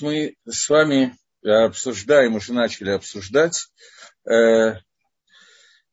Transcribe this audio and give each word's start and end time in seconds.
мы 0.00 0.36
с 0.46 0.68
вами 0.68 1.16
обсуждаем, 1.42 2.34
уже 2.34 2.52
начали 2.52 2.90
обсуждать 2.90 3.68
э, 4.28 4.74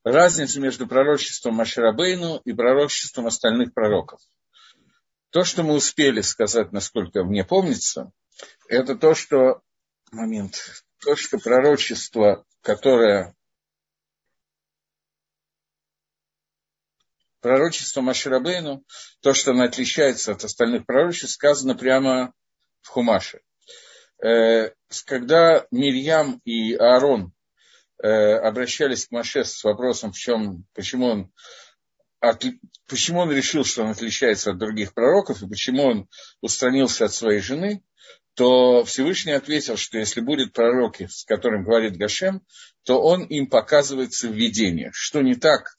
разницу 0.04 0.62
между 0.62 0.88
пророчеством 0.88 1.55
Маширабейну 1.55 2.37
и 2.45 2.53
пророчеством 2.53 3.27
остальных 3.27 3.74
пророков. 3.74 4.22
То, 5.29 5.43
что 5.43 5.64
мы 5.64 5.75
успели 5.75 6.22
сказать, 6.22 6.72
насколько 6.72 7.24
мне 7.24 7.43
помнится, 7.43 8.11
это 8.68 8.95
то, 8.95 9.14
что 9.14 9.61
момент, 10.11 10.83
то, 10.99 11.15
что 11.15 11.38
пророчество, 11.38 12.45
которое 12.61 13.36
пророчество 17.39 18.02
Маширабейну, 18.02 18.86
то, 19.21 19.33
что 19.33 19.52
оно 19.52 19.63
отличается 19.63 20.31
от 20.31 20.43
остальных 20.43 20.86
пророчеств, 20.86 21.36
сказано 21.36 21.75
прямо 21.75 22.33
в 22.81 22.89
Хумаше. 22.89 23.41
Э, 24.23 24.71
когда 25.05 25.65
Мирьям 25.71 26.41
и 26.46 26.75
Аарон 26.75 27.33
э, 28.01 28.07
обращались 28.07 29.07
к 29.07 29.11
Маше 29.11 29.43
с 29.43 29.63
вопросом, 29.63 30.11
в 30.11 30.18
чем, 30.18 30.65
почему 30.73 31.07
он, 31.07 31.32
от, 32.20 32.46
почему 32.88 33.22
он 33.22 33.32
решил, 33.32 33.63
что 33.63 33.84
он 33.84 33.90
отличается 33.90 34.52
от 34.52 34.60
других 34.60 34.94
пророков, 34.94 35.41
и 35.41 35.48
почему 35.48 35.84
он 35.84 36.10
устранился 36.40 37.05
от 37.05 37.13
своей 37.13 37.40
жены, 37.40 37.84
то 38.36 38.84
Всевышний 38.86 39.34
ответил, 39.34 39.76
что 39.76 39.98
если 39.98 40.22
будет 40.22 40.54
пророки, 40.54 41.08
с 41.08 41.26
которым 41.26 41.63
говорит 41.63 41.98
Гашем, 41.98 42.46
то 42.84 43.02
он 43.02 43.24
им 43.26 43.48
показывается 43.48 44.27
в 44.27 44.34
видении. 44.34 44.90
Что 44.94 45.22
не 45.22 45.35
так 45.35 45.76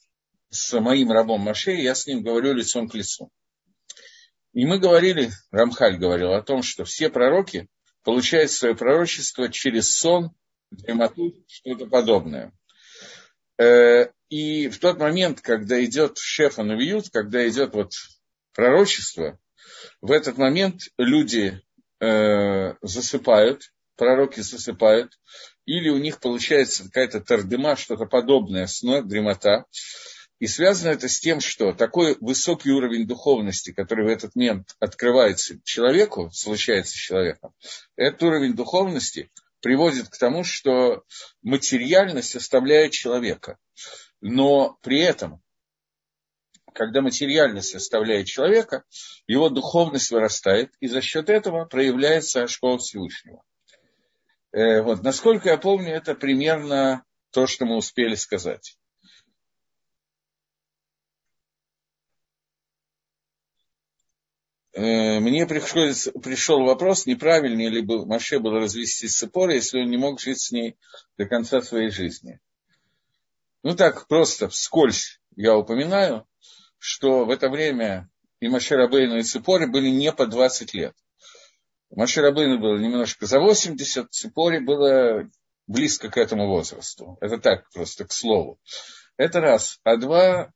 с 0.49 0.79
моим 0.79 1.11
рабом 1.11 1.41
Маше, 1.41 1.71
я 1.71 1.95
с 1.95 2.05
ним 2.07 2.23
говорю 2.23 2.53
лицом 2.53 2.89
к 2.89 2.93
лицу. 2.93 3.31
И 4.53 4.65
мы 4.65 4.79
говорили, 4.79 5.31
Рамхаль 5.49 5.97
говорил 5.97 6.33
о 6.33 6.43
том, 6.43 6.61
что 6.61 6.83
все 6.83 7.09
пророки 7.09 7.67
получает 8.03 8.51
свое 8.51 8.75
пророчество 8.75 9.49
через 9.49 9.95
сон, 9.95 10.31
дремоту, 10.71 11.33
что-то 11.47 11.87
подобное. 11.87 12.51
Э, 13.57 14.07
и 14.29 14.67
в 14.69 14.79
тот 14.79 14.99
момент, 14.99 15.41
когда 15.41 15.83
идет 15.83 16.17
шефа 16.17 16.63
навиют, 16.63 17.09
когда 17.11 17.47
идет 17.47 17.73
вот 17.73 17.91
пророчество, 18.53 19.39
в 20.01 20.11
этот 20.11 20.37
момент 20.37 20.81
люди 20.97 21.61
э, 21.99 22.73
засыпают, 22.81 23.71
пророки 23.95 24.41
засыпают, 24.41 25.13
или 25.65 25.89
у 25.89 25.97
них 25.97 26.19
получается 26.19 26.85
какая-то 26.85 27.21
тардыма, 27.21 27.75
что-то 27.75 28.05
подобное, 28.05 28.67
сно, 28.67 29.01
дремота, 29.01 29.65
и 30.39 30.47
связано 30.47 30.91
это 30.91 31.07
с 31.07 31.19
тем, 31.19 31.39
что 31.39 31.73
такой 31.73 32.17
высокий 32.19 32.71
уровень 32.71 33.07
духовности, 33.07 33.71
который 33.71 34.05
в 34.05 34.09
этот 34.09 34.35
момент 34.35 34.75
открывается 34.79 35.59
человеку, 35.63 36.31
случается 36.33 36.93
с 36.93 36.99
человеком, 36.99 37.53
этот 37.95 38.23
уровень 38.23 38.53
духовности 38.53 39.31
приводит 39.61 40.09
к 40.09 40.17
тому, 40.17 40.43
что 40.43 41.03
материальность 41.41 42.35
оставляет 42.35 42.91
человека. 42.91 43.57
Но 44.19 44.77
при 44.81 44.99
этом, 44.99 45.41
когда 46.73 47.01
материальность 47.01 47.73
оставляет 47.73 48.27
человека, 48.27 48.83
его 49.27 49.49
духовность 49.49 50.11
вырастает, 50.11 50.73
и 50.81 50.87
за 50.87 51.01
счет 51.01 51.29
этого 51.29 51.65
проявляется 51.65 52.47
школа 52.47 52.77
Всевышнего. 52.77 53.41
Э, 54.51 54.81
вот, 54.81 55.01
насколько 55.03 55.49
я 55.49 55.57
помню, 55.57 55.93
это 55.93 56.13
примерно 56.13 57.03
то, 57.31 57.47
что 57.47 57.65
мы 57.65 57.77
успели 57.77 58.15
сказать. 58.15 58.77
Мне 64.75 65.45
приходится, 65.45 66.11
пришел 66.13 66.63
вопрос, 66.63 67.05
неправильнее 67.05 67.69
ли 67.69 67.81
бы 67.81 68.05
Маше 68.05 68.39
было 68.39 68.59
развести 68.59 69.07
с 69.07 69.17
Цепорой, 69.17 69.55
если 69.55 69.81
он 69.81 69.89
не 69.89 69.97
мог 69.97 70.19
жить 70.19 70.41
с 70.41 70.51
ней 70.51 70.77
до 71.17 71.25
конца 71.25 71.61
своей 71.61 71.89
жизни. 71.89 72.39
Ну 73.61 73.75
так, 73.75 74.07
просто 74.07 74.49
вскользь 74.49 75.21
я 75.35 75.55
упоминаю, 75.55 76.27
что 76.79 77.25
в 77.25 77.29
это 77.29 77.49
время 77.49 78.09
и 78.39 78.49
Маше 78.49 78.75
Рабейну, 78.75 79.17
и 79.17 79.23
Цепоре 79.23 79.67
были 79.67 79.89
не 79.89 80.11
по 80.11 80.25
20 80.25 80.73
лет. 80.73 80.93
Маше 81.91 82.21
Рабейну 82.21 82.59
было 82.59 82.77
немножко 82.77 83.25
за 83.25 83.39
80, 83.39 84.11
Цепоре 84.11 84.59
было 84.59 85.29
близко 85.67 86.09
к 86.09 86.17
этому 86.17 86.47
возрасту. 86.47 87.17
Это 87.21 87.37
так, 87.37 87.69
просто 87.71 88.05
к 88.05 88.11
слову. 88.11 88.59
Это 89.15 89.39
раз. 89.39 89.79
А 89.83 89.97
два, 89.97 90.51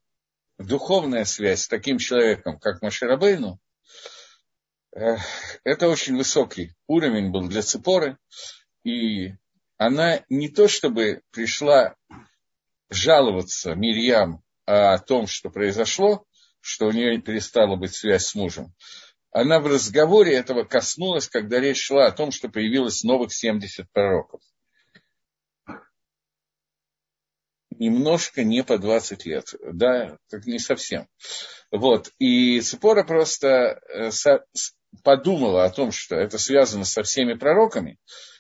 духовная 0.58 1.24
связь 1.24 1.62
с 1.62 1.68
таким 1.68 1.98
человеком, 1.98 2.60
как 2.60 2.82
Маше 2.82 3.06
Рабейну, 3.06 3.60
это 5.64 5.90
очень 5.90 6.18
высокий 6.18 6.72
уровень 6.88 7.32
был 7.32 7.48
для 7.48 7.62
Цепоры, 7.62 8.18
и 8.84 9.34
она 9.78 10.22
не 10.30 10.50
то 10.50 10.68
чтобы 10.68 11.22
пришла 11.32 11.96
жаловаться 12.90 13.76
Мирьям 13.76 14.42
о 14.66 14.98
том, 14.98 15.28
что 15.28 15.50
произошло, 15.50 16.26
что 16.62 16.88
у 16.88 16.92
нее 16.92 17.22
перестала 17.22 17.76
быть 17.76 17.94
связь 17.94 18.26
с 18.26 18.36
мужем, 18.36 18.74
она 19.32 19.60
в 19.60 19.68
разговоре 19.68 20.34
этого 20.34 20.64
коснулась, 20.64 21.28
когда 21.28 21.60
речь 21.60 21.84
шла 21.84 22.08
о 22.08 22.12
том, 22.12 22.32
что 22.32 22.50
появилось 22.50 23.04
новых 23.04 23.32
70 23.32 23.92
пророков. 23.92 24.42
Немножко 27.70 28.44
не 28.44 28.64
по 28.64 28.80
20 28.80 29.26
лет, 29.28 29.54
да, 29.62 30.18
так 30.30 30.48
не 30.48 30.58
совсем. 30.58 31.08
Вот, 31.70 32.12
и 32.18 32.60
Цепора 32.62 33.04
просто 33.04 33.80
э, 33.90 34.10
подумала 35.04 35.66
о 35.66 35.70
том, 35.70 35.92
что 35.92 36.16
это 36.16 36.38
связано 36.38 36.86
со 36.86 37.04
всеми 37.04 37.34
пророками, 37.34 37.98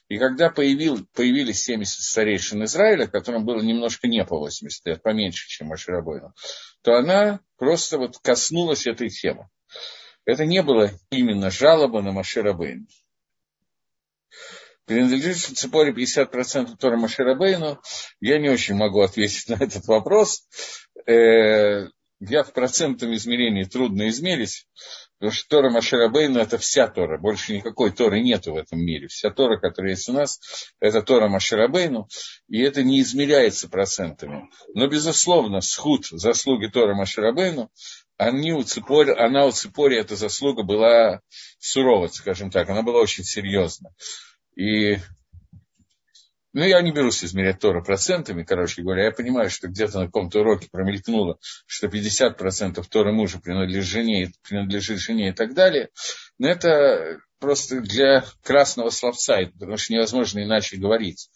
и 0.10 0.18
когда 0.18 0.50
появил, 0.50 1.06
появились 1.14 1.64
70 1.64 2.02
старейшин 2.02 2.64
Израиля, 2.64 3.08
которым 3.08 3.46
было 3.46 3.62
немножко 3.62 4.08
не 4.08 4.24
по 4.24 4.38
80 4.38 4.86
лет, 4.86 5.04
поменьше, 5.04 5.50
чем 5.50 5.68
Маширабойну, 5.68 6.34
то 6.82 6.96
она 6.96 7.42
просто 7.58 7.98
вот 7.98 8.18
коснулась 8.20 8.88
этой 8.88 9.10
темы. 9.10 9.50
Это 10.26 10.46
не 10.46 10.62
было 10.62 10.92
именно 11.10 11.52
жалоба 11.52 12.02
на 12.02 12.12
Маширабейну. 12.12 12.88
Принадлежит 14.86 15.58
Цепоре 15.58 15.92
50% 15.92 16.78
Тора 16.78 16.96
Маширабейну. 16.96 17.82
Я 18.22 18.40
не 18.40 18.50
очень 18.50 18.76
могу 18.76 19.02
ответить 19.02 19.50
на 19.50 19.56
этот 19.56 19.86
вопрос. 19.88 20.48
Э, 21.06 21.88
я 22.22 22.44
в 22.44 22.54
процентном 22.54 23.14
измерении 23.14 23.66
трудно 23.66 24.08
измерить, 24.08 24.66
Потому 25.20 25.32
что 25.32 25.50
Тора 25.50 25.70
Маширабейну– 25.72 26.40
это 26.42 26.58
вся 26.58 26.88
Тора. 26.88 27.18
Больше 27.18 27.56
никакой 27.56 27.92
Торы 27.92 28.22
нету 28.22 28.54
в 28.54 28.58
этом 28.58 28.80
мире. 28.80 29.08
Вся 29.08 29.32
Тора, 29.32 29.58
которая 29.58 29.92
есть 29.92 30.08
у 30.10 30.14
нас, 30.14 30.40
это 30.80 31.02
Тора 31.02 31.28
Маширабейну. 31.28 32.08
И 32.48 32.62
это 32.62 32.84
не 32.84 33.02
измеряется 33.02 33.68
процентами. 33.68 34.50
Но, 34.76 34.88
безусловно, 34.88 35.62
схуд 35.62 36.06
заслуги 36.06 36.68
Тора 36.68 36.94
Маширабейну, 36.94 37.72
они 38.18 38.54
у 38.54 38.64
Ципори, 38.64 39.12
она 39.12 39.46
у 39.46 39.52
Ципори, 39.52 39.98
эта 39.98 40.16
заслуга 40.16 40.64
была 40.64 41.22
сурова, 41.60 42.08
скажем 42.08 42.52
так. 42.52 42.70
Она 42.70 42.84
была 42.84 43.00
очень 43.00 43.24
серьезна. 43.24 43.92
И 44.56 44.98
ну, 46.58 46.64
я 46.64 46.82
не 46.82 46.92
берусь 46.92 47.24
измерять 47.24 47.60
Тора 47.60 47.84
процентами, 47.84 48.42
короче 48.42 48.82
говоря. 48.82 49.06
Я 49.06 49.12
понимаю, 49.12 49.52
что 49.52 49.68
где-то 49.68 50.00
на 50.00 50.06
каком-то 50.08 50.40
уроке 50.40 50.70
промелькнуло, 50.72 51.38
что 51.68 51.86
50% 51.86 52.84
Тора 52.90 53.12
мужа 53.12 53.40
принадлежит 53.40 53.86
жене, 53.86 54.32
принадлежит 54.42 54.98
жене 54.98 55.30
и 55.30 55.32
так 55.34 55.54
далее. 55.54 55.90
Но 56.40 56.48
это 56.48 57.20
просто 57.40 57.82
для 57.82 58.26
красного 58.42 58.90
словца, 58.90 59.38
потому 59.54 59.78
что 59.78 59.94
невозможно 59.94 60.44
иначе 60.44 60.78
говорить. 60.78 61.30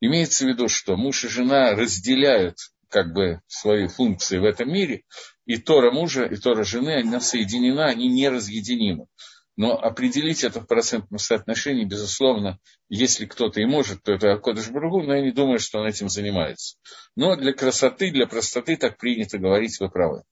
Имеется 0.00 0.46
в 0.46 0.48
виду, 0.48 0.68
что 0.68 0.96
муж 0.96 1.26
и 1.26 1.28
жена 1.28 1.72
разделяют 1.72 2.56
как 2.88 3.12
бы 3.12 3.42
свои 3.46 3.86
функции 3.86 4.38
в 4.38 4.44
этом 4.44 4.72
мире, 4.72 5.02
и 5.44 5.58
Тора 5.58 5.92
мужа, 5.92 6.24
и 6.24 6.36
Тора 6.36 6.64
жены, 6.64 7.02
она 7.02 7.20
соединена, 7.20 7.88
они 7.88 8.08
не 8.08 8.30
разъединимы. 8.30 9.08
Но 9.56 9.78
определить 9.78 10.42
это 10.42 10.60
в 10.60 10.66
процентном 10.66 11.18
соотношении, 11.18 11.84
безусловно, 11.84 12.58
если 12.88 13.24
кто-то 13.24 13.60
и 13.60 13.66
может, 13.66 14.02
то 14.02 14.12
это 14.12 14.36
Кодыш 14.38 14.68
Бургу, 14.68 15.02
но 15.02 15.14
я 15.14 15.22
не 15.22 15.30
думаю, 15.30 15.60
что 15.60 15.78
он 15.78 15.86
этим 15.86 16.08
занимается. 16.08 16.76
Но 17.14 17.36
для 17.36 17.52
красоты, 17.52 18.10
для 18.10 18.26
простоты 18.26 18.76
так 18.76 18.98
принято 18.98 19.38
говорить, 19.38 19.78
вы 19.78 19.90
правы. 19.90 20.24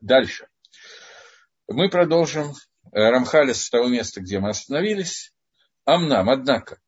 Дальше. 0.00 0.46
Мы 1.66 1.88
продолжим 1.88 2.52
э, 2.52 2.54
Рамхаля 2.92 3.52
с 3.52 3.68
того 3.68 3.88
места, 3.88 4.20
где 4.20 4.38
мы 4.38 4.50
остановились. 4.50 5.32
Амнам, 5.84 6.30
однако, 6.30 6.78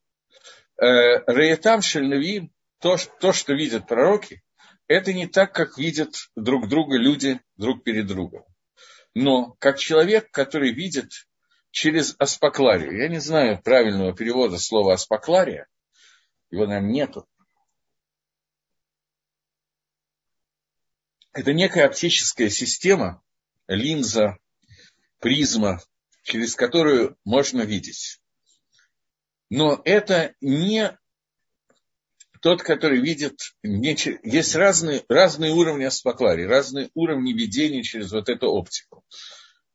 э, 0.81 1.19
Раятам 1.27 1.83
Шельнавиим, 1.83 2.53
то, 2.81 2.97
то, 3.21 3.33
что 3.33 3.55
видят 3.55 3.89
пророки, 3.89 4.43
это 4.87 5.13
не 5.13 5.27
так, 5.27 5.53
как 5.53 5.77
видят 5.77 6.15
друг 6.37 6.69
друга 6.69 6.97
люди 6.97 7.41
друг 7.57 7.83
перед 7.83 8.07
другом. 8.07 8.45
Но 9.15 9.57
как 9.59 9.79
человек, 9.79 10.31
который 10.31 10.73
видит 10.73 11.11
через 11.71 12.15
аспокларию. 12.19 12.97
Я 12.97 13.09
не 13.09 13.19
знаю 13.19 13.63
правильного 13.63 14.15
перевода 14.15 14.59
слова 14.59 14.95
аспоклария. 14.95 15.67
Его, 16.51 16.67
наверное, 16.67 16.91
нету. 16.91 17.29
Это 21.33 21.53
некая 21.53 21.87
оптическая 21.87 22.49
система, 22.49 23.23
линза, 23.69 24.39
призма, 25.21 25.81
через 26.23 26.55
которую 26.55 27.17
можно 27.25 27.63
видеть. 27.63 28.21
Но 29.51 29.81
это 29.85 30.35
не 30.41 30.99
тот, 32.41 32.63
который 32.63 33.01
видит... 33.01 33.41
Есть 33.63 34.55
разные, 34.55 35.05
разные 35.09 35.53
уровни 35.53 35.85
аспакларии, 35.85 36.45
разные 36.45 36.91
уровни 36.95 37.33
видения 37.33 37.83
через 37.83 38.13
вот 38.13 38.29
эту 38.29 38.49
оптику. 38.49 39.05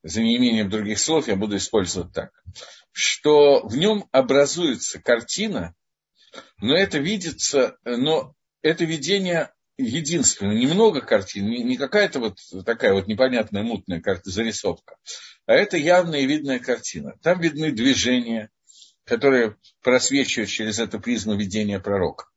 За 0.04 0.22
неимением 0.22 0.70
других 0.70 1.00
слов 1.00 1.28
я 1.28 1.36
буду 1.36 1.56
использовать 1.58 2.14
так. 2.14 2.32
Что 2.92 3.66
в 3.66 3.78
нем 3.78 4.06
образуется 4.12 5.00
картина, 5.00 5.74
но 6.60 6.76
это 6.76 7.00
видится, 7.00 7.78
но 7.86 8.36
это 8.62 8.84
видение 8.86 9.52
единственное, 9.78 10.56
немного 10.56 11.02
картин, 11.02 11.48
не 11.48 11.78
какая-то 11.78 12.20
вот 12.20 12.38
такая 12.66 12.94
вот 12.94 13.08
непонятная 13.08 13.64
мутная 13.64 14.02
карта, 14.02 14.30
зарисовка, 14.30 14.98
а 15.46 15.54
это 15.54 15.78
явная 15.78 16.20
и 16.20 16.28
видная 16.28 16.60
картина. 16.60 17.16
Там 17.22 17.40
видны 17.42 17.72
движения, 17.72 18.50
которые 19.06 19.58
просвечивают 19.82 20.50
через 20.50 20.80
эту 20.80 21.00
призму 21.00 21.36
видения 21.36 21.80
пророка. 21.80 22.28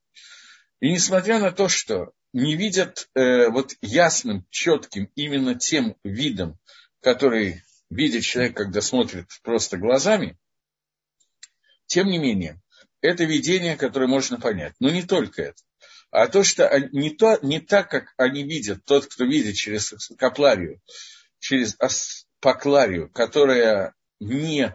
И 0.81 0.91
несмотря 0.91 1.39
на 1.39 1.53
то, 1.53 1.69
что 1.69 2.13
не 2.33 2.55
видят 2.57 3.09
э, 3.15 3.49
вот 3.49 3.73
ясным, 3.81 4.47
четким 4.51 5.11
именно 5.15 5.55
тем 5.55 5.97
видом, 6.05 6.59
который 7.01 7.63
видит 7.91 8.25
человек, 8.25 8.57
когда 8.57 8.81
смотрит 8.81 9.27
просто 9.43 9.77
глазами, 9.77 10.39
тем 11.87 12.09
не 12.09 12.19
менее, 12.19 12.61
это 13.01 13.25
видение, 13.25 13.77
которое 13.77 14.07
можно 14.07 14.41
понять. 14.41 14.75
Но 14.81 14.91
не 14.91 15.03
только 15.03 15.43
это. 15.43 15.63
А 16.11 16.29
то, 16.29 16.43
что 16.45 16.71
не, 16.93 17.11
то, 17.11 17.39
не 17.43 17.61
так, 17.61 17.91
как 17.91 18.15
они 18.17 18.43
видят, 18.43 18.85
тот, 18.85 19.07
кто 19.07 19.25
видит 19.25 19.55
через 19.55 19.93
капларию, 20.19 20.81
через 21.39 21.77
аспакларию, 21.79 23.11
которая 23.11 23.95
не 24.19 24.75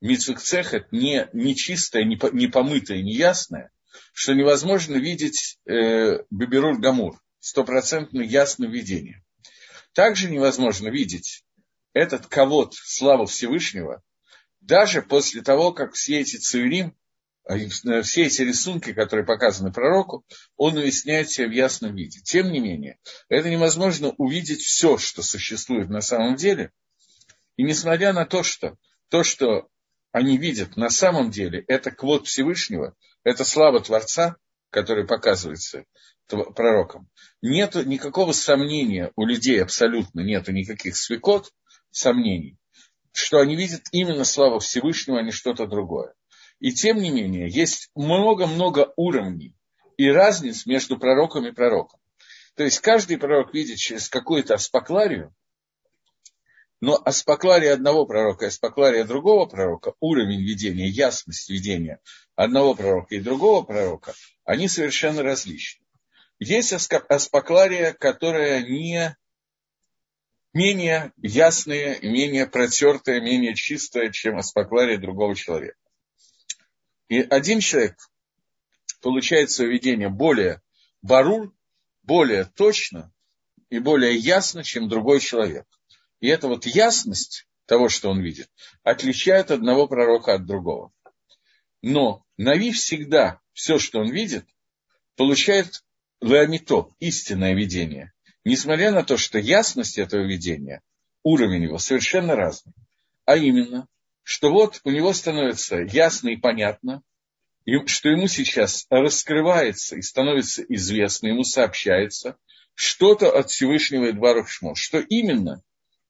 мицвикцехет, 0.00 0.90
не, 0.90 1.28
не 1.32 1.54
чистая, 1.54 2.04
не, 2.04 2.18
не 2.32 2.48
помытая, 2.48 3.02
не 3.02 3.14
ясная, 3.14 3.70
что 4.12 4.34
невозможно 4.34 4.96
видеть 4.96 5.58
э, 5.66 6.24
Беберур 6.30 6.78
Гамур, 6.80 7.20
стопроцентно 7.38 8.20
ясное 8.20 8.68
видение. 8.68 9.22
Также 9.92 10.30
невозможно 10.30 10.88
видеть 10.88 11.44
этот 11.92 12.26
ковод 12.26 12.74
славу 12.74 13.26
Всевышнего, 13.26 14.02
даже 14.60 15.02
после 15.02 15.42
того, 15.42 15.72
как 15.72 15.94
все 15.94 16.20
эти 16.20 16.36
цивилим, 16.36 16.96
э, 17.48 18.02
все 18.02 18.24
эти 18.24 18.42
рисунки, 18.42 18.92
которые 18.92 19.26
показаны 19.26 19.72
пророку, 19.72 20.24
он 20.56 20.76
уясняет 20.76 21.30
себя 21.30 21.48
в 21.48 21.52
ясном 21.52 21.94
виде. 21.94 22.20
Тем 22.20 22.52
не 22.52 22.60
менее, 22.60 22.98
это 23.28 23.50
невозможно 23.50 24.14
увидеть 24.18 24.62
все, 24.62 24.98
что 24.98 25.22
существует 25.22 25.90
на 25.90 26.00
самом 26.00 26.36
деле. 26.36 26.70
И 27.56 27.64
несмотря 27.64 28.12
на 28.12 28.24
то, 28.24 28.42
что 28.42 28.76
то, 29.08 29.24
что 29.24 29.68
они 30.12 30.38
видят 30.38 30.76
на 30.76 30.90
самом 30.90 31.30
деле, 31.30 31.64
это 31.68 31.90
квот 31.90 32.26
Всевышнего, 32.26 32.94
это 33.24 33.44
слава 33.44 33.80
Творца, 33.80 34.36
который 34.70 35.06
показывается 35.06 35.84
пророком. 36.28 37.08
Нет 37.42 37.74
никакого 37.74 38.32
сомнения 38.32 39.12
у 39.16 39.26
людей 39.26 39.62
абсолютно, 39.62 40.20
нет 40.20 40.48
никаких 40.48 40.96
свекот, 40.96 41.52
сомнений, 41.92 42.58
что 43.12 43.38
они 43.38 43.54
видят 43.54 43.82
именно 43.92 44.24
славу 44.24 44.58
Всевышнего, 44.58 45.20
а 45.20 45.22
не 45.22 45.30
что-то 45.30 45.66
другое. 45.66 46.14
И 46.58 46.72
тем 46.72 46.98
не 46.98 47.10
менее, 47.10 47.48
есть 47.48 47.90
много-много 47.94 48.92
уровней 48.96 49.54
и 49.96 50.08
разниц 50.08 50.66
между 50.66 50.98
пророком 50.98 51.46
и 51.46 51.52
пророком. 51.52 52.00
То 52.54 52.64
есть 52.64 52.80
каждый 52.80 53.18
пророк 53.18 53.54
видит 53.54 53.78
через 53.78 54.08
какую-то 54.08 54.54
аспакларию, 54.54 55.34
но 56.80 57.00
аспаклария 57.04 57.74
одного 57.74 58.06
пророка 58.06 58.44
и 58.44 58.48
аспаклария 58.48 59.04
другого 59.04 59.46
пророка, 59.46 59.94
уровень 60.00 60.42
видения, 60.42 60.88
ясность 60.88 61.48
видения 61.48 62.00
одного 62.34 62.74
пророка 62.74 63.14
и 63.14 63.20
другого 63.20 63.62
пророка, 63.62 64.14
они 64.44 64.68
совершенно 64.68 65.22
различны. 65.22 65.84
Есть 66.40 66.72
аспаклария, 66.72 67.92
которая 67.92 68.62
не 68.62 69.16
менее 70.52 71.12
ясная, 71.16 71.98
менее 72.00 72.46
протертая, 72.46 73.20
менее 73.20 73.54
чистая, 73.54 74.10
чем 74.10 74.38
аспаклария 74.38 74.98
другого 74.98 75.34
человека. 75.34 75.78
И 77.08 77.20
один 77.20 77.60
человек 77.60 77.96
получает 79.00 79.50
свое 79.50 79.70
видение 79.70 80.08
более 80.08 80.62
барур, 81.02 81.54
более 82.02 82.44
точно 82.44 83.12
и 83.70 83.78
более 83.78 84.16
ясно, 84.16 84.62
чем 84.62 84.88
другой 84.88 85.20
человек. 85.20 85.66
И 86.20 86.28
эта 86.28 86.48
вот 86.48 86.66
ясность 86.66 87.46
того, 87.66 87.88
что 87.88 88.10
он 88.10 88.20
видит, 88.20 88.50
отличает 88.82 89.50
одного 89.50 89.86
пророка 89.88 90.34
от 90.34 90.46
другого. 90.46 90.92
Но 91.80 92.24
Нави 92.36 92.72
всегда 92.72 93.40
все, 93.52 93.78
что 93.78 94.00
он 94.00 94.10
видит, 94.10 94.46
получает 95.16 95.84
леомито, 96.20 96.88
истинное 97.00 97.54
видение. 97.54 98.12
Несмотря 98.44 98.90
на 98.90 99.04
то, 99.04 99.16
что 99.16 99.38
ясность 99.38 99.98
этого 99.98 100.22
видения, 100.22 100.82
уровень 101.22 101.64
его 101.64 101.78
совершенно 101.78 102.34
разный. 102.34 102.72
А 103.24 103.36
именно, 103.36 103.86
что 104.22 104.50
вот 104.50 104.80
у 104.84 104.90
него 104.90 105.12
становится 105.12 105.76
ясно 105.76 106.30
и 106.30 106.36
понятно, 106.36 107.02
что 107.86 108.08
ему 108.08 108.26
сейчас 108.26 108.86
раскрывается 108.90 109.96
и 109.96 110.02
становится 110.02 110.62
известно, 110.68 111.28
ему 111.28 111.44
сообщается 111.44 112.36
что-то 112.74 113.30
от 113.30 113.50
Всевышнего 113.50 114.06
Эдвару 114.06 114.44
Шмо. 114.44 114.74
Что 114.74 114.98
именно, 114.98 115.62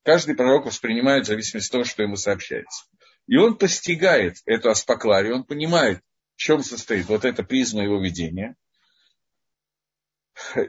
Каждый 0.05 0.35
пророк 0.35 0.67
воспринимает 0.67 1.25
в 1.25 1.29
зависимости 1.29 1.69
от 1.69 1.73
того, 1.73 1.85
что 1.85 2.03
ему 2.03 2.17
сообщается. 2.17 2.85
И 3.29 3.37
он 3.37 3.57
постигает 3.57 4.39
эту 4.47 4.71
аспакларию, 4.71 5.37
он 5.37 5.45
понимает, 5.45 6.03
в 6.35 6.39
чем 6.39 6.63
состоит 6.63 7.07
вот 7.07 7.25
эта 7.25 7.45
призма 7.45 7.85
его 7.85 8.03
видения, 8.03 8.57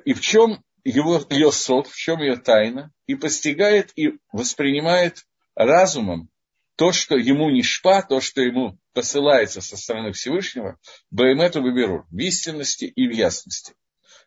и 0.06 0.14
в 0.14 0.22
чем 0.22 0.64
его, 0.84 1.26
ее 1.30 1.52
сот, 1.52 1.88
в 1.88 1.96
чем 1.96 2.22
ее 2.22 2.38
тайна, 2.38 2.92
и 3.08 3.16
постигает 3.16 3.92
и 3.96 4.20
воспринимает 4.32 5.26
разумом 5.56 6.30
то, 6.76 6.92
что 6.92 7.16
ему 7.16 7.50
не 7.50 7.64
шпа, 7.64 8.02
то, 8.02 8.20
что 8.20 8.42
ему 8.42 8.78
посылается 8.94 9.62
со 9.62 9.78
стороны 9.78 10.12
Всевышнего, 10.12 10.80
Баэмету 11.12 11.62
Баберу, 11.62 12.06
в 12.10 12.18
истинности 12.18 12.86
и 12.86 13.08
в 13.08 13.12
ясности. 13.12 13.76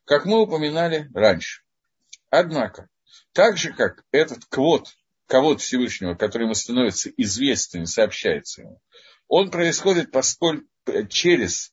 Как 0.05 0.25
мы 0.25 0.41
упоминали 0.41 1.11
раньше. 1.13 1.63
Однако, 2.31 2.89
так 3.33 3.57
же, 3.57 3.73
как 3.73 4.05
этот 4.13 4.45
квот, 4.47 4.89
кого 5.27 5.57
Всевышнего, 5.57 6.15
который 6.15 6.45
ему 6.45 6.55
становится 6.55 7.11
известным, 7.17 7.87
сообщается 7.87 8.63
ему, 8.63 8.81
он 9.29 9.51
происходит 9.51 10.13
поскольку, 10.13 10.67
через 11.09 11.73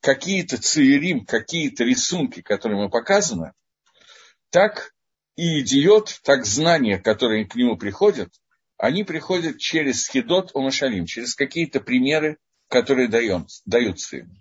какие-то 0.00 0.60
циерим, 0.60 1.24
какие-то 1.24 1.82
рисунки, 1.82 2.40
которые 2.40 2.78
ему 2.78 2.90
показаны, 2.90 3.52
так 4.54 4.94
и 5.34 5.62
идиот, 5.62 6.20
так 6.22 6.46
знания, 6.46 6.98
которые 6.98 7.44
к 7.44 7.56
нему 7.56 7.76
приходят, 7.76 8.32
они 8.76 9.02
приходят 9.02 9.58
через 9.58 10.08
хидот 10.08 10.52
омашалим, 10.54 11.06
через 11.06 11.34
какие-то 11.34 11.80
примеры, 11.80 12.38
которые 12.68 13.08
даем, 13.08 13.48
даются 13.66 14.18
ему. 14.18 14.36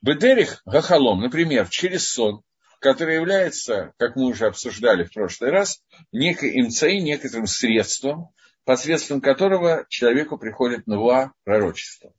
Бедерих 0.00 0.62
Гахалом, 0.64 1.20
например, 1.20 1.68
через 1.68 2.08
сон, 2.08 2.40
который 2.80 3.16
является, 3.16 3.92
как 3.98 4.16
мы 4.16 4.24
уже 4.24 4.46
обсуждали 4.46 5.04
в 5.04 5.12
прошлый 5.12 5.50
раз, 5.50 5.82
некой 6.12 6.58
имцей, 6.58 7.02
некоторым 7.02 7.46
средством, 7.46 8.30
посредством 8.64 9.20
которого 9.20 9.84
человеку 9.90 10.38
приходит 10.38 10.86
новое 10.86 11.30
пророчество. 11.44 12.14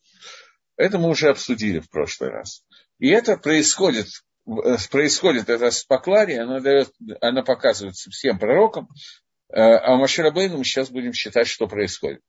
Это 0.77 0.99
мы 0.99 1.09
уже 1.09 1.29
обсудили 1.29 1.79
в 1.79 1.89
прошлый 1.89 2.29
раз. 2.29 2.63
И 2.99 3.09
это 3.09 3.37
происходит, 3.37 4.05
происходит 4.45 5.49
это 5.49 5.71
спокларие, 5.71 6.41
она, 6.41 6.59
дает, 6.59 6.91
она 7.21 7.43
показывается 7.43 8.09
всем 8.09 8.39
пророкам, 8.39 8.89
э, 9.49 9.59
а 9.59 9.95
у 9.95 9.97
мы 10.57 10.63
сейчас 10.65 10.89
будем 10.89 11.13
считать, 11.13 11.47
что 11.47 11.67
происходит. 11.67 12.21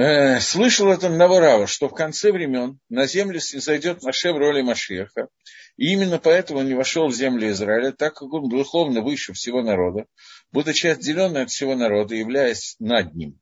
Э, 0.00 0.40
слышал 0.40 0.90
от 0.90 1.04
одного 1.04 1.40
что 1.66 1.90
в 1.90 1.94
конце 1.94 2.32
времен 2.32 2.80
на 2.88 3.06
землю 3.06 3.38
зайдет 3.38 4.02
Маше 4.02 4.32
в 4.32 4.38
роли 4.38 4.62
Машеха, 4.62 5.28
и 5.76 5.92
именно 5.92 6.18
поэтому 6.18 6.60
он 6.60 6.68
не 6.68 6.74
вошел 6.74 7.06
в 7.06 7.14
землю 7.14 7.50
Израиля, 7.50 7.92
так 7.92 8.14
как 8.14 8.32
он 8.32 8.48
духовно 8.48 9.02
выше 9.02 9.34
всего 9.34 9.60
народа, 9.60 10.06
будучи 10.52 10.86
отделенный 10.86 11.42
от 11.42 11.50
всего 11.50 11.74
народа, 11.74 12.14
являясь 12.14 12.76
над 12.78 13.14
ним. 13.14 13.38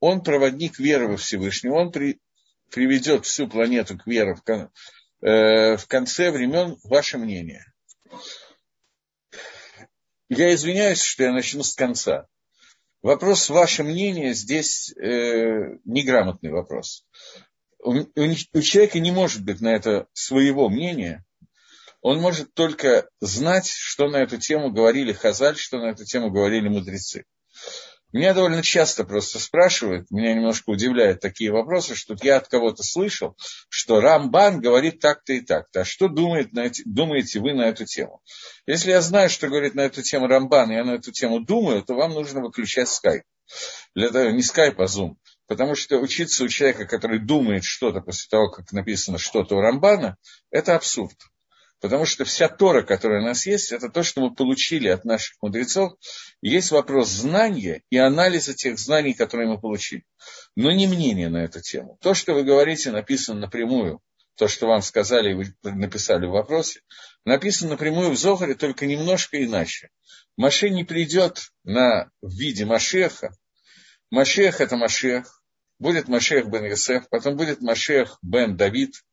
Он 0.00 0.22
проводник 0.22 0.78
веры 0.78 1.08
во 1.08 1.16
Всевышнего, 1.16 1.74
он 1.74 1.92
при, 1.92 2.18
приведет 2.70 3.26
всю 3.26 3.46
планету 3.46 3.98
к 3.98 4.06
вере 4.06 4.34
в, 4.34 4.42
кон, 4.42 4.70
э, 5.20 5.76
в 5.76 5.86
конце 5.86 6.30
времен. 6.30 6.78
Ваше 6.84 7.18
мнение? 7.18 7.64
Я 10.28 10.54
извиняюсь, 10.54 11.02
что 11.02 11.24
я 11.24 11.32
начну 11.32 11.62
с 11.62 11.74
конца. 11.74 12.26
Вопрос, 13.02 13.48
ваше 13.48 13.82
мнение, 13.82 14.34
здесь 14.34 14.92
э, 14.96 15.76
неграмотный 15.84 16.50
вопрос. 16.50 17.06
У, 17.78 17.92
у, 17.92 18.34
у 18.52 18.60
человека 18.60 19.00
не 19.00 19.10
может 19.10 19.42
быть 19.42 19.60
на 19.60 19.68
это 19.68 20.06
своего 20.12 20.68
мнения. 20.68 21.24
Он 22.02 22.20
может 22.20 22.54
только 22.54 23.08
знать, 23.20 23.68
что 23.68 24.08
на 24.08 24.16
эту 24.16 24.38
тему 24.38 24.70
говорили 24.70 25.12
Хазаль, 25.12 25.56
что 25.56 25.78
на 25.78 25.90
эту 25.90 26.04
тему 26.04 26.30
говорили 26.30 26.68
мудрецы. 26.68 27.24
Меня 28.12 28.34
довольно 28.34 28.62
часто 28.62 29.04
просто 29.04 29.38
спрашивают, 29.38 30.10
меня 30.10 30.34
немножко 30.34 30.70
удивляют 30.70 31.20
такие 31.20 31.52
вопросы, 31.52 31.94
что 31.94 32.16
я 32.22 32.38
от 32.38 32.48
кого-то 32.48 32.82
слышал, 32.82 33.36
что 33.68 34.00
Рамбан 34.00 34.60
говорит 34.60 34.98
так-то 34.98 35.32
и 35.32 35.40
так-то. 35.40 35.82
А 35.82 35.84
что 35.84 36.08
думает 36.08 36.50
думаете 36.84 37.38
вы 37.38 37.54
на 37.54 37.62
эту 37.62 37.84
тему? 37.84 38.20
Если 38.66 38.90
я 38.90 39.00
знаю, 39.00 39.30
что 39.30 39.48
говорит 39.48 39.74
на 39.74 39.82
эту 39.82 40.02
тему 40.02 40.26
Рамбан, 40.26 40.72
и 40.72 40.74
я 40.74 40.84
на 40.84 40.92
эту 40.92 41.12
тему 41.12 41.40
думаю, 41.40 41.82
то 41.82 41.94
вам 41.94 42.12
нужно 42.12 42.40
выключать 42.40 42.88
скайп. 42.88 43.22
Для 43.94 44.06
этого 44.06 44.30
не 44.30 44.42
скайп, 44.42 44.80
а 44.80 44.86
зум. 44.86 45.18
Потому 45.46 45.74
что 45.74 45.98
учиться 45.98 46.44
у 46.44 46.48
человека, 46.48 46.86
который 46.86 47.18
думает 47.18 47.64
что-то 47.64 48.00
после 48.00 48.28
того, 48.28 48.50
как 48.50 48.70
написано 48.72 49.18
что-то 49.18 49.56
у 49.56 49.60
Рамбана, 49.60 50.16
это 50.50 50.74
абсурд. 50.74 51.16
Потому 51.80 52.04
что 52.04 52.24
вся 52.24 52.48
Тора, 52.48 52.82
которая 52.82 53.22
у 53.22 53.24
нас 53.24 53.46
есть, 53.46 53.72
это 53.72 53.88
то, 53.88 54.02
что 54.02 54.20
мы 54.20 54.34
получили 54.34 54.88
от 54.88 55.06
наших 55.06 55.36
мудрецов. 55.40 55.94
Есть 56.42 56.70
вопрос 56.72 57.08
знания 57.08 57.82
и 57.88 57.96
анализа 57.96 58.54
тех 58.54 58.78
знаний, 58.78 59.14
которые 59.14 59.48
мы 59.48 59.58
получили. 59.58 60.04
Но 60.56 60.70
не 60.70 60.86
мнение 60.86 61.30
на 61.30 61.38
эту 61.38 61.62
тему. 61.62 61.96
То, 62.02 62.12
что 62.12 62.34
вы 62.34 62.42
говорите, 62.42 62.90
написано 62.90 63.40
напрямую. 63.40 64.00
То, 64.36 64.46
что 64.46 64.66
вам 64.66 64.82
сказали 64.82 65.30
и 65.30 65.34
вы 65.34 65.54
написали 65.62 66.26
в 66.26 66.30
вопросе, 66.30 66.80
написано 67.24 67.70
напрямую 67.70 68.10
в 68.10 68.18
Зохаре, 68.18 68.54
только 68.54 68.86
немножко 68.86 69.42
иначе. 69.42 69.90
Маше 70.36 70.70
не 70.70 70.84
придет 70.84 71.50
на, 71.64 72.10
в 72.20 72.30
виде 72.30 72.64
Машеха. 72.66 73.32
Машех– 74.10 74.60
это 74.62 74.76
Машех. 74.76 75.42
Будет 75.78 76.08
Машех 76.08 76.46
бен 76.46 76.64
Йосеф, 76.66 77.08
потом 77.08 77.36
будет 77.36 77.62
Машех 77.62 78.18
бен 78.20 78.56
Давид– 78.56 79.02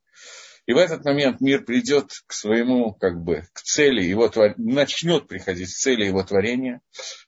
и 0.68 0.74
в 0.74 0.78
этот 0.78 1.06
момент 1.06 1.40
мир 1.40 1.64
придет 1.64 2.12
к 2.28 2.34
своему, 2.34 2.94
как 2.94 3.24
бы, 3.24 3.46
к 3.54 3.62
цели 3.62 4.04
его 4.04 4.28
творения, 4.28 4.76
начнет 4.76 5.26
приходить 5.26 5.74
к 5.74 5.78
цели 5.78 6.06
его 6.06 6.22
творения. 6.24 6.82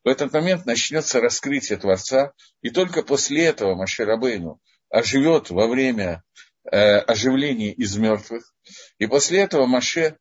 В 0.03 0.09
этот 0.09 0.33
момент 0.33 0.65
начнется 0.65 1.21
раскрытие 1.21 1.79
Творца. 1.79 2.33
И 2.61 2.69
только 2.69 3.01
после 3.01 3.45
этого 3.45 3.75
Маширабейну 3.75 4.59
оживет 4.89 5.51
во 5.51 5.67
время 5.67 6.21
э, 6.69 6.97
оживления 6.97 7.71
из 7.71 7.95
мертвых. 7.95 8.53
И 8.97 9.07
после 9.07 9.39
этого 9.39 9.65
Маше 9.65 10.17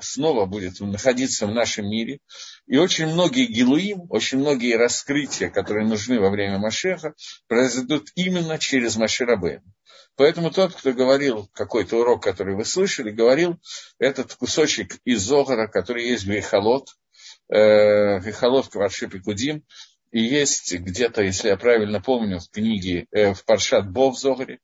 снова 0.00 0.44
будет 0.44 0.80
находиться 0.80 1.46
в 1.46 1.54
нашем 1.54 1.86
мире. 1.86 2.18
И 2.66 2.76
очень 2.76 3.06
многие 3.06 3.46
гилуим, 3.46 4.02
очень 4.10 4.38
многие 4.38 4.76
раскрытия, 4.76 5.48
которые 5.48 5.86
нужны 5.86 6.20
во 6.20 6.28
время 6.28 6.58
Машеха, 6.58 7.14
произойдут 7.46 8.08
именно 8.14 8.58
через 8.58 8.96
Маширабейну. 8.96 9.64
Поэтому 10.16 10.50
тот, 10.50 10.74
кто 10.74 10.92
говорил 10.92 11.48
какой-то 11.52 11.96
урок, 11.98 12.22
который 12.22 12.54
вы 12.54 12.64
слышали, 12.64 13.10
говорил 13.10 13.58
этот 13.98 14.34
кусочек 14.34 14.98
из 15.04 15.22
Зогара, 15.22 15.66
который 15.66 16.08
есть 16.08 16.24
в 16.24 16.28
Вейхалот, 16.28 16.88
э, 17.48 18.20
Вейхалот 18.20 18.68
Кварши 18.68 19.08
Пикудим, 19.08 19.64
и 20.12 20.22
есть 20.22 20.72
где-то, 20.72 21.22
если 21.22 21.48
я 21.48 21.56
правильно 21.56 22.00
помню, 22.00 22.38
в 22.38 22.48
книге, 22.48 23.08
э, 23.10 23.34
в 23.34 23.44
Паршат 23.44 23.90
Бо 23.90 24.12
в 24.12 24.16
Зогаре, 24.16 24.60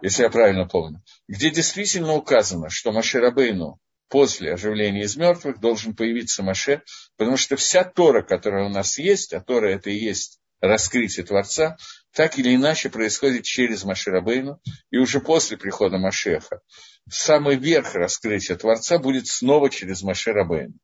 если 0.00 0.22
я 0.22 0.30
правильно 0.30 0.66
помню, 0.66 1.02
где 1.28 1.50
действительно 1.50 2.14
указано, 2.14 2.70
что 2.70 2.92
Маширабейну 2.92 3.78
после 4.08 4.54
оживления 4.54 5.02
из 5.02 5.16
мертвых 5.16 5.60
должен 5.60 5.94
появиться 5.94 6.42
Маше, 6.42 6.82
потому 7.18 7.36
что 7.36 7.56
вся 7.56 7.84
Тора, 7.84 8.22
которая 8.22 8.64
у 8.64 8.70
нас 8.70 8.96
есть, 8.96 9.34
а 9.34 9.40
Тора 9.42 9.68
это 9.68 9.90
и 9.90 9.96
есть 9.98 10.40
раскрытие 10.60 11.24
Творца, 11.24 11.76
так 12.12 12.38
или 12.38 12.54
иначе 12.54 12.88
происходит 12.88 13.44
через 13.44 13.84
Маширабейну, 13.84 14.60
и 14.90 14.98
уже 14.98 15.20
после 15.20 15.56
прихода 15.56 15.98
Машеха 15.98 16.60
самый 17.08 17.56
верх 17.56 17.94
раскрытия 17.94 18.56
Творца 18.56 18.98
будет 18.98 19.26
снова 19.26 19.70
через 19.70 20.02
Маширабейну. 20.02 20.74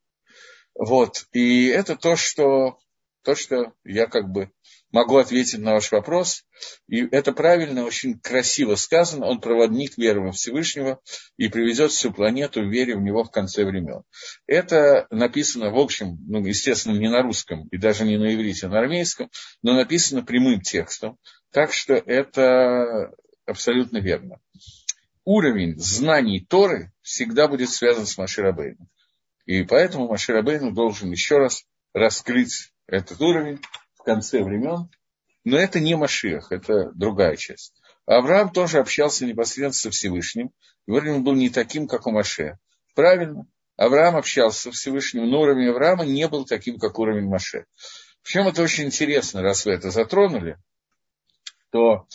Вот, 0.75 1.27
и 1.33 1.67
это 1.67 1.97
то, 1.97 2.17
что, 2.17 2.79
то, 3.23 3.35
что 3.35 3.73
я 3.85 4.07
как 4.07 4.31
бы 4.31 4.51
могу 4.93 5.17
ответить 5.17 5.59
на 5.59 5.73
ваш 5.73 5.91
вопрос. 5.91 6.45
И 6.87 7.07
это 7.11 7.33
правильно, 7.33 7.85
очень 7.85 8.19
красиво 8.21 8.77
сказано. 8.77 9.27
Он 9.27 9.41
проводник 9.41 9.99
веры 9.99 10.21
во 10.21 10.33
Всевышнего 10.33 11.01
и 11.37 11.49
приведет 11.49 11.91
всю 11.91 12.13
планету 12.13 12.61
в 12.61 12.71
вере 12.71 12.95
в 12.95 13.01
него 13.01 13.25
в 13.25 13.31
конце 13.31 13.65
времен. 13.65 14.03
Это 14.47 15.07
написано, 15.11 15.71
в 15.71 15.79
общем, 15.79 16.19
ну, 16.29 16.45
естественно, 16.45 16.97
не 16.97 17.09
на 17.09 17.23
русском 17.23 17.67
и 17.69 17.79
даже 17.79 18.05
не 18.05 18.19
на 18.19 18.35
иврите, 18.35 18.67
а 18.67 18.71
на 18.71 18.79
армейском, 18.81 19.31
но 19.63 19.73
написано 19.73 20.23
прямым 20.23 20.61
текстом. 20.61 21.19
Так 21.51 21.73
что 21.73 21.95
это 21.95 23.11
абсолютно 23.47 23.99
верно. 23.99 24.39
Уровень 25.25 25.79
знаний 25.79 26.45
Торы 26.45 26.93
всегда 27.01 27.49
будет 27.49 27.71
связан 27.71 28.07
с 28.07 28.19
Маширабейном. 28.19 28.89
И 29.47 29.63
поэтому 29.65 30.09
Маширабейну 30.09 30.73
должен 30.73 31.11
еще 31.11 31.39
раз 31.39 31.65
раскрыть 31.93 32.73
этот 32.87 33.21
уровень 33.21 33.61
в 34.03 34.05
конце 34.05 34.43
времен, 34.43 34.91
но 35.45 35.57
это 35.57 35.79
не 35.79 35.97
Машиах, 35.97 36.51
это 36.51 36.91
другая 36.95 37.37
часть. 37.37 37.73
Авраам 38.05 38.51
тоже 38.51 38.79
общался 38.79 39.25
непосредственно 39.25 39.73
со 39.73 39.91
Всевышним, 39.91 40.51
и 40.87 40.91
уровень 40.91 41.23
был 41.23 41.35
не 41.35 41.51
таким, 41.51 41.87
как 41.87 42.09
у 42.09 42.11
Маше. 42.11 42.59
Правильно, 42.97 43.47
Авраам 43.77 44.17
общался 44.17 44.63
со 44.63 44.71
Всевышним, 44.73 45.31
но 45.31 45.41
уровень 45.41 45.69
Авраама 45.69 46.05
не 46.05 46.27
был 46.27 46.45
таким, 46.45 46.79
как 46.81 46.99
уровень 46.99 47.29
Маше. 47.29 47.67
Причем 48.25 48.49
это 48.49 48.63
очень 48.63 48.87
интересно, 48.87 49.41
раз 49.41 49.65
вы 49.65 49.73
это 49.73 49.91
затронули, 49.91 50.59
то 51.71 52.07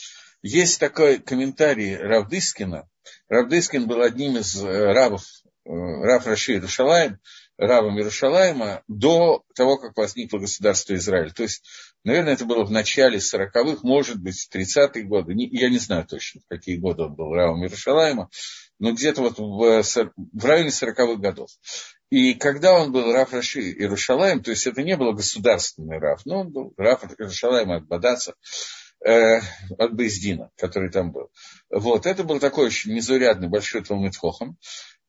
есть 0.41 0.79
такой 0.79 1.20
комментарий 1.20 1.96
Равдыскина. 1.96 2.88
Равдыскин 3.29 3.88
был 3.88 4.01
одним 4.01 4.38
из 4.38 4.62
э, 4.62 4.94
рабов, 4.94 5.24
э, 5.65 5.70
раб 5.70 6.25
Раши 6.25 6.60
Рушалаем, 6.60 7.20
рабом 7.57 7.97
Иерушалайма 7.97 8.83
до 8.87 9.43
того, 9.55 9.77
как 9.77 9.97
возникло 9.97 10.37
государство 10.37 10.93
Израиль. 10.95 11.31
То 11.31 11.43
есть, 11.43 11.63
наверное, 12.03 12.33
это 12.33 12.45
было 12.45 12.63
в 12.63 12.71
начале 12.71 13.17
40-х, 13.17 13.79
может 13.83 14.21
быть, 14.21 14.47
30-е 14.53 15.03
годы. 15.03 15.33
Я 15.35 15.69
не 15.69 15.79
знаю 15.79 16.05
точно, 16.05 16.41
в 16.41 16.47
какие 16.47 16.77
годы 16.77 17.03
он 17.03 17.15
был 17.15 17.33
рабом 17.33 17.63
Иерушалайма, 17.63 18.29
но 18.79 18.91
где-то 18.91 19.21
вот 19.21 19.39
в, 19.39 19.83
в 19.83 20.45
районе 20.45 20.69
40-х 20.69 21.15
годов. 21.15 21.49
И 22.09 22.35
когда 22.35 22.73
он 22.73 22.91
был 22.91 23.11
Раф 23.11 23.33
Раши 23.33 23.59
Иерушалаем, 23.59 24.41
то 24.41 24.51
есть 24.51 24.65
это 24.65 24.81
не 24.81 24.95
было 24.95 25.11
государственный 25.11 25.99
Раф, 25.99 26.25
но 26.25 26.41
он 26.41 26.51
был 26.51 26.73
Раф 26.77 27.03
Иерушалаем 27.03 27.71
от 27.71 27.85
Бадаца, 27.85 28.33
э, 29.05 29.39
от 29.77 29.91
Бездина, 29.91 30.51
который 30.55 30.89
там 30.89 31.11
был. 31.11 31.29
Вот, 31.69 32.05
это 32.05 32.23
был 32.23 32.39
такой 32.39 32.67
очень 32.67 32.93
незаурядный 32.93 33.49
большой 33.49 33.83
Талмит 33.83 34.15
Хохам. 34.15 34.57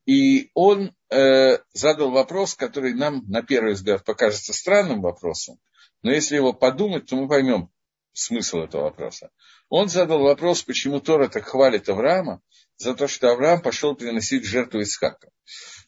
И 0.09 0.51
он 0.55 0.95
э, 1.11 1.59
задал 1.75 2.11
вопрос, 2.11 2.55
который 2.55 2.95
нам, 2.95 3.25
на 3.29 3.43
первый 3.43 3.75
взгляд, 3.75 4.07
покажется 4.07 4.55
странным 4.55 5.03
вопросом, 5.03 5.59
но 6.01 6.11
если 6.11 6.37
его 6.37 6.55
подумать, 6.55 7.05
то 7.05 7.17
мы 7.17 7.29
поймем 7.29 7.69
смысл 8.15 8.61
этого 8.61 8.85
вопроса. 8.85 9.29
Он 9.69 9.91
задал 9.91 10.21
вопрос, 10.21 10.63
почему 10.63 11.01
Тора 11.01 11.29
так 11.29 11.45
хвалит 11.45 11.91
Авраама 11.91 12.41
за 12.79 12.95
то, 12.95 13.07
что 13.07 13.31
Авраам 13.31 13.61
пошел 13.61 13.95
приносить 13.95 14.47
жертву 14.47 14.81
Исхака. 14.81 15.29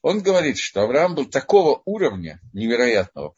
Он 0.02 0.20
говорит, 0.20 0.58
что 0.58 0.82
Авраам 0.82 1.14
был 1.14 1.24
такого 1.24 1.80
уровня 1.86 2.42
невероятного, 2.52 3.34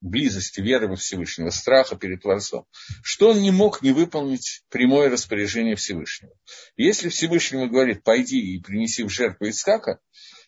близости 0.00 0.60
веры 0.60 0.88
во 0.88 0.96
Всевышнего, 0.96 1.50
страха 1.50 1.96
перед 1.96 2.22
Творцом, 2.22 2.66
что 3.02 3.30
он 3.30 3.40
не 3.40 3.50
мог 3.50 3.82
не 3.82 3.92
выполнить 3.92 4.62
прямое 4.70 5.10
распоряжение 5.10 5.76
Всевышнего. 5.76 6.32
Если 6.76 7.08
Всевышнему 7.08 7.68
говорит, 7.68 8.02
пойди 8.02 8.54
и 8.54 8.60
принеси 8.60 9.02
в 9.02 9.10
жертву 9.10 9.48
Исхака, 9.48 10.00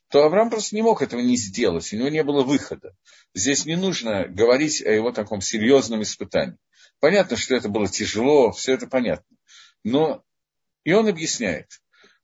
то 0.09 0.25
Авраам 0.25 0.51
просто 0.51 0.77
не 0.77 0.83
мог 0.83 1.01
этого 1.01 1.21
не 1.21 1.37
сделать, 1.37 1.91
у 1.93 1.97
него 1.97 2.09
не 2.09 2.23
было 2.23 2.43
выхода. 2.43 2.95
Здесь 3.35 3.65
не 3.65 3.77
нужно 3.77 4.27
говорить 4.29 4.83
о 4.83 4.91
его 4.91 5.11
таком 5.11 5.41
серьезном 5.41 6.03
испытании. 6.03 6.59
Понятно, 7.01 7.37
что 7.37 7.55
это 7.55 7.69
было 7.69 7.89
тяжело, 7.89 8.53
все 8.53 8.75
это 8.75 8.87
понятно. 8.87 9.37
Но 9.85 10.23
и 10.85 10.93
он 10.93 11.09
объясняет, 11.09 11.69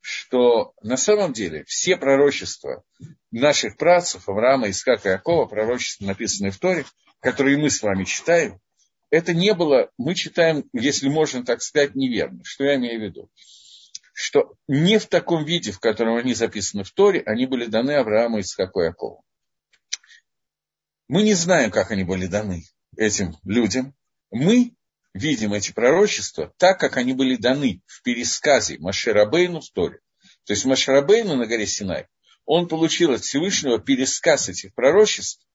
что 0.00 0.72
на 0.82 0.96
самом 0.96 1.32
деле 1.32 1.64
все 1.66 1.96
пророчества 1.96 2.84
наших 3.30 3.76
працев, 3.76 4.28
Авраама, 4.28 4.70
Искака 4.70 5.08
и 5.08 5.12
Якова, 5.12 5.46
пророчества, 5.46 6.06
написанные 6.06 6.52
в 6.52 6.58
Торе, 6.58 6.84
которые 7.20 7.58
мы 7.58 7.70
с 7.70 7.82
вами 7.82 8.04
читаем, 8.04 8.60
это 9.10 9.32
не 9.32 9.54
было, 9.54 9.90
мы 9.96 10.14
читаем, 10.14 10.64
если 10.72 11.08
можно 11.08 11.44
так 11.44 11.62
сказать, 11.62 11.94
неверно. 11.94 12.44
Что 12.44 12.64
я 12.64 12.76
имею 12.76 13.00
в 13.00 13.02
виду? 13.02 13.30
Что 14.12 14.54
не 14.66 14.98
в 14.98 15.06
таком 15.06 15.44
виде, 15.44 15.72
в 15.72 15.80
котором 15.80 16.16
они 16.16 16.34
записаны 16.34 16.84
в 16.84 16.90
Торе, 16.90 17.22
они 17.24 17.46
были 17.46 17.66
даны 17.66 17.92
Аврааму, 17.92 18.40
Исхаку 18.40 18.80
Якову. 18.80 19.24
Мы 21.08 21.22
не 21.22 21.34
знаем, 21.34 21.70
как 21.70 21.90
они 21.90 22.04
были 22.04 22.26
даны 22.26 22.64
этим 22.96 23.36
людям. 23.44 23.94
Мы 24.30 24.74
видим 25.14 25.54
эти 25.54 25.72
пророчества 25.72 26.52
так, 26.58 26.78
как 26.78 26.98
они 26.98 27.14
были 27.14 27.36
даны 27.36 27.80
в 27.86 28.02
пересказе 28.02 28.78
Маширабейну 28.78 29.60
в 29.60 29.70
Торе. 29.70 30.00
То 30.44 30.52
есть 30.52 30.66
Маширабейну 30.66 31.36
на 31.36 31.46
горе 31.46 31.66
Синай, 31.66 32.08
он 32.44 32.68
получил 32.68 33.12
от 33.12 33.22
Всевышнего 33.22 33.78
пересказ 33.78 34.48
этих 34.48 34.74
пророчеств 34.74 35.46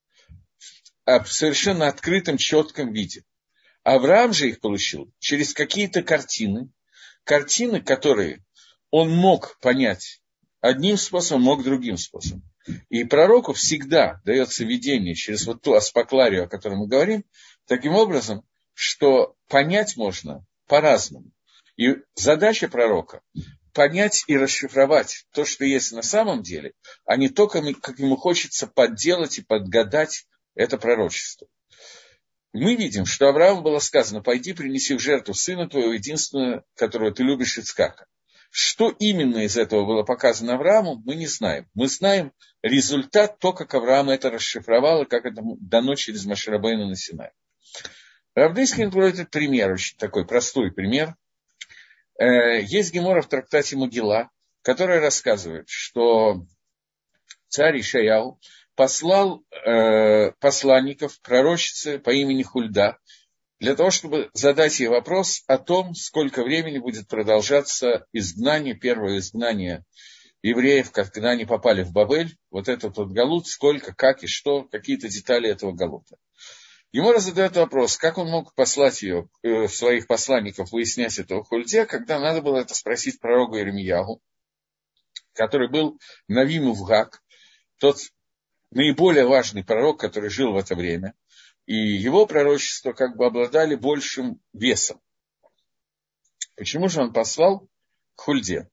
в 1.06 1.26
совершенно 1.26 1.88
открытом, 1.88 2.38
четком 2.38 2.94
виде. 2.94 3.24
Авраам 3.84 4.34
же 4.34 4.50
их 4.50 4.60
получил 4.62 5.12
через 5.20 5.54
какие-то 5.54 6.04
картины, 6.04 6.70
картины, 7.24 7.82
которые 7.82 8.44
он 8.90 9.12
мог 9.12 9.60
понять 9.60 10.22
одним 10.62 10.98
способом, 10.98 11.44
мог 11.44 11.64
другим 11.64 11.98
способом. 11.98 12.44
И 12.90 13.04
пророку 13.04 13.52
всегда 13.52 14.22
дается 14.24 14.64
видение 14.64 15.16
через 15.16 15.46
вот 15.46 15.62
ту 15.62 15.74
аспакларию, 15.74 16.46
о 16.46 16.48
которой 16.48 16.76
мы 16.76 16.88
говорим, 16.88 17.26
Таким 17.66 17.96
образом, 17.96 18.46
что 18.74 19.36
понять 19.48 19.96
можно 19.96 20.46
по-разному. 20.68 21.32
И 21.78 21.96
задача 22.16 22.68
пророка– 22.68 23.22
понять 23.74 24.26
и 24.28 24.38
расшифровать 24.38 25.26
то, 25.32 25.46
что 25.46 25.66
есть 25.66 25.92
на 25.94 26.04
самом 26.04 26.44
деле, 26.44 26.74
а 27.06 27.16
не 27.16 27.30
то, 27.30 27.48
как 27.48 28.00
ему 28.00 28.18
хочется 28.18 28.68
подделать 28.68 29.40
и 29.40 29.44
подгадать 29.44 30.28
это 30.56 30.78
пророчество. 30.78 31.48
Мы 32.54 32.76
видим, 32.76 33.06
что 33.06 33.28
Аврааму 33.30 33.62
было 33.64 33.80
сказано, 33.80 34.22
пойди 34.22 34.54
принеси 34.54 34.96
в 34.96 35.00
жертву 35.00 35.34
сына 35.34 35.68
твоего, 35.68 35.94
единственного, 35.94 36.64
которого 36.76 37.12
ты 37.12 37.24
любишь, 37.24 37.58
Ицкака. 37.58 38.06
Что 38.52 38.90
именно 39.00 39.40
из 39.40 39.58
этого 39.58 39.84
было 39.86 40.04
показано 40.04 40.54
Аврааму, 40.54 41.02
мы 41.04 41.16
не 41.16 41.26
знаем. 41.26 41.68
Мы 41.74 41.88
знаем 41.88 42.32
результат, 42.62 43.40
то, 43.40 43.54
как 43.54 43.74
Авраам 43.74 44.12
это 44.12 44.30
расшифровал, 44.30 45.02
и 45.02 45.08
как 45.08 45.26
это 45.26 45.42
дано 45.60 45.96
через 45.96 46.26
Маширабейна 46.26 46.88
на 46.88 46.96
Синай. 46.96 47.32
Равдыскин 48.36 48.92
приводит 48.92 49.32
пример, 49.32 49.72
очень 49.72 49.98
такой 49.98 50.26
простой 50.28 50.72
пример. 50.72 51.16
Э, 52.20 52.62
есть 52.62 52.94
гемора 52.94 53.24
в 53.24 53.28
трактате 53.28 53.76
Могила, 53.76 54.30
которая 54.62 55.00
рассказывает, 55.00 55.68
что 55.68 56.46
царь 57.48 57.80
Ишаяу 57.80 58.40
послал 58.76 59.44
э, 59.52 60.32
посланников, 60.40 61.20
пророчицы 61.22 62.00
по 62.00 62.10
имени 62.12 62.44
Хульда, 62.44 62.98
для 63.60 63.76
того, 63.76 63.92
чтобы 63.92 64.30
задать 64.34 64.80
ей 64.80 64.88
вопрос 64.88 65.44
о 65.48 65.58
том, 65.58 65.96
сколько 65.96 66.44
времени 66.44 66.80
будет 66.80 67.08
продолжаться 67.08 68.06
изгнание, 68.12 68.74
первое 68.74 69.20
изгнание 69.20 69.86
евреев, 70.42 70.92
когда 70.92 71.30
они 71.30 71.46
попали 71.46 71.84
в 71.84 71.94
Бабель, 71.94 72.36
вот 72.52 72.68
этот 72.68 72.98
вот 72.98 73.12
галут, 73.12 73.48
сколько, 73.48 73.96
как 73.96 74.24
и 74.24 74.28
что, 74.28 74.64
какие-то 74.64 75.08
детали 75.08 75.50
этого 75.50 75.72
галута. 75.72 76.18
Ему 76.92 77.18
задает 77.18 77.56
вопрос, 77.56 77.98
как 77.98 78.18
он 78.18 78.30
мог 78.30 78.54
послать 78.54 79.02
ее, 79.02 79.28
э, 79.42 79.68
своих 79.68 80.06
посланников, 80.06 80.72
выяснять 80.72 81.18
этого 81.18 81.44
хульде, 81.44 81.86
когда 81.86 82.20
надо 82.20 82.42
было 82.42 82.58
это 82.58 82.76
спросить 82.76 83.20
пророгу 83.20 83.58
Иеремиягу, 83.58 84.22
который 85.34 85.70
был 85.70 86.00
Навиму 86.28 86.74
Вгак, 86.74 87.24
тот 87.80 87.98
наиболее 88.74 89.26
важный 89.26 89.64
пророк, 89.64 90.00
который 90.00 90.30
жил 90.30 90.54
в 90.54 90.58
это 90.58 90.76
время, 90.76 91.14
и 91.66 91.76
его 91.76 92.26
пророчества 92.26 92.94
как 92.94 93.16
бы 93.16 93.26
обладали 93.26 93.76
большим 93.76 94.40
весом. 94.54 95.00
Почему 96.56 96.90
же 96.90 97.02
он 97.02 97.14
послал 97.14 97.68
к 98.16 98.22
Хульде? 98.22 98.70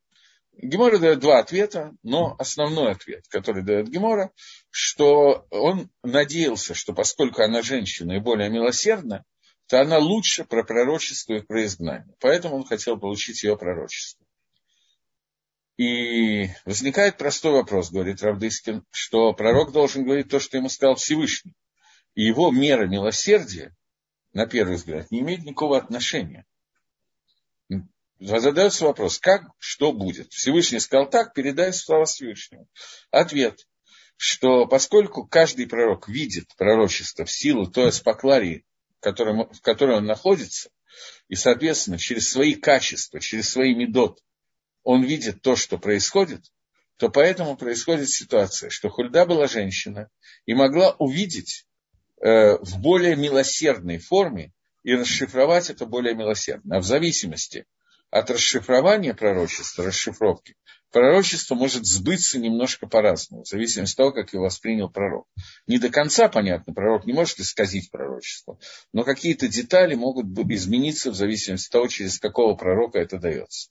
Гемора 0.52 0.98
дает 0.98 1.20
два 1.20 1.38
ответа, 1.38 1.94
но 2.02 2.36
основной 2.38 2.92
ответ, 2.92 3.24
который 3.28 3.62
дает 3.62 3.88
Гемора, 3.88 4.30
что 4.68 5.46
он 5.50 5.90
надеялся, 6.02 6.74
что 6.74 6.92
поскольку 6.92 7.42
она 7.42 7.62
женщина 7.62 8.12
и 8.12 8.20
более 8.20 8.50
милосердна, 8.50 9.24
то 9.68 9.80
она 9.80 9.98
лучше 9.98 10.44
пропророчествует 10.44 11.46
про 11.46 11.64
изгнание. 11.64 12.14
Поэтому 12.18 12.56
он 12.56 12.64
хотел 12.64 12.98
получить 12.98 13.42
ее 13.42 13.56
пророчество. 13.56 14.26
И 15.80 16.50
возникает 16.66 17.16
простой 17.16 17.52
вопрос, 17.52 17.90
говорит 17.90 18.22
Равдыскин, 18.22 18.84
что 18.90 19.32
пророк 19.32 19.72
должен 19.72 20.04
говорить 20.04 20.28
то, 20.28 20.38
что 20.38 20.58
ему 20.58 20.68
сказал 20.68 20.96
Всевышний. 20.96 21.54
И 22.14 22.22
его 22.22 22.50
мера 22.50 22.86
милосердия, 22.86 23.74
на 24.34 24.44
первый 24.44 24.76
взгляд, 24.76 25.10
не 25.10 25.20
имеет 25.20 25.40
никакого 25.42 25.78
отношения. 25.78 26.44
Задается 28.18 28.84
вопрос, 28.84 29.18
как, 29.18 29.44
что 29.56 29.94
будет? 29.94 30.30
Всевышний 30.34 30.80
сказал 30.80 31.08
так, 31.08 31.32
передай 31.32 31.72
слова 31.72 32.04
Всевышнему. 32.04 32.68
Ответ, 33.10 33.66
что 34.18 34.66
поскольку 34.66 35.26
каждый 35.26 35.66
пророк 35.66 36.10
видит 36.10 36.54
пророчество 36.58 37.24
в 37.24 37.32
силу 37.32 37.66
той 37.66 37.88
аспакларии, 37.88 38.66
в 39.00 39.62
которой, 39.62 39.96
он 39.96 40.04
находится, 40.04 40.68
и, 41.28 41.36
соответственно, 41.36 41.96
через 41.96 42.28
свои 42.28 42.54
качества, 42.54 43.18
через 43.18 43.48
свои 43.48 43.74
медот, 43.74 44.22
он 44.82 45.02
видит 45.04 45.42
то, 45.42 45.56
что 45.56 45.78
происходит, 45.78 46.44
то 46.96 47.08
поэтому 47.08 47.56
происходит 47.56 48.10
ситуация, 48.10 48.70
что 48.70 48.90
Хульда 48.90 49.26
была 49.26 49.48
женщина 49.48 50.10
и 50.46 50.54
могла 50.54 50.94
увидеть 50.98 51.66
э, 52.20 52.56
в 52.58 52.78
более 52.80 53.16
милосердной 53.16 53.98
форме 53.98 54.52
и 54.82 54.94
расшифровать 54.94 55.70
это 55.70 55.86
более 55.86 56.14
милосердно. 56.14 56.76
А 56.76 56.80
в 56.80 56.84
зависимости 56.84 57.66
от 58.10 58.30
расшифрования 58.30 59.14
пророчества, 59.14 59.84
расшифровки, 59.84 60.56
пророчество 60.90 61.54
может 61.54 61.86
сбыться 61.86 62.38
немножко 62.38 62.86
по-разному, 62.86 63.44
в 63.44 63.48
зависимости 63.48 63.94
от 63.94 63.96
того, 63.96 64.12
как 64.12 64.32
его 64.32 64.44
воспринял 64.44 64.90
пророк. 64.90 65.26
Не 65.66 65.78
до 65.78 65.90
конца 65.90 66.28
понятно, 66.28 66.74
пророк 66.74 67.06
не 67.06 67.12
может 67.12 67.38
исказить 67.38 67.90
пророчество, 67.90 68.58
но 68.92 69.04
какие-то 69.04 69.48
детали 69.48 69.94
могут 69.94 70.26
измениться 70.50 71.10
в 71.10 71.14
зависимости 71.14 71.68
от 71.68 71.72
того, 71.72 71.86
через 71.86 72.18
какого 72.18 72.56
пророка 72.56 72.98
это 72.98 73.18
дается. 73.18 73.70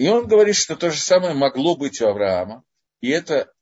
И 0.00 0.08
он 0.08 0.26
говорит, 0.26 0.56
что 0.56 0.76
то 0.76 0.90
же 0.90 0.98
самое 0.98 1.34
могло 1.34 1.76
быть 1.76 2.00
у 2.00 2.06
Авраама. 2.06 2.64
И 3.02 3.10
это 3.10 3.52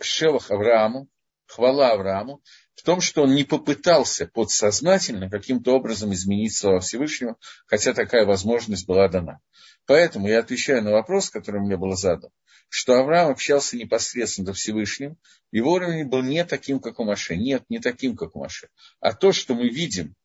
шевах 0.00 0.50
Аврааму, 0.50 1.06
хвала 1.46 1.92
Аврааму, 1.92 2.42
в 2.74 2.82
том, 2.82 3.00
что 3.00 3.22
он 3.22 3.36
не 3.36 3.44
попытался 3.44 4.26
подсознательно 4.26 5.30
каким-то 5.30 5.70
образом 5.70 6.12
изменить 6.12 6.56
слова 6.56 6.80
Всевышнего, 6.80 7.36
хотя 7.66 7.94
такая 7.94 8.26
возможность 8.26 8.88
была 8.88 9.06
дана. 9.06 9.38
Поэтому 9.86 10.26
я 10.26 10.40
отвечаю 10.40 10.82
на 10.82 10.90
вопрос, 10.90 11.30
который 11.30 11.60
мне 11.60 11.76
был 11.76 11.92
задан, 11.92 12.32
что 12.68 12.94
Авраам 12.94 13.30
общался 13.30 13.76
непосредственно 13.76 14.48
со 14.48 14.54
Всевышним, 14.54 15.16
его 15.52 15.74
уровень 15.74 16.08
был 16.08 16.22
не 16.22 16.44
таким, 16.44 16.80
как 16.80 16.98
у 16.98 17.04
Маше. 17.04 17.36
Нет, 17.36 17.62
не 17.68 17.78
таким, 17.78 18.16
как 18.16 18.34
у 18.34 18.40
Маше. 18.40 18.66
А 18.98 19.12
то, 19.12 19.30
что 19.30 19.54
мы 19.54 19.68
видим, 19.68 20.16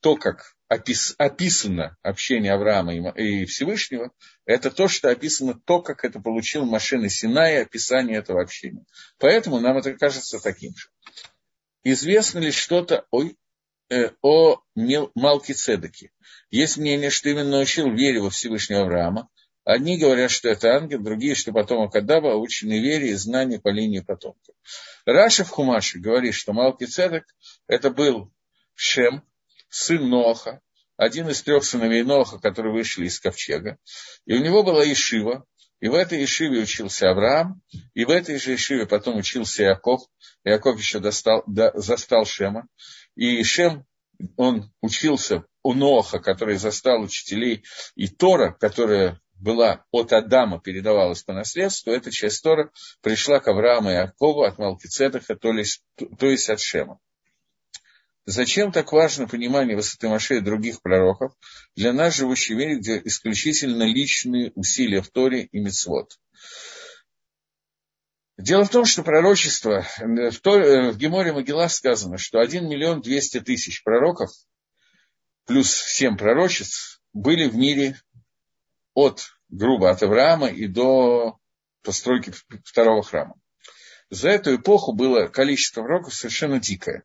то, 0.00 0.16
как 0.16 0.54
опис, 0.68 1.14
описано 1.18 1.96
общение 2.02 2.52
Авраама 2.52 3.10
и, 3.10 3.44
Всевышнего, 3.44 4.12
это 4.46 4.70
то, 4.70 4.88
что 4.88 5.10
описано 5.10 5.60
то, 5.64 5.82
как 5.82 6.04
это 6.04 6.20
получил 6.20 6.64
машина 6.64 7.08
Синая, 7.08 7.62
описание 7.62 8.18
этого 8.18 8.40
общения. 8.40 8.84
Поэтому 9.18 9.60
нам 9.60 9.76
это 9.76 9.92
кажется 9.94 10.38
таким 10.38 10.74
же. 10.76 10.88
Известно 11.82 12.38
ли 12.38 12.50
что-то 12.50 13.06
о, 13.10 13.24
э, 13.90 14.10
о 14.22 14.60
Малке 15.14 15.54
Цедеке? 15.54 16.12
Есть 16.50 16.76
мнение, 16.76 17.10
что 17.10 17.30
именно 17.30 17.58
учил 17.58 17.90
вере 17.92 18.20
во 18.20 18.30
Всевышнего 18.30 18.82
Авраама. 18.82 19.28
Одни 19.64 19.98
говорят, 19.98 20.30
что 20.30 20.48
это 20.48 20.74
ангел, 20.74 21.00
другие, 21.00 21.34
что 21.34 21.52
потомок 21.52 21.94
Адава, 21.94 22.36
ученый 22.36 22.80
вере 22.80 23.10
и 23.10 23.14
знания 23.14 23.58
по 23.58 23.68
линии 23.68 24.00
потомков. 24.00 24.54
Раша 25.04 25.44
в 25.44 25.50
Хумаше 25.50 25.98
говорит, 25.98 26.34
что 26.34 26.52
Малки 26.52 26.84
Цедек 26.84 27.24
это 27.66 27.90
был 27.90 28.32
Шем, 28.74 29.22
сын 29.70 30.08
Ноха, 30.08 30.60
один 30.96 31.28
из 31.30 31.42
трех 31.42 31.64
сыновей 31.64 32.02
Ноха, 32.02 32.38
которые 32.38 32.74
вышли 32.74 33.06
из 33.06 33.18
ковчега. 33.18 33.78
И 34.26 34.34
у 34.34 34.42
него 34.42 34.62
была 34.62 34.84
Ишива, 34.84 35.46
и 35.80 35.88
в 35.88 35.94
этой 35.94 36.22
Ишиве 36.22 36.60
учился 36.60 37.10
Авраам, 37.10 37.62
и 37.94 38.04
в 38.04 38.10
этой 38.10 38.38
же 38.38 38.54
Ишиве 38.54 38.86
потом 38.86 39.16
учился 39.16 39.62
Яков. 39.62 40.02
Яков 40.44 40.78
еще 40.78 40.98
достал, 40.98 41.42
да, 41.46 41.72
застал 41.74 42.26
Шема. 42.26 42.66
И 43.14 43.42
Шем, 43.42 43.86
он 44.36 44.70
учился 44.82 45.44
у 45.62 45.72
Ноха, 45.72 46.18
который 46.18 46.56
застал 46.56 47.00
учителей, 47.00 47.64
и 47.94 48.08
Тора, 48.08 48.52
которая 48.52 49.20
была 49.40 49.84
от 49.90 50.12
Адама, 50.12 50.60
передавалась 50.60 51.22
по 51.22 51.32
наследству, 51.32 51.92
эта 51.92 52.10
часть 52.10 52.42
Тора 52.42 52.70
пришла 53.00 53.40
к 53.40 53.48
Аврааму 53.48 53.90
и 53.90 53.94
Якову 53.94 54.42
от 54.42 54.58
Малкицедеха, 54.58 55.34
то 55.34 55.50
есть, 55.52 55.82
то 56.18 56.26
есть 56.26 56.50
от 56.50 56.60
Шема. 56.60 56.98
Зачем 58.30 58.70
так 58.70 58.92
важно 58.92 59.26
понимание 59.26 59.74
высоты 59.74 60.08
Маше 60.08 60.36
и 60.36 60.40
других 60.40 60.82
пророков 60.82 61.32
для 61.74 61.92
нас, 61.92 62.14
живущих 62.14 62.54
в 62.54 62.60
мире, 62.60 62.76
где 62.76 63.02
исключительно 63.02 63.82
личные 63.82 64.52
усилия 64.54 65.02
в 65.02 65.10
Торе 65.10 65.46
и 65.50 65.58
Мицвод? 65.58 66.16
Дело 68.38 68.64
в 68.64 68.70
том, 68.70 68.84
что 68.84 69.02
пророчество, 69.02 69.84
в, 69.98 70.38
Торе, 70.42 70.92
в 70.92 70.96
Геморе 70.96 71.32
Могила 71.32 71.66
сказано, 71.66 72.18
что 72.18 72.38
1 72.38 72.68
миллион 72.68 73.00
200 73.00 73.40
тысяч 73.40 73.82
пророков 73.82 74.30
плюс 75.46 75.68
7 75.68 76.16
пророчеств 76.16 77.02
были 77.12 77.48
в 77.48 77.56
мире 77.56 78.00
от, 78.94 79.24
грубо, 79.48 79.90
от 79.90 80.04
Авраама 80.04 80.46
и 80.46 80.68
до 80.68 81.36
постройки 81.82 82.32
второго 82.64 83.02
храма. 83.02 83.34
За 84.08 84.28
эту 84.28 84.54
эпоху 84.54 84.92
было 84.92 85.26
количество 85.26 85.82
пророков 85.82 86.14
совершенно 86.14 86.60
дикое. 86.60 87.02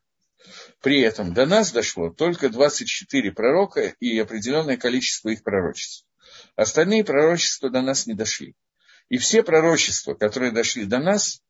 При 0.86 1.00
этом 1.00 1.34
до 1.34 1.46
нас 1.46 1.72
дошло 1.72 2.10
только 2.10 2.48
24 2.48 3.32
пророка 3.32 3.92
и 3.98 4.16
определенное 4.20 4.76
количество 4.76 5.30
их 5.30 5.42
пророчеств. 5.42 6.06
Остальные 6.54 7.02
пророчества 7.02 7.70
до 7.70 7.82
нас 7.82 8.06
не 8.06 8.14
дошли. 8.14 8.54
И 9.08 9.18
все 9.18 9.42
пророчества, 9.42 10.14
которые 10.14 10.52
дошли 10.52 10.84
до 10.84 11.00
нас, 11.00 11.42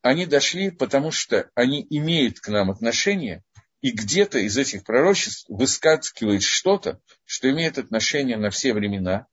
они 0.00 0.24
дошли, 0.24 0.70
потому 0.70 1.10
что 1.10 1.50
они 1.54 1.86
имеют 1.90 2.40
к 2.40 2.48
нам 2.48 2.70
отношение, 2.70 3.44
и 3.82 3.90
где-то 3.90 4.38
из 4.38 4.56
этих 4.56 4.84
пророчеств 4.84 5.44
выскакивает 5.50 6.42
что-то, 6.42 6.98
что 7.26 7.50
имеет 7.50 7.76
отношение 7.76 8.38
на 8.38 8.48
все 8.48 8.72
времена. 8.72 9.26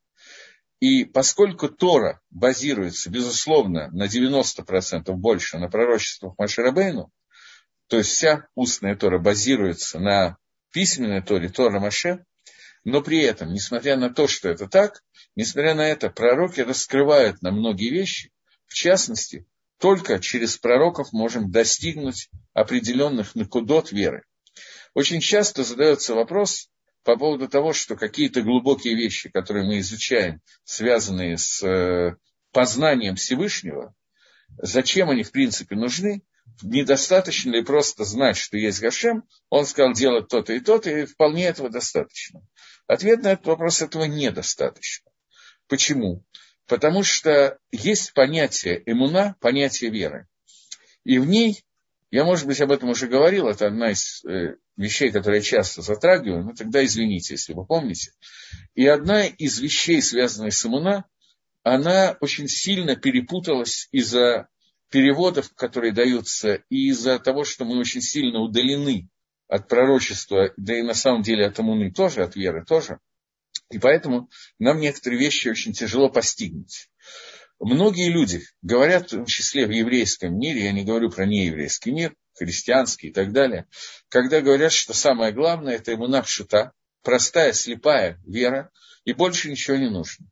И 0.82 1.06
поскольку 1.06 1.70
Тора 1.70 2.20
базируется, 2.30 3.10
безусловно, 3.10 3.90
на 3.92 4.08
90% 4.08 5.14
больше 5.14 5.60
на 5.60 5.70
пророчествах 5.70 6.34
Маширабейну, 6.38 7.10
то 7.90 7.98
есть 7.98 8.12
вся 8.12 8.48
устная 8.56 8.96
Тора 8.96 9.18
базируется 9.18 10.00
на 10.00 10.38
письменной 10.72 11.24
Торе, 11.24 11.50
Тора 11.50 11.80
Маше, 11.80 12.24
но 12.84 13.02
при 13.02 13.22
этом, 13.22 13.52
несмотря 13.52 13.98
на 13.98 14.12
то, 14.12 14.28
что 14.28 14.48
это 14.48 14.68
так, 14.68 15.04
несмотря 15.36 15.74
на 15.74 15.88
это, 15.88 16.10
пророки 16.10 16.62
раскрывают 16.62 17.42
нам 17.42 17.56
многие 17.56 17.90
вещи, 17.90 18.32
в 18.68 18.76
частности, 18.76 19.48
только 19.80 20.20
через 20.20 20.58
пророков 20.58 21.12
можем 21.14 21.52
достигнуть 21.52 22.30
определенных 22.54 23.34
накудот 23.34 23.92
веры. 23.92 24.24
Очень 24.94 25.20
часто 25.20 25.64
задается 25.64 26.14
вопрос 26.14 26.70
по 27.04 27.18
поводу 27.18 27.48
того, 27.48 27.74
что 27.74 27.96
какие-то 27.96 28.44
глубокие 28.44 28.96
вещи, 28.96 29.30
которые 29.30 29.66
мы 29.66 29.80
изучаем, 29.80 30.42
связанные 30.64 31.38
с 31.38 31.64
э, 31.64 32.16
познанием 32.52 33.16
Всевышнего, 33.16 33.96
зачем 34.58 35.10
они 35.10 35.24
в 35.24 35.32
принципе 35.32 35.76
нужны, 35.76 36.22
недостаточно 36.62 37.52
ли 37.52 37.64
просто 37.64 38.04
знать, 38.04 38.38
что 38.38 38.58
есть 38.58 38.82
Гашем, 38.82 39.24
он 39.50 39.66
сказал 39.66 39.94
делать 39.94 40.28
то-то 40.28 40.54
и 40.54 40.60
то-то, 40.60 40.90
и 40.90 41.06
вполне 41.06 41.46
этого 41.46 41.70
достаточно. 41.70 42.42
Ответ 42.88 43.22
на 43.22 43.34
этот 43.34 43.48
вопрос 43.48 43.82
этого 43.82 44.06
недостаточно. 44.06 45.12
Почему? 45.68 46.24
Потому 46.68 47.04
что 47.04 47.58
есть 47.72 48.14
понятие 48.14 48.82
эмуна, 48.86 49.36
понятие 49.40 49.92
веры. 49.92 50.28
И 51.04 51.20
в 51.20 51.26
ней, 51.26 51.64
я, 52.12 52.26
может 52.26 52.46
быть, 52.46 52.62
об 52.62 52.72
этом 52.72 52.90
уже 52.90 53.08
говорил, 53.08 53.48
это 53.48 53.68
одна 53.68 53.92
из 53.92 54.24
э, 54.26 54.56
вещей, 54.76 55.12
которые 55.12 55.40
я 55.40 55.44
часто 55.44 55.82
затрагиваю, 55.82 56.44
но 56.44 56.54
тогда 56.54 56.84
извините, 56.84 57.36
если 57.36 57.54
вы 57.54 57.66
помните. 57.66 58.12
И 58.76 58.86
одна 58.86 59.26
из 59.26 59.60
вещей, 59.60 60.02
связанных 60.02 60.54
с 60.54 60.66
эмуна, 60.66 61.06
она 61.64 62.18
очень 62.22 62.48
сильно 62.48 62.96
перепуталась 62.96 63.88
из-за 63.92 64.48
переводов, 64.90 65.54
которые 65.56 65.94
даются, 65.94 66.64
и 66.70 66.90
из-за 66.90 67.20
того, 67.20 67.44
что 67.44 67.66
мы 67.66 67.80
очень 67.80 68.02
сильно 68.02 68.40
удалены 68.40 69.10
от 69.48 69.68
пророчества, 69.68 70.54
да 70.58 70.78
и 70.78 70.82
на 70.82 70.94
самом 70.94 71.22
деле 71.22 71.46
от 71.46 71.60
иммуны 71.60 71.92
тоже, 71.92 72.24
от 72.24 72.36
веры 72.36 72.66
тоже. 72.66 73.00
И 73.72 73.80
поэтому 73.80 74.30
нам 74.58 74.80
некоторые 74.80 75.20
вещи 75.20 75.48
очень 75.48 75.74
тяжело 75.74 76.10
постигнуть. 76.10 76.90
Многие 77.60 78.10
люди 78.10 78.42
говорят, 78.62 79.08
в 79.08 79.16
том 79.16 79.26
числе 79.26 79.68
в 79.68 79.72
еврейском 79.72 80.38
мире, 80.38 80.66
я 80.66 80.72
не 80.72 80.86
говорю 80.86 81.10
про 81.10 81.26
нееврейский 81.26 81.92
мир, 81.92 82.16
христианский 82.34 83.10
и 83.10 83.14
так 83.14 83.34
далее, 83.34 83.68
когда 84.08 84.42
говорят, 84.42 84.72
что 84.72 84.94
самое 84.94 85.34
главное– 85.34 85.76
это 85.76 85.94
иммуна 85.94 86.24
пшута, 86.24 86.72
простая, 87.04 87.52
слепая 87.54 88.20
вера, 88.26 88.72
и 89.04 89.14
больше 89.14 89.50
ничего 89.50 89.78
не 89.78 89.90
нужно. 89.90 90.26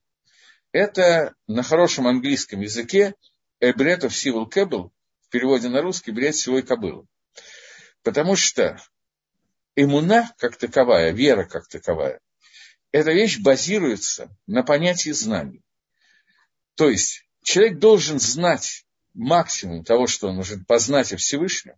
Это 0.71 1.33
на 1.47 1.63
хорошем 1.63 2.07
английском 2.07 2.61
языке 2.61 3.13
Эбретов 3.59 4.15
Сивил 4.15 4.45
Кэббл, 4.45 4.91
в 5.21 5.29
переводе 5.29 5.69
на 5.69 5.81
русский, 5.81 6.11
бред 6.11 6.35
всего 6.35 6.59
и 6.59 6.61
кобылу. 6.61 7.07
Потому 8.03 8.35
что 8.35 8.81
иммуна 9.75 10.31
как 10.37 10.57
таковая, 10.57 11.11
вера 11.11 11.45
как 11.45 11.67
таковая, 11.67 12.21
эта 12.91 13.11
вещь 13.11 13.39
базируется 13.39 14.35
на 14.45 14.63
понятии 14.63 15.11
знаний. 15.11 15.63
То 16.75 16.89
есть 16.89 17.27
человек 17.43 17.79
должен 17.79 18.19
знать 18.19 18.85
максимум 19.13 19.83
того, 19.83 20.07
что 20.07 20.29
он 20.29 20.35
может 20.35 20.65
познать 20.67 21.11
о 21.11 21.17
Всевышнем, 21.17 21.75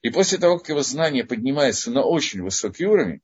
и 0.00 0.10
после 0.10 0.38
того, 0.38 0.58
как 0.58 0.68
его 0.68 0.82
знание 0.82 1.24
поднимается 1.24 1.90
на 1.90 2.02
очень 2.02 2.42
высокий 2.42 2.86
уровень, 2.86 3.20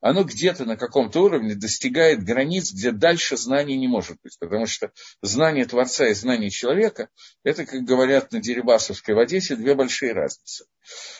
оно 0.00 0.22
где-то 0.22 0.64
на 0.64 0.76
каком-то 0.76 1.20
уровне 1.20 1.54
достигает 1.54 2.22
границ, 2.22 2.72
где 2.72 2.92
дальше 2.92 3.36
знания 3.36 3.76
не 3.76 3.88
может 3.88 4.18
быть. 4.22 4.38
Потому 4.38 4.66
что 4.66 4.92
знание 5.22 5.64
Творца 5.64 6.06
и 6.08 6.14
знание 6.14 6.50
человека– 6.50 7.08
это, 7.42 7.66
как 7.66 7.82
говорят 7.82 8.32
на 8.32 8.40
Дерибасовской 8.40 9.14
в 9.14 9.18
Одессе, 9.18 9.56
две 9.56 9.74
большие 9.74 10.12
разницы. 10.12 10.66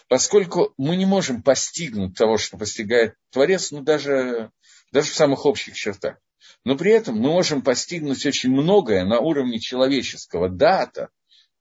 Поскольку 0.09 0.75
мы 0.77 0.97
не 0.97 1.07
можем 1.07 1.43
постигнуть 1.43 2.17
того, 2.17 2.39
что 2.39 2.57
постигает 2.57 3.15
Творец, 3.31 3.73
ну, 3.73 3.83
даже, 3.83 4.51
даже 4.93 5.11
в 5.11 5.15
самых 5.15 5.45
общих 5.45 5.75
чертах. 5.75 6.17
Но 6.65 6.77
при 6.77 6.93
этом 6.93 7.17
мы 7.17 7.31
можем 7.31 7.63
постигнуть 7.63 8.25
очень 8.27 8.51
многое 8.51 9.05
на 9.05 9.19
уровне 9.19 9.59
человеческого 9.59 10.49
дата, 10.49 11.09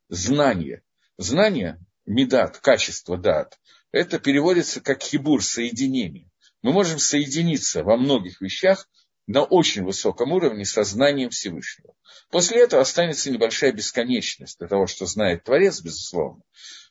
знания. 0.08 0.84
Знание, 1.18 1.80
медат, 2.06 2.60
качество 2.60 3.18
дат, 3.18 3.58
это 3.92 4.20
переводится 4.20 4.82
как 4.82 5.02
хибур, 5.02 5.44
соединение 5.44 6.30
мы 6.62 6.74
можем 6.74 7.00
соединиться 7.00 7.84
во 7.84 7.98
многих 7.98 8.42
вещах 8.42 8.88
на 9.28 9.44
очень 9.44 9.84
высоком 9.84 10.32
уровне 10.32 10.66
со 10.66 10.84
знанием 10.84 11.30
Всевышнего. 11.30 11.94
После 12.32 12.62
этого 12.62 12.82
останется 12.82 13.30
небольшая 13.30 13.74
бесконечность 13.74 14.58
для 14.60 14.68
того, 14.68 14.88
что 14.88 15.06
знает 15.06 15.44
Творец, 15.44 15.82
безусловно. 15.82 16.42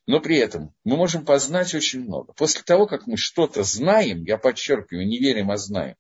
Но 0.07 0.21
при 0.21 0.37
этом 0.37 0.75
мы 0.85 0.97
можем 0.97 1.25
познать 1.25 1.75
очень 1.75 2.01
много. 2.05 2.33
После 2.35 2.63
того, 2.63 2.87
как 2.87 3.07
мы 3.07 3.17
что-то 3.17 3.65
знаем, 3.65 4.23
я 4.25 4.39
подчеркиваю, 4.39 5.07
не 5.07 5.19
верим, 5.19 5.51
а 5.51 5.57
знаем, 5.57 5.97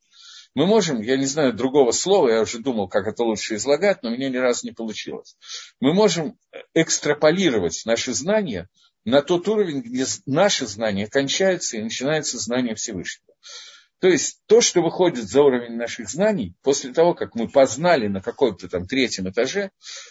мы 0.54 0.64
можем, 0.64 1.02
я 1.02 1.18
не 1.18 1.26
знаю 1.26 1.52
другого 1.52 1.90
слова, 1.90 2.30
я 2.30 2.40
уже 2.40 2.60
думал, 2.60 2.88
как 2.88 3.06
это 3.06 3.24
лучше 3.24 3.56
излагать, 3.56 4.02
но 4.02 4.08
у 4.08 4.12
меня 4.12 4.30
ни 4.30 4.38
разу 4.38 4.66
не 4.66 4.72
получилось. 4.72 5.36
Мы 5.80 5.92
можем 5.92 6.38
экстраполировать 6.72 7.82
наши 7.84 8.14
знания 8.14 8.68
на 9.04 9.20
тот 9.20 9.48
уровень, 9.48 9.82
где 9.82 10.06
наши 10.24 10.66
знания 10.66 11.08
кончаются 11.08 11.76
и 11.76 11.82
начинается 11.82 12.38
знание 12.38 12.74
Всевышнего. 12.74 13.35
То 13.98 14.08
есть 14.08 14.42
то, 14.46 14.60
что 14.60 14.82
выходит 14.82 15.28
за 15.28 15.42
уровень 15.42 15.76
наших 15.76 16.10
знаний, 16.10 16.54
после 16.62 16.92
того, 16.92 17.14
как 17.14 17.34
мы 17.34 17.48
познали 17.48 18.08
на 18.08 18.20
каком-то 18.20 18.68
там 18.68 18.86
третьем 18.86 19.28
этаже, 19.28 19.70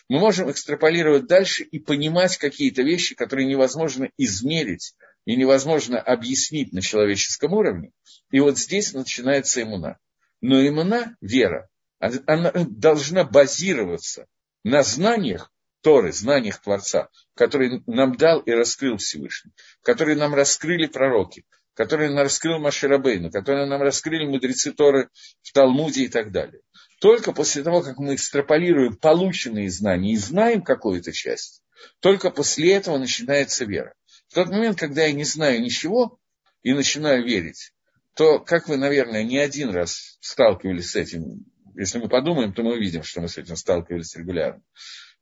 мы 0.10 0.20
можем 0.20 0.50
экстраполировать 0.50 1.28
дальше 1.28 1.64
и 1.64 1.80
понимать 1.80 2.38
какие-то 2.38 2.82
вещи, 2.82 3.14
которые 3.14 3.46
невозможно 3.46 4.10
измерить 4.18 4.96
и 5.26 5.36
невозможно 5.36 6.00
объяснить 6.00 6.74
на 6.74 6.82
человеческом 6.82 7.54
уровне. 7.54 7.92
И 8.32 8.40
вот 8.40 8.58
здесь 8.58 8.94
начинается 8.94 9.62
иммуна. 9.62 10.00
Но 10.42 10.66
иммуна, 10.68 11.16
вера, 11.22 11.70
она 12.00 12.52
должна 12.54 13.24
базироваться 13.24 14.26
на 14.64 14.82
знаниях 14.82 15.52
Торы, 15.82 16.12
знаниях 16.12 16.60
Творца, 16.62 17.10
которые 17.36 17.84
нам 17.86 18.16
дал 18.16 18.40
и 18.40 18.52
раскрыл 18.52 18.98
Всевышний, 18.98 19.52
которые 19.84 20.18
нам 20.18 20.34
раскрыли 20.34 20.88
пророки, 20.88 21.46
которые 21.76 22.10
нам 22.10 22.24
раскрыл 22.24 22.58
Маширабейну, 22.60 23.30
которые 23.30 23.68
нам 23.68 23.82
раскрыли 23.82 24.26
мудрецы 24.26 24.72
Торы 24.72 25.10
в 25.44 25.52
Талмуде 25.52 26.06
и 26.06 26.08
так 26.08 26.32
далее. 26.32 26.62
Только 27.00 27.34
после 27.34 27.64
того, 27.64 27.82
как 27.82 27.98
мы 27.98 28.16
экстраполируем 28.16 28.96
полученные 28.96 29.70
знания 29.70 30.14
и 30.14 30.18
знаем 30.18 30.62
какую-то 30.62 31.12
часть, 31.12 31.62
только 32.00 32.32
после 32.32 32.74
этого 32.74 32.98
начинается 32.98 33.66
вера. 33.66 33.94
В 34.30 34.36
тот 34.36 34.50
момент, 34.50 34.80
когда 34.80 35.04
я 35.04 35.12
не 35.12 35.26
знаю 35.26 35.62
ничего 35.62 36.18
и 36.64 36.74
начинаю 36.74 37.24
верить, 37.24 37.74
то, 38.16 38.40
как 38.40 38.70
вы, 38.70 38.78
наверное, 38.78 39.24
не 39.24 39.38
один 39.38 39.70
раз 39.72 40.18
сталкивались 40.22 40.92
с 40.92 40.96
этим, 40.96 41.46
если 41.76 42.00
мы 42.00 42.08
подумаем, 42.08 42.54
то 42.54 42.64
мы 42.64 42.74
увидим, 42.74 43.04
что 43.04 43.20
мы 43.20 43.28
с 43.28 43.38
этим 43.38 43.58
сталкивались 43.58 44.16
регулярно, 44.16 44.64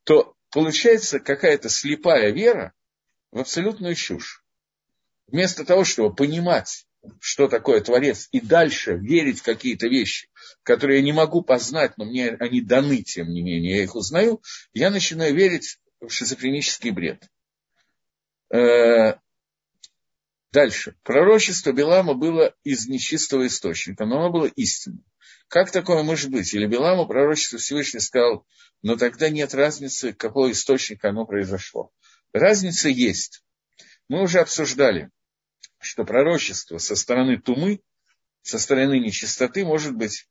то 0.03 0.35
получается 0.51 1.19
какая-то 1.19 1.69
слепая 1.69 2.31
вера 2.31 2.73
в 3.31 3.39
абсолютную 3.39 3.95
чушь. 3.95 4.42
Вместо 5.33 5.65
того, 5.65 5.83
чтобы 5.83 6.13
понимать, 6.13 6.85
что 7.19 7.47
такое 7.47 7.81
Творец, 7.81 8.29
и 8.31 8.39
дальше 8.39 8.93
верить 8.93 9.39
в 9.39 9.43
какие-то 9.43 9.87
вещи, 9.87 10.29
которые 10.61 10.99
я 10.99 11.03
не 11.03 11.11
могу 11.11 11.41
познать, 11.41 11.97
но 11.97 12.05
мне 12.05 12.29
они 12.39 12.61
даны, 12.61 13.01
тем 13.01 13.29
не 13.29 13.41
менее, 13.41 13.77
я 13.77 13.83
их 13.83 13.95
узнаю, 13.95 14.43
я 14.73 14.91
начинаю 14.91 15.33
верить 15.33 15.79
в 15.99 16.09
шизофренический 16.09 16.91
бред. 16.91 17.27
Э, 18.53 19.15
дальше. 20.51 20.95
Пророчество 21.01 21.71
Белама 21.71 22.13
было 22.13 22.53
из 22.63 22.87
нечистого 22.87 23.47
источника, 23.47 24.05
но 24.05 24.19
оно 24.19 24.29
было 24.29 24.45
истинным. 24.45 25.03
Как 25.47 25.71
такое 25.71 26.03
может 26.03 26.29
быть? 26.29 26.53
Или 26.53 26.67
Беламу 26.67 27.07
пророчество 27.07 27.57
Всевышний 27.57 28.01
сказал, 28.01 28.45
но 28.83 28.97
тогда 28.97 29.29
нет 29.29 29.55
разницы, 29.55 30.13
какой 30.13 30.51
источник 30.51 31.03
оно 31.03 31.25
произошло. 31.25 31.91
Разница 32.33 32.87
есть. 32.87 33.43
Мы 34.09 34.21
уже 34.21 34.39
обсуждали, 34.39 35.09
что 35.83 36.03
пророчество 36.05 36.77
со 36.77 36.95
стороны 36.95 37.39
тумы, 37.39 37.81
со 38.41 38.59
стороны 38.59 38.99
нечистоты 38.99 39.65
может 39.65 39.95
быть 39.95 40.27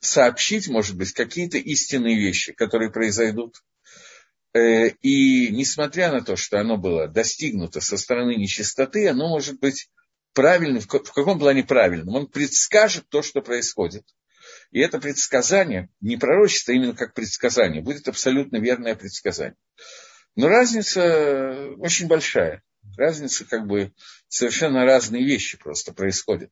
сообщить, 0.00 0.68
может 0.68 0.96
быть, 0.96 1.12
какие-то 1.12 1.58
истинные 1.58 2.16
вещи, 2.16 2.52
которые 2.52 2.90
произойдут. 2.90 3.62
Э, 4.52 4.88
и 4.88 5.48
несмотря 5.50 6.12
на 6.12 6.22
то, 6.22 6.36
что 6.36 6.60
оно 6.60 6.76
было 6.76 7.08
достигнуто 7.08 7.80
со 7.80 7.96
стороны 7.96 8.36
нечистоты, 8.36 9.08
оно 9.08 9.28
может 9.28 9.58
быть 9.60 9.90
правильным. 10.32 10.80
В 10.80 10.86
каком 10.86 11.38
плане 11.38 11.64
правильным? 11.64 12.14
Он 12.14 12.26
предскажет 12.26 13.08
то, 13.08 13.22
что 13.22 13.40
происходит. 13.40 14.04
И 14.70 14.80
это 14.80 14.98
предсказание, 15.00 15.88
не 16.00 16.16
пророчество, 16.16 16.72
а 16.72 16.76
именно 16.76 16.94
как 16.94 17.14
предсказание, 17.14 17.82
будет 17.82 18.08
абсолютно 18.08 18.58
верное 18.58 18.94
предсказание. 18.94 19.56
Но 20.36 20.48
разница 20.48 21.70
очень 21.78 22.08
большая 22.08 22.62
разница, 22.96 23.44
как 23.44 23.66
бы 23.66 23.92
совершенно 24.28 24.84
разные 24.84 25.24
вещи 25.24 25.58
просто 25.58 25.92
происходят. 25.92 26.50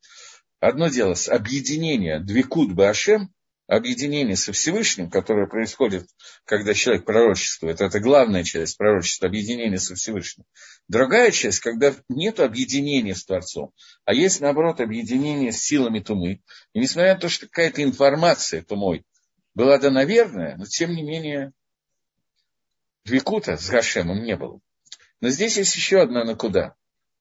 Одно 0.61 0.89
дело 0.89 1.15
с 1.15 1.29
объединения 1.29 2.21
Двикут 2.21 2.73
Башем, 2.73 3.33
объединение 3.67 4.37
со 4.37 4.53
Всевышним, 4.53 5.11
которое 5.11 5.47
происходит, 5.47 6.07
когда 6.45 6.75
человек 6.75 7.05
пророчествует, 7.05 7.81
это 7.81 8.01
главная 8.01 8.45
часть 8.45 8.77
пророчества, 8.77 9.29
объединение 9.29 9.79
со 9.79 9.95
Всевышним. 9.95 10.45
Другая 10.89 11.31
часть, 11.31 11.61
когда 11.61 11.95
нет 12.09 12.41
объединения 12.41 13.15
с 13.15 13.25
Творцом, 13.25 13.73
а 14.05 14.15
есть, 14.15 14.41
наоборот, 14.41 14.81
объединение 14.81 15.53
с 15.53 15.59
силами 15.59 16.01
Тумы. 16.01 16.43
И 16.75 16.81
несмотря 16.81 17.15
на 17.15 17.21
то, 17.21 17.29
что 17.29 17.47
какая-то 17.47 17.83
информация 17.83 18.63
Тумой 18.63 19.05
была 19.55 19.79
дана 19.79 20.05
верная, 20.05 20.57
но 20.57 20.65
тем 20.67 20.95
не 20.95 21.03
менее 21.03 21.53
Викута 23.05 23.57
с 23.57 23.69
Гашемом 23.69 24.23
не 24.23 24.37
было. 24.37 24.61
Но 25.23 25.29
здесь 25.29 25.57
есть 25.57 25.77
еще 25.77 26.03
одна 26.03 26.25
накуда. 26.25 26.75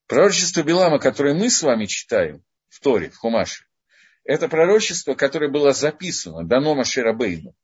Пророчество 0.07 0.63
Билама, 0.63 0.97
которое 0.97 1.35
мы 1.35 1.51
с 1.51 1.61
вами 1.61 1.85
читаем 1.85 2.43
в 2.67 2.79
Торе, 2.79 3.11
в 3.11 3.17
Хумаше, 3.17 3.65
это 4.23 4.49
пророчество, 4.49 5.13
которое 5.13 5.49
было 5.49 5.71
записано, 5.71 6.43
дано 6.43 6.73
Маширабейну. 6.73 7.55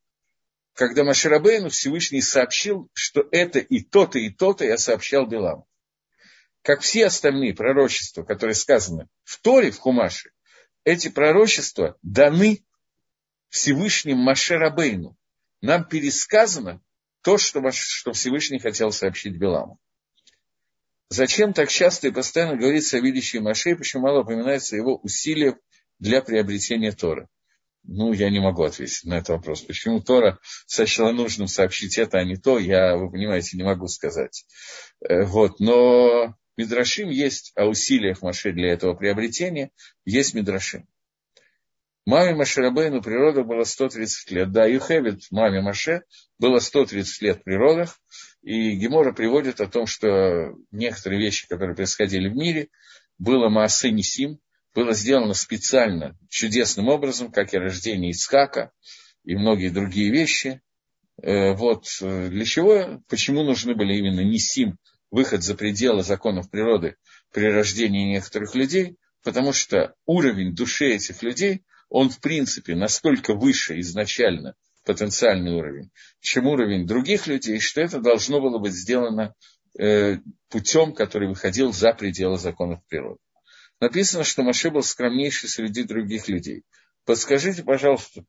Когда 0.74 1.02
Маширабейну 1.02 1.70
Всевышний 1.70 2.22
сообщил, 2.22 2.88
что 2.92 3.26
это 3.32 3.58
и 3.58 3.80
то-то, 3.80 4.20
и 4.20 4.30
то-то 4.30 4.64
я 4.64 4.78
сообщал 4.78 5.26
Биламу. 5.26 5.66
Как 6.62 6.82
все 6.82 7.06
остальные 7.06 7.54
пророчества, 7.54 8.22
которые 8.22 8.54
сказаны 8.54 9.08
в 9.24 9.40
Торе, 9.40 9.72
в 9.72 9.78
Хумаше, 9.78 10.30
эти 10.84 11.08
пророчества 11.08 11.98
даны 12.02 12.64
Всевышним 13.48 14.18
Маширабейну. 14.18 15.16
Нам 15.62 15.84
пересказано 15.84 16.80
то, 17.22 17.38
что, 17.38 17.60
Всевышний 18.12 18.60
хотел 18.60 18.92
сообщить 18.92 19.36
Биламу. 19.36 19.80
Зачем 21.10 21.54
так 21.54 21.70
часто 21.70 22.08
и 22.08 22.10
постоянно 22.10 22.56
говорится 22.56 22.98
о 22.98 23.00
видящей 23.00 23.40
Маше, 23.40 23.76
почему 23.76 24.02
мало 24.02 24.20
упоминается 24.20 24.76
его 24.76 24.98
усилиях 24.98 25.54
для 25.98 26.20
приобретения 26.20 26.92
Тора? 26.92 27.28
Ну, 27.84 28.12
я 28.12 28.28
не 28.28 28.40
могу 28.40 28.64
ответить 28.64 29.04
на 29.04 29.14
этот 29.14 29.30
вопрос. 29.30 29.62
Почему 29.62 30.00
Тора 30.00 30.38
сочла 30.66 31.10
нужным 31.12 31.48
сообщить 31.48 31.96
это, 31.96 32.18
а 32.18 32.24
не 32.24 32.36
то, 32.36 32.58
я, 32.58 32.96
вы 32.96 33.10
понимаете, 33.10 33.56
не 33.56 33.62
могу 33.62 33.88
сказать. 33.88 34.44
Э, 35.00 35.24
вот, 35.24 35.60
но 35.60 36.34
Мидрашим 36.58 37.08
есть 37.08 37.52
о 37.54 37.64
усилиях 37.64 38.20
Маше 38.20 38.52
для 38.52 38.72
этого 38.72 38.92
приобретения, 38.92 39.70
есть 40.04 40.34
Мидрашим. 40.34 40.86
Маме 42.08 42.34
Маширабейну 42.34 43.02
природа 43.02 43.44
было 43.44 43.64
130 43.64 44.30
лет. 44.30 44.50
Да, 44.50 44.64
Юхевит, 44.64 45.24
маме 45.30 45.60
Маше, 45.60 46.04
было 46.38 46.58
130 46.58 47.20
лет 47.20 47.40
в 47.40 47.42
природах. 47.42 48.00
И 48.48 48.76
Гемора 48.76 49.12
приводит 49.12 49.60
о 49.60 49.66
том, 49.66 49.84
что 49.84 50.54
некоторые 50.70 51.20
вещи, 51.20 51.46
которые 51.46 51.76
происходили 51.76 52.30
в 52.30 52.34
мире, 52.34 52.68
было 53.18 53.50
Маасе 53.50 53.90
Нисим, 53.90 54.38
было 54.74 54.94
сделано 54.94 55.34
специально, 55.34 56.16
чудесным 56.30 56.88
образом, 56.88 57.30
как 57.30 57.52
и 57.52 57.58
рождение 57.58 58.10
Ицхака 58.10 58.72
и 59.22 59.36
многие 59.36 59.68
другие 59.68 60.10
вещи. 60.10 60.62
Э, 61.20 61.52
вот 61.56 61.88
для 62.00 62.44
чего, 62.46 63.02
почему 63.10 63.42
нужны 63.42 63.74
были 63.74 63.98
именно 63.98 64.20
Нисим, 64.20 64.78
выход 65.10 65.42
за 65.42 65.54
пределы 65.54 66.02
законов 66.02 66.50
природы 66.50 66.96
при 67.34 67.44
рождении 67.52 68.14
некоторых 68.14 68.54
людей, 68.54 68.96
потому 69.22 69.52
что 69.52 69.92
уровень 70.06 70.54
души 70.54 70.86
этих 70.94 71.22
людей– 71.22 71.64
он 71.88 72.10
в 72.10 72.20
принципе 72.20 72.74
настолько 72.74 73.34
выше 73.34 73.80
изначально 73.80 74.54
потенциальный 74.88 75.52
уровень, 75.52 75.90
чем 76.20 76.46
уровень 76.46 76.86
других 76.86 77.26
людей, 77.26 77.60
что 77.60 77.82
это 77.82 78.00
должно 78.00 78.40
было 78.40 78.58
быть 78.58 78.72
сделано 78.72 79.34
э, 79.78 80.16
путем, 80.48 80.94
который 80.94 81.28
выходил 81.28 81.74
за 81.74 81.92
пределы 81.92 82.38
законов 82.38 82.80
природы. 82.88 83.18
Написано, 83.80 84.24
что 84.24 84.42
Маше 84.42 84.70
был 84.70 84.82
скромнейший 84.82 85.50
среди 85.50 85.82
других 85.82 86.26
людей. 86.28 86.62
Подскажите, 87.04 87.64
пожалуйста, 87.64 88.24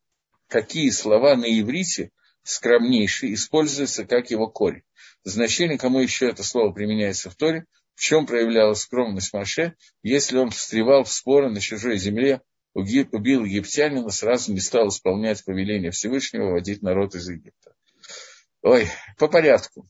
какие 0.50 0.90
слова 0.90 1.38
на 1.38 1.46
иврите 1.46 2.12
скромнейший 2.44 3.34
используются 3.36 4.04
как 4.04 4.30
его 4.30 4.48
корень. 4.48 4.84
Значение, 5.24 5.78
кому 5.78 6.02
еще 6.02 6.28
это 6.28 6.44
слово 6.44 6.74
применяется 6.74 7.30
в 7.30 7.36
Торе, 7.36 7.68
в 7.96 8.02
чем 8.02 8.26
проявлялась 8.26 8.82
скромность 8.82 9.32
Маше, 9.32 9.76
если 10.04 10.38
он 10.38 10.50
встревал 10.50 11.06
в 11.06 11.12
споры 11.12 11.50
на 11.50 11.62
чужой 11.62 11.98
земле 11.98 12.42
убил 12.74 13.46
египтянина, 13.46 14.10
сразу 14.10 14.54
не 14.54 14.60
стал 14.60 14.90
исполнять 14.90 15.44
повеление 15.44 15.92
Всевышнего 15.92 16.52
водить 16.52 16.82
народ 16.82 17.16
из 17.16 17.28
Египта. 17.30 17.74
Ой, 18.62 18.88
по 19.18 19.28
порядку. 19.28 19.90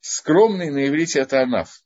Скромный 0.00 0.70
на 0.70 0.86
иврите 0.86 1.20
это 1.20 1.42
Анаф. 1.42 1.82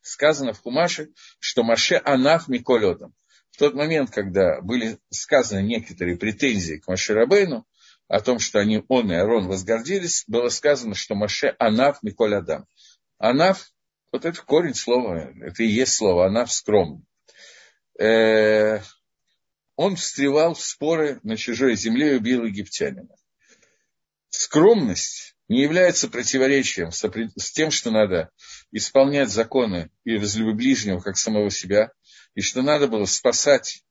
Сказано 0.00 0.52
в 0.52 0.60
Хумаше, 0.60 1.10
что 1.38 1.62
Маше 1.62 2.00
Анаф 2.04 2.48
Миколетом. 2.48 3.14
В 3.50 3.58
тот 3.58 3.74
момент, 3.74 4.10
когда 4.10 4.60
были 4.60 4.98
сказаны 5.10 5.62
некоторые 5.62 6.16
претензии 6.16 6.76
к 6.76 6.88
Маше 6.88 7.14
Рабейну, 7.14 7.66
о 8.08 8.20
том, 8.20 8.38
что 8.38 8.58
они, 8.58 8.84
он 8.88 9.10
и 9.10 9.14
Арон 9.14 9.48
возгордились, 9.48 10.24
было 10.26 10.48
сказано, 10.48 10.94
что 10.94 11.14
Маше 11.14 11.54
Анаф 11.58 12.02
Миколь 12.02 12.34
Адам. 12.34 12.66
Анаф, 13.18 13.70
вот 14.12 14.24
это 14.24 14.42
корень 14.42 14.74
слова, 14.74 15.32
это 15.40 15.62
и 15.62 15.68
есть 15.68 15.94
слово 15.94 16.26
Анаф 16.26 16.52
скромный. 16.52 17.04
Э, 17.98 18.80
он 19.76 19.96
встревал 19.96 20.54
в 20.54 20.60
споры 20.60 21.20
на 21.22 21.36
чужой 21.36 21.76
земле 21.76 22.12
и 22.12 22.16
убил 22.16 22.44
египтянина. 22.44 23.14
Скромность 24.28 25.36
не 25.48 25.62
является 25.62 26.08
противоречием 26.08 26.90
с 26.90 27.52
тем, 27.52 27.70
что 27.70 27.90
надо 27.90 28.30
исполнять 28.72 29.30
законы 29.30 29.90
и 30.04 30.16
возлюбить 30.16 30.56
ближнего, 30.56 31.00
как 31.00 31.16
самого 31.16 31.50
себя, 31.50 31.92
и 32.34 32.40
что 32.40 32.62
надо 32.62 32.88
было 32.88 33.04
спасать 33.04 33.84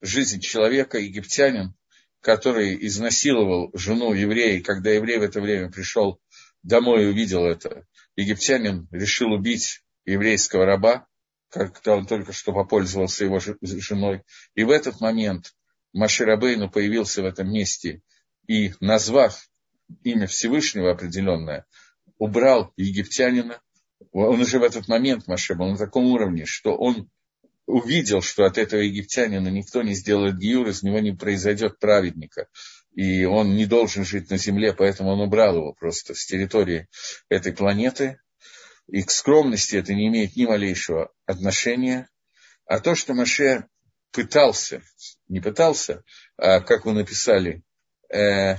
жизнь 0.00 0.40
человека, 0.40 0.98
египтянин, 0.98 1.74
который 2.20 2.76
изнасиловал 2.86 3.70
жену 3.74 4.12
еврея, 4.14 4.58
и 4.58 4.62
когда 4.62 4.90
еврей 4.90 5.18
в 5.18 5.22
это 5.22 5.40
время 5.40 5.70
пришел 5.70 6.20
домой 6.62 7.04
и 7.04 7.08
увидел 7.08 7.44
это, 7.44 7.86
египтянин 8.16 8.88
решил 8.92 9.32
убить 9.32 9.82
еврейского 10.04 10.64
раба, 10.64 11.06
когда 11.52 11.96
он 11.96 12.06
только 12.06 12.32
что 12.32 12.52
попользовался 12.52 13.24
его 13.24 13.38
женой. 13.40 14.22
И 14.54 14.64
в 14.64 14.70
этот 14.70 15.00
момент 15.00 15.54
Маширабейну 15.92 16.70
появился 16.70 17.22
в 17.22 17.26
этом 17.26 17.52
месте 17.52 18.00
и, 18.48 18.72
назвав 18.80 19.48
имя 20.02 20.26
Всевышнего 20.26 20.90
определенное, 20.90 21.66
убрал 22.16 22.72
египтянина. 22.76 23.60
Он 24.12 24.40
уже 24.40 24.58
в 24.58 24.62
этот 24.62 24.88
момент, 24.88 25.28
Маше, 25.28 25.54
был 25.54 25.68
на 25.68 25.76
таком 25.76 26.06
уровне, 26.06 26.46
что 26.46 26.74
он 26.74 27.10
увидел, 27.66 28.22
что 28.22 28.44
от 28.44 28.56
этого 28.56 28.80
египтянина 28.80 29.48
никто 29.48 29.82
не 29.82 29.94
сделает 29.94 30.38
гиюр, 30.38 30.68
из 30.68 30.82
него 30.82 31.00
не 31.00 31.12
произойдет 31.12 31.78
праведника. 31.78 32.48
И 32.94 33.24
он 33.24 33.56
не 33.56 33.66
должен 33.66 34.04
жить 34.04 34.30
на 34.30 34.38
земле, 34.38 34.72
поэтому 34.72 35.10
он 35.10 35.20
убрал 35.20 35.56
его 35.56 35.74
просто 35.74 36.14
с 36.14 36.24
территории 36.24 36.88
этой 37.28 37.52
планеты 37.52 38.18
и 38.88 39.02
к 39.02 39.10
скромности 39.10 39.76
это 39.76 39.94
не 39.94 40.08
имеет 40.08 40.36
ни 40.36 40.44
малейшего 40.44 41.12
отношения. 41.26 42.08
А 42.66 42.80
то, 42.80 42.94
что 42.94 43.14
Маше 43.14 43.66
пытался, 44.12 44.82
не 45.28 45.40
пытался, 45.40 46.02
а, 46.36 46.60
как 46.60 46.84
вы 46.84 46.92
написали, 46.92 47.62
э, 48.12 48.56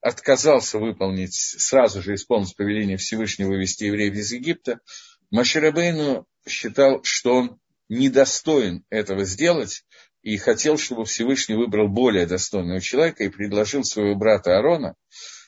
отказался 0.00 0.78
выполнить, 0.78 1.34
сразу 1.34 2.02
же 2.02 2.14
исполнить 2.14 2.56
повеление 2.56 2.96
Всевышнего 2.96 3.48
вывести 3.48 3.84
евреев 3.84 4.14
из 4.14 4.32
Египта, 4.32 4.80
Маширабейну 5.30 6.26
считал, 6.46 7.02
что 7.04 7.34
он 7.34 7.60
недостоин 7.88 8.84
этого 8.90 9.24
сделать, 9.24 9.84
и 10.22 10.36
хотел, 10.36 10.76
чтобы 10.76 11.04
Всевышний 11.04 11.54
выбрал 11.54 11.88
более 11.88 12.26
достойного 12.26 12.80
человека 12.80 13.24
и 13.24 13.28
предложил 13.28 13.84
своего 13.84 14.14
брата 14.16 14.56
Аарона, 14.56 14.94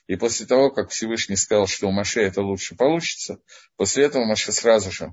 и 0.06 0.16
после 0.16 0.46
того, 0.46 0.70
как 0.70 0.90
Всевышний 0.90 1.36
сказал, 1.36 1.66
что 1.66 1.88
у 1.88 1.92
Маше 1.92 2.20
это 2.20 2.42
лучше 2.42 2.74
получится, 2.74 3.38
после 3.76 4.04
этого 4.04 4.24
Маше 4.24 4.52
сразу 4.52 4.90
же 4.90 5.12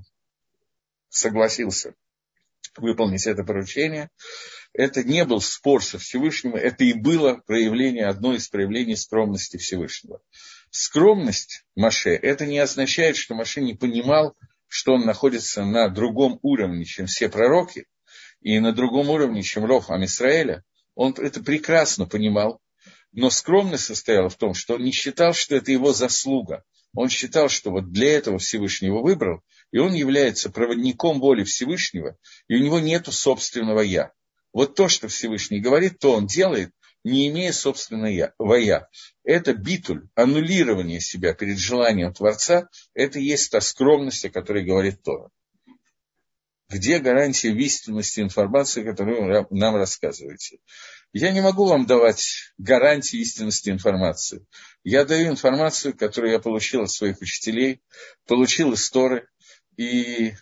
согласился 1.08 1.94
выполнить 2.76 3.26
это 3.26 3.44
поручение. 3.44 4.10
Это 4.72 5.02
не 5.02 5.24
был 5.24 5.40
спор 5.40 5.82
со 5.82 5.98
Всевышним, 5.98 6.54
это 6.54 6.84
и 6.84 6.92
было 6.92 7.42
проявление, 7.46 8.06
одно 8.06 8.34
из 8.34 8.48
проявлений 8.48 8.96
скромности 8.96 9.56
Всевышнего. 9.56 10.20
Скромность 10.70 11.64
Маше, 11.74 12.10
это 12.10 12.46
не 12.46 12.58
означает, 12.58 13.16
что 13.16 13.34
Маше 13.34 13.60
не 13.60 13.74
понимал, 13.74 14.36
что 14.68 14.94
он 14.94 15.04
находится 15.04 15.64
на 15.64 15.88
другом 15.88 16.38
уровне, 16.42 16.84
чем 16.84 17.06
все 17.06 17.28
пророки, 17.28 17.86
и 18.40 18.60
на 18.60 18.72
другом 18.72 19.10
уровне, 19.10 19.42
чем 19.42 19.64
Ров 19.64 19.90
Амисраэля. 19.90 20.62
Он 20.94 21.12
это 21.18 21.42
прекрасно 21.42 22.06
понимал, 22.06 22.60
но 23.12 23.30
скромность 23.30 23.84
состояла 23.84 24.28
в 24.28 24.36
том, 24.36 24.54
что 24.54 24.74
он 24.74 24.84
не 24.84 24.92
считал, 24.92 25.34
что 25.34 25.56
это 25.56 25.72
его 25.72 25.92
заслуга. 25.92 26.64
Он 26.94 27.08
считал, 27.08 27.48
что 27.48 27.70
вот 27.70 27.92
для 27.92 28.12
этого 28.12 28.38
Всевышнего 28.38 29.00
выбрал, 29.00 29.42
и 29.72 29.78
он 29.78 29.92
является 29.92 30.50
проводником 30.50 31.20
воли 31.20 31.44
Всевышнего, 31.44 32.16
и 32.48 32.56
у 32.56 32.58
него 32.58 32.80
нет 32.80 33.06
собственного 33.06 33.80
«я». 33.80 34.12
Вот 34.52 34.74
то, 34.74 34.88
что 34.88 35.06
Всевышний 35.06 35.60
говорит, 35.60 36.00
то 36.00 36.12
он 36.12 36.26
делает, 36.26 36.72
не 37.04 37.28
имея 37.28 37.52
собственного 37.52 38.54
«я». 38.56 38.88
Это 39.22 39.54
битуль, 39.54 40.08
аннулирование 40.16 41.00
себя 41.00 41.34
перед 41.34 41.58
желанием 41.58 42.12
Творца, 42.12 42.68
это 42.94 43.20
и 43.20 43.24
есть 43.24 43.52
та 43.52 43.60
скромность, 43.60 44.24
о 44.24 44.30
которой 44.30 44.64
говорит 44.64 45.02
Тора. 45.02 45.30
где 46.68 47.00
гарантия 47.00 47.50
истинности 47.50 48.20
информации, 48.20 48.84
которую 48.84 49.22
вы 49.22 49.46
нам 49.50 49.74
рассказываете. 49.74 50.58
Я 51.12 51.32
не 51.32 51.40
могу 51.40 51.66
вам 51.66 51.86
давать 51.86 52.52
гарантии 52.56 53.18
истинности 53.18 53.70
информации. 53.70 54.46
Я 54.84 55.04
даю 55.04 55.28
информацию, 55.28 55.96
которую 55.96 56.32
я 56.32 56.38
получил 56.38 56.82
от 56.82 56.90
своих 56.90 57.20
учителей, 57.20 57.82
получил 58.26 58.72
из 58.72 58.88
Торы, 58.90 59.28
и 59.76 60.34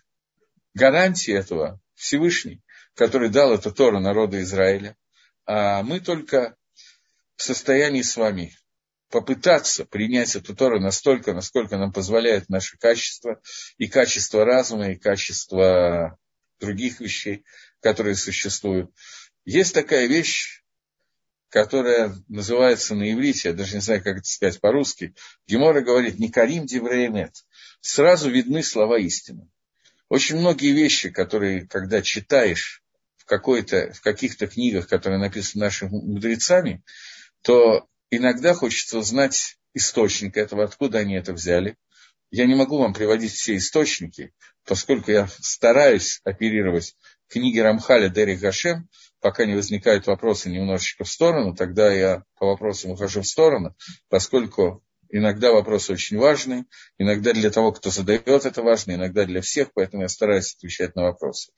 гарантии 0.75 1.33
этого 1.33 1.81
Всевышний, 1.95 2.61
который 2.95 3.31
дал 3.31 3.55
эту 3.55 3.73
Тору 3.73 3.99
народу 4.01 4.41
Израиля, 4.41 4.97
а 5.47 5.83
мы 5.83 6.01
только 6.01 6.57
в 7.37 7.43
состоянии 7.43 8.03
с 8.03 8.17
вами 8.17 8.55
попытаться 9.11 9.87
принять 9.87 10.37
эту 10.37 10.55
Тору 10.55 10.81
настолько, 10.81 11.33
насколько 11.33 11.79
нам 11.79 11.93
позволяет 11.93 12.49
наше 12.49 12.77
качество, 12.77 13.41
и 13.79 13.87
качество 13.87 14.45
разума, 14.45 14.91
и 14.91 14.97
качество 14.97 16.19
других 16.61 17.01
вещей, 17.01 17.45
которые 17.81 18.17
существуют. 18.17 18.91
Есть 19.49 19.73
такая 19.73 20.09
вещь, 20.09 20.63
которая 21.49 22.15
называется 22.29 22.95
на 22.95 23.11
иврите, 23.11 23.49
я 23.49 23.55
даже 23.55 23.77
не 23.77 23.81
знаю, 23.81 24.05
как 24.05 24.19
это 24.19 24.27
сказать 24.27 24.61
по-русски, 24.61 25.15
Гемора 25.47 25.81
говорит 25.81 26.19
«не 26.19 26.29
карим 26.31 26.67
дивреемет». 26.67 27.33
Сразу 27.81 28.29
видны 28.29 28.63
слова 28.63 28.99
истины. 28.99 29.49
Очень 30.11 30.37
многие 30.37 30.73
вещи, 30.73 31.09
которые, 31.09 31.67
когда 31.67 32.03
читаешь 32.03 32.83
в, 33.17 33.25
какой-то, 33.25 33.91
в 33.95 34.03
каких-то 34.03 34.49
книгах, 34.49 34.87
которые 34.87 35.19
написаны 35.19 35.65
нашими 35.65 35.89
мудрецами, 35.93 36.83
то 37.41 37.89
иногда 38.11 38.53
хочется 38.53 38.99
узнать 38.99 39.57
источник 39.73 40.37
этого, 40.37 40.65
откуда 40.65 40.99
они 40.99 41.15
это 41.15 41.33
взяли. 41.33 41.79
Я 42.31 42.45
не 42.45 42.55
могу 42.55 42.77
вам 42.77 42.93
приводить 42.93 43.33
все 43.33 43.57
источники, 43.57 44.35
поскольку 44.67 45.11
я 45.11 45.27
стараюсь 45.41 46.21
оперировать 46.25 46.97
книги 47.29 47.59
Рамхаля 47.59 48.11
Дери 48.11 48.37
Гашем, 48.37 48.91
пока 49.21 49.47
не 49.47 49.55
возникают 49.55 50.07
вопросы 50.07 50.51
немножечко 50.51 51.05
в 51.05 51.09
сторону, 51.09 51.55
тогда 51.55 51.93
я 51.93 52.25
по 52.39 52.47
вопросам 52.47 52.93
ухожу 52.93 53.23
в 53.23 53.27
сторону, 53.27 53.75
поскольку 54.09 54.83
иногда 55.11 55.53
вопросы 55.53 55.93
очень 55.93 56.19
важные, 56.19 56.65
иногда 56.99 57.33
для 57.33 57.51
того, 57.51 57.73
кто 57.73 57.91
задает 57.91 58.45
это 58.45 58.63
важно, 58.63 58.93
иногда 58.93 59.25
для 59.25 59.41
всех, 59.41 59.73
поэтому 59.75 60.03
я 60.03 60.09
стараюсь 60.09 60.55
отвечать 60.55 60.95
на 60.95 61.05
вопросы. 61.05 61.53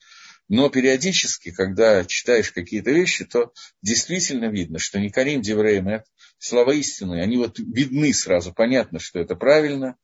Но 0.48 0.68
периодически, 0.68 1.52
когда 1.52 2.04
читаешь 2.04 2.50
какие-то 2.50 2.90
вещи, 2.90 3.24
то 3.24 3.52
действительно 3.82 4.46
видно, 4.46 4.78
что 4.78 4.98
не 4.98 5.10
Карим 5.10 5.42
Девреем, 5.42 5.88
это 5.88 6.04
слова 6.38 6.72
истины, 6.74 7.20
они 7.22 7.36
вот 7.36 7.58
видны 7.58 8.12
сразу, 8.12 8.52
понятно, 8.52 8.98
что 8.98 9.20
это 9.20 9.36
правильно, 9.36 9.96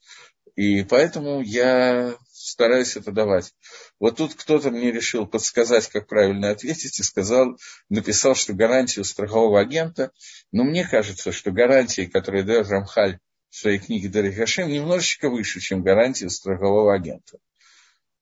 и 0.57 0.83
поэтому 0.85 1.43
я 1.43 2.17
стараюсь 2.33 2.97
это 2.97 3.13
давать. 3.13 3.55
Вот 4.01 4.17
тут 4.17 4.35
кто-то 4.35 4.71
мне 4.71 4.91
решил 4.91 5.27
подсказать, 5.27 5.89
как 5.89 6.07
правильно 6.09 6.51
ответить, 6.51 6.99
и 6.99 7.03
сказал, 7.03 7.59
написал, 7.91 8.35
что 8.35 8.55
гарантия 8.55 9.03
у 9.03 9.05
страхового 9.05 9.61
агента, 9.61 10.11
но 10.53 10.65
мне 10.65 10.87
кажется, 10.87 11.31
что 11.31 11.51
гарантии, 11.51 12.07
которые 12.07 12.43
дает 12.43 12.69
Рамхаль 12.69 13.19
в 13.51 13.57
своей 13.57 13.79
книге 13.79 14.09
Дарихашем, 14.09 14.69
немножечко 14.69 15.29
выше, 15.29 15.61
чем 15.61 15.83
гарантия 15.83 16.27
у 16.27 16.31
страхового 16.31 16.95
агента. 16.95 17.39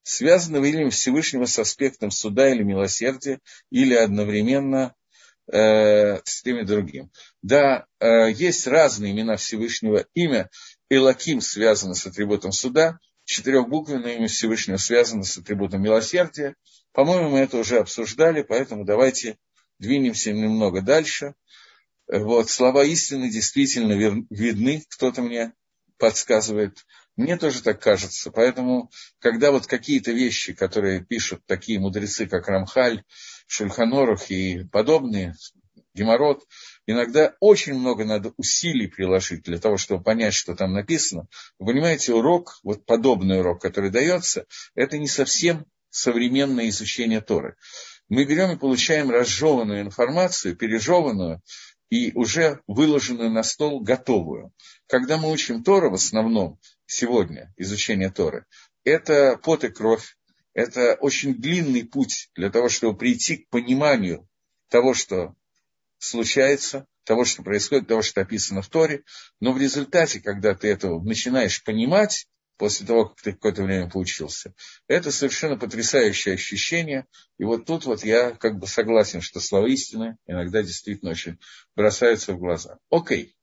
Связано 0.03 0.59
ли 0.59 0.90
Всевышнего 0.90 1.47
с 1.47 1.59
аспектом 1.59 2.11
суда 2.11 2.51
или 2.51 2.62
милосердия, 2.62 3.38
или 3.70 3.94
одновременно 3.94 4.94
э, 5.51 6.20
с 6.25 6.42
теми 6.42 6.62
другим. 6.62 7.11
Да, 7.42 7.87
э, 8.01 8.31
есть 8.33 8.66
разные 8.66 9.12
имена 9.12 9.37
Всевышнего. 9.37 10.05
Имя 10.14 10.51
Элаким 10.94 11.40
связано 11.40 11.94
с 11.94 12.07
атрибутом 12.07 12.52
суда, 12.52 12.98
четырехбуквенное 13.24 14.16
имя 14.16 14.28
Всевышнего 14.28 14.76
связано 14.76 15.24
с 15.24 15.37
атрибутом 15.37 15.83
милосердия. 15.83 16.54
По-моему, 16.92 17.30
мы 17.30 17.40
это 17.40 17.57
уже 17.59 17.78
обсуждали, 17.78 18.42
поэтому 18.42 18.85
давайте 18.85 19.38
двинемся 19.78 20.33
немного 20.33 20.83
дальше. 20.83 21.35
Вот, 22.07 22.50
слова 22.50 22.85
истины 22.85 23.30
действительно 23.30 23.94
видны, 24.30 24.85
кто-то 24.88 25.22
мне 25.22 25.52
подсказывает. 25.98 26.85
Мне 27.16 27.37
тоже 27.37 27.62
так 27.62 27.80
кажется. 27.80 28.30
Поэтому, 28.30 28.90
когда 29.20 29.52
вот 29.52 29.66
какие-то 29.66 30.12
вещи, 30.12 30.52
которые 30.52 31.04
пишут 31.04 31.42
такие 31.46 31.78
мудрецы, 31.78 32.26
как 32.26 32.48
Рамхаль, 32.48 33.04
Шульханорух 33.46 34.30
и 34.30 34.64
подобные, 34.64 35.35
Геморрот, 35.94 36.44
иногда 36.87 37.37
очень 37.38 37.74
много 37.74 38.04
надо 38.04 38.33
усилий 38.37 38.88
приложить 38.88 39.44
для 39.44 39.59
того, 39.59 39.76
чтобы 39.76 40.02
понять, 40.02 40.35
что 40.35 40.57
там 40.57 40.72
написано. 40.72 41.28
Вы 41.59 41.72
понимаете, 41.72 42.12
урок, 42.14 42.59
вот 42.64 42.85
подобный 42.85 43.40
урок, 43.40 43.62
который 43.62 43.90
дается, 43.90 44.46
это 44.74 44.98
не 44.98 45.07
совсем 45.07 45.66
современное 45.90 46.68
изучение 46.68 47.20
Торы. 47.20 47.57
Мы 48.09 48.24
берем 48.24 48.50
и 48.50 48.59
получаем 48.59 49.11
разжеванную 49.11 49.83
информацию, 49.83 50.57
пережеванную 50.57 51.40
и 51.90 52.12
уже 52.14 52.61
выложенную 52.66 53.30
на 53.30 53.44
стол 53.44 53.80
готовую. 53.80 54.52
Когда 54.88 55.16
мы 55.16 55.30
учим 55.30 55.62
Тору 55.62 55.90
в 55.90 55.94
основном 55.94 56.59
сегодня, 56.87 57.54
изучение 57.57 58.11
Торы, 58.11 58.46
это 58.83 59.38
пот 59.42 59.62
и 59.62 59.68
кровь, 59.68 60.16
это 60.54 60.94
очень 60.94 61.35
длинный 61.35 61.85
путь 61.85 62.30
для 62.35 62.50
того, 62.50 62.68
чтобы 62.68 62.98
прийти 62.98 63.38
к 63.38 63.48
пониманию 63.48 64.28
того, 64.68 64.92
что 64.92 65.35
случается, 66.05 66.87
того, 67.05 67.25
что 67.25 67.43
происходит, 67.43 67.88
того, 67.88 68.03
что 68.03 68.21
описано 68.21 68.62
в 68.62 68.69
Торе. 68.69 69.05
Но 69.40 69.53
в 69.53 69.59
результате, 69.59 70.21
когда 70.21 70.55
ты 70.55 70.69
это 70.69 70.88
начинаешь 71.01 71.62
понимать, 71.62 72.27
после 72.57 72.87
того, 72.87 73.07
как 73.07 73.21
ты 73.21 73.33
какое-то 73.33 73.64
время 73.64 73.90
поучился, 73.90 74.55
это 74.87 75.11
совершенно 75.11 75.59
потрясающее 75.59 76.35
ощущение. 76.35 77.07
И 77.38 77.45
вот 77.45 77.67
тут 77.67 77.85
вот 77.85 78.05
я 78.05 78.31
как 78.33 78.59
бы 78.59 78.67
согласен, 78.67 79.21
что 79.21 79.40
слова 79.40 79.67
истины 79.67 80.17
иногда 80.27 80.62
действительно 80.62 81.11
очень 81.11 81.38
бросаются 81.75 82.33
в 82.33 82.38
глаза. 82.38 82.79
Окей. 82.90 83.37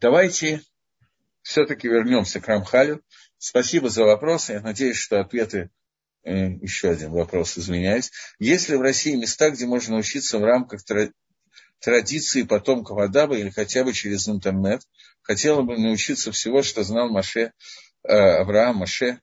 Давайте 0.00 0.62
все-таки 1.42 1.88
вернемся 1.88 2.40
к 2.40 2.48
Рамхалю. 2.48 3.02
Спасибо 3.38 3.88
за 3.88 4.04
вопросы. 4.04 4.54
Я 4.54 4.60
надеюсь, 4.60 4.96
что 4.96 5.20
ответы 5.20 5.70
еще 6.24 6.90
один 6.90 7.10
вопрос, 7.10 7.58
извиняюсь. 7.58 8.10
Есть 8.38 8.68
ли 8.68 8.76
в 8.76 8.80
России 8.82 9.16
места, 9.16 9.50
где 9.50 9.66
можно 9.66 9.96
учиться 9.96 10.38
в 10.38 10.44
рамках 10.44 10.80
традиции 11.80 12.42
потомков 12.42 12.98
Адаба 12.98 13.36
или 13.36 13.50
хотя 13.50 13.84
бы 13.84 13.92
через 13.92 14.28
интернет? 14.28 14.82
Хотела 15.22 15.62
бы 15.62 15.78
научиться 15.78 16.32
всего, 16.32 16.62
что 16.62 16.82
знал 16.84 17.10
Маше, 17.10 17.52
э, 18.02 18.12
Авраам 18.12 18.76
Маше. 18.76 19.20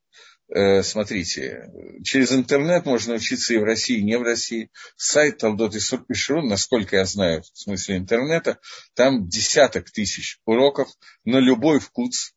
Э, 0.48 0.84
смотрите, 0.84 1.72
через 2.04 2.32
интернет 2.32 2.86
можно 2.86 3.16
учиться 3.16 3.56
и 3.56 3.58
в 3.58 3.64
России, 3.64 3.98
и 3.98 4.04
не 4.04 4.18
в 4.18 4.22
России. 4.22 4.70
Сайт 4.96 5.40
Талдот 5.40 5.76
и 5.76 5.80
Ишрун, 5.80 6.48
насколько 6.48 6.98
я 6.98 7.06
знаю, 7.06 7.42
в 7.42 7.58
смысле 7.58 7.98
интернета, 7.98 8.60
там 8.94 9.28
десяток 9.28 9.90
тысяч 9.90 10.40
уроков 10.46 10.88
на 11.24 11.38
любой 11.38 11.80
вкус. 11.80 12.34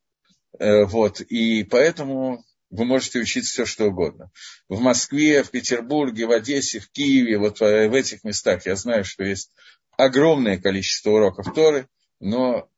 Вот, 0.59 1.21
и 1.21 1.63
поэтому 1.65 2.43
вы 2.71 2.85
можете 2.85 3.21
учиться 3.21 3.53
все, 3.53 3.67
что 3.67 3.87
угодно. 3.87 4.31
В 4.69 4.81
Москве, 4.81 5.43
в 5.43 5.51
Петербурге, 5.51 6.27
в 6.27 6.33
Одессе, 6.33 6.81
в 6.81 6.91
Киеве, 6.91 7.39
вот 7.39 7.61
в 7.61 7.95
этих 7.95 8.25
местах 8.25 8.67
я 8.67 8.77
знаю, 8.77 9.05
что 9.05 9.25
есть 9.25 9.53
огромное 9.97 10.59
количество 10.59 11.11
уроков 11.11 11.53
Торы, 11.55 11.89
но 12.21 12.69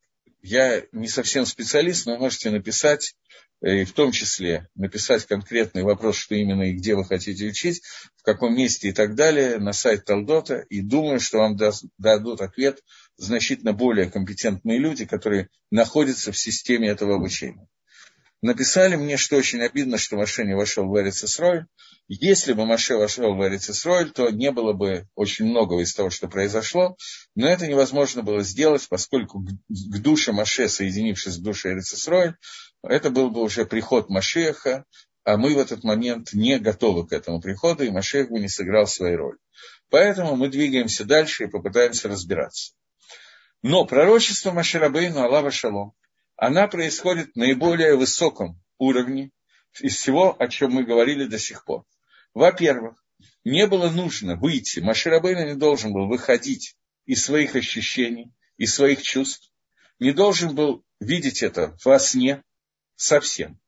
я 0.42 0.82
не 0.92 1.08
совсем 1.08 1.44
специалист, 1.44 2.06
но 2.06 2.16
можете 2.16 2.50
написать, 2.50 3.14
и 3.62 3.84
в 3.84 3.92
том 3.92 4.10
числе 4.10 4.68
написать 4.74 5.26
конкретный 5.26 5.82
вопрос, 5.82 6.16
что 6.16 6.34
именно 6.34 6.70
и 6.70 6.72
где 6.72 6.94
вы 6.94 7.04
хотите 7.04 7.46
учить, 7.46 7.82
в 8.16 8.22
каком 8.22 8.56
месте 8.56 8.88
и 8.88 8.92
так 8.92 9.14
далее, 9.14 9.58
на 9.58 9.72
сайт 9.72 10.06
Талдота, 10.06 10.64
и 10.70 10.80
думаю, 10.80 11.20
что 11.20 11.38
вам 11.38 11.58
дадут 11.98 12.40
ответ 12.40 12.80
значительно 13.16 13.74
более 13.74 14.10
компетентные 14.10 14.78
люди, 14.78 15.04
которые 15.04 15.48
находятся 15.70 16.32
в 16.32 16.38
системе 16.38 16.88
этого 16.88 17.16
обучения 17.16 17.68
написали 18.42 18.96
мне, 18.96 19.16
что 19.16 19.36
очень 19.36 19.60
обидно, 19.60 19.98
что 19.98 20.16
Маше 20.16 20.44
не 20.44 20.54
вошел 20.54 20.86
в 20.88 20.98
Эрицесроль. 20.98 21.66
Если 22.08 22.52
бы 22.52 22.66
Маше 22.66 22.96
вошел 22.96 23.34
в 23.34 23.46
Эрицесроль, 23.46 24.10
то 24.10 24.30
не 24.30 24.50
было 24.50 24.72
бы 24.72 25.06
очень 25.14 25.46
многого 25.46 25.82
из 25.82 25.94
того, 25.94 26.10
что 26.10 26.28
произошло. 26.28 26.96
Но 27.34 27.46
это 27.46 27.66
невозможно 27.66 28.22
было 28.22 28.42
сделать, 28.42 28.86
поскольку 28.88 29.40
к 29.40 29.98
душе 29.98 30.32
Маше, 30.32 30.68
соединившись 30.68 31.36
к 31.36 31.42
душе 31.42 31.72
Эрицесроль, 31.72 32.36
это 32.82 33.10
был 33.10 33.30
бы 33.30 33.42
уже 33.42 33.66
приход 33.66 34.08
Машеха, 34.08 34.84
а 35.24 35.36
мы 35.36 35.54
в 35.54 35.58
этот 35.58 35.84
момент 35.84 36.32
не 36.32 36.58
готовы 36.58 37.06
к 37.06 37.12
этому 37.12 37.40
приходу, 37.40 37.84
и 37.84 37.90
Машех 37.90 38.30
бы 38.30 38.40
не 38.40 38.48
сыграл 38.48 38.86
своей 38.86 39.16
роли. 39.16 39.36
Поэтому 39.90 40.34
мы 40.36 40.48
двигаемся 40.48 41.04
дальше 41.04 41.44
и 41.44 41.48
попытаемся 41.48 42.08
разбираться. 42.08 42.72
Но 43.62 43.84
пророчество 43.84 44.52
Маширабейну 44.52 45.20
Аллаха 45.20 45.50
Шалом, 45.50 45.92
она 46.40 46.68
происходит 46.68 47.32
в 47.34 47.36
наиболее 47.36 47.96
высоком 47.96 48.58
уровне 48.78 49.30
из 49.78 49.96
всего, 49.96 50.34
о 50.40 50.48
чем 50.48 50.72
мы 50.72 50.84
говорили 50.84 51.26
до 51.26 51.38
сих 51.38 51.66
пор. 51.66 51.84
Во-первых, 52.32 52.96
не 53.44 53.66
было 53.66 53.90
нужно 53.90 54.36
выйти, 54.36 54.80
Маширабейна 54.80 55.50
не 55.50 55.54
должен 55.54 55.92
был 55.92 56.08
выходить 56.08 56.76
из 57.04 57.22
своих 57.22 57.56
ощущений, 57.56 58.32
из 58.56 58.74
своих 58.74 59.02
чувств, 59.02 59.52
не 59.98 60.12
должен 60.12 60.54
был 60.54 60.82
видеть 60.98 61.42
это 61.42 61.76
во 61.84 61.98
сне 61.98 62.42
совсем. 62.96 63.60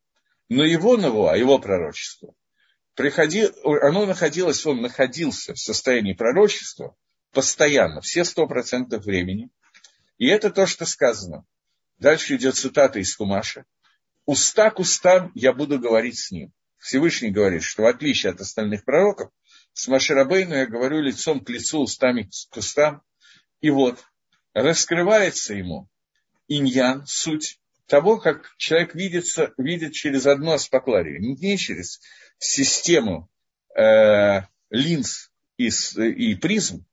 Но 0.48 0.64
его 0.64 0.96
нового, 0.96 1.34
его 1.34 1.58
пророчество, 1.58 2.34
приходи, 2.94 3.50
оно 3.64 4.06
находилось, 4.06 4.64
он 4.64 4.80
находился 4.80 5.52
в 5.52 5.58
состоянии 5.58 6.14
пророчества 6.14 6.96
постоянно, 7.32 8.00
все 8.00 8.24
сто 8.24 8.46
процентов 8.46 9.04
времени. 9.04 9.50
И 10.16 10.26
это 10.26 10.50
то, 10.50 10.66
что 10.66 10.86
сказано. 10.86 11.44
Дальше 12.02 12.34
идет 12.34 12.56
цитата 12.56 12.98
из 12.98 13.14
Кумаша. 13.14 13.64
«Уста 14.26 14.70
к 14.70 14.80
устам 14.80 15.30
я 15.36 15.52
буду 15.52 15.78
говорить 15.78 16.18
с 16.18 16.32
ним». 16.32 16.52
Всевышний 16.78 17.30
говорит, 17.30 17.62
что 17.62 17.82
в 17.82 17.86
отличие 17.86 18.32
от 18.32 18.40
остальных 18.40 18.84
пророков, 18.84 19.30
с 19.72 19.86
Маширабейну 19.86 20.52
я 20.52 20.66
говорю 20.66 21.00
лицом 21.00 21.38
к 21.38 21.48
лицу, 21.48 21.78
устами 21.78 22.28
к 22.50 22.56
устам. 22.56 23.02
И 23.60 23.70
вот, 23.70 24.04
раскрывается 24.52 25.54
ему 25.54 25.88
иньян, 26.48 27.06
суть 27.06 27.60
того, 27.86 28.18
как 28.18 28.52
человек 28.56 28.96
видится, 28.96 29.54
видит 29.56 29.92
через 29.92 30.26
одну 30.26 30.50
аспакларию, 30.50 31.20
не 31.20 31.56
через 31.56 32.00
систему 32.38 33.30
э, 33.78 34.40
линз 34.70 35.30
и, 35.56 35.68
и 35.68 36.34
призм, 36.34 36.84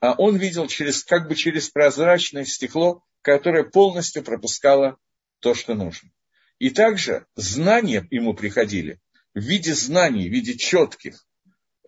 а 0.00 0.14
он 0.14 0.38
видел 0.38 0.68
через, 0.68 1.04
как 1.04 1.28
бы 1.28 1.34
через 1.34 1.68
прозрачное 1.68 2.46
стекло, 2.46 3.04
которое 3.24 3.64
полностью 3.64 4.22
пропускало 4.22 4.98
то, 5.40 5.54
что 5.54 5.74
нужно. 5.74 6.10
И 6.58 6.70
также 6.70 7.26
знания 7.34 8.06
ему 8.10 8.34
приходили 8.34 9.00
в 9.34 9.40
виде 9.40 9.74
знаний, 9.74 10.28
в 10.28 10.32
виде 10.32 10.56
четких 10.56 11.26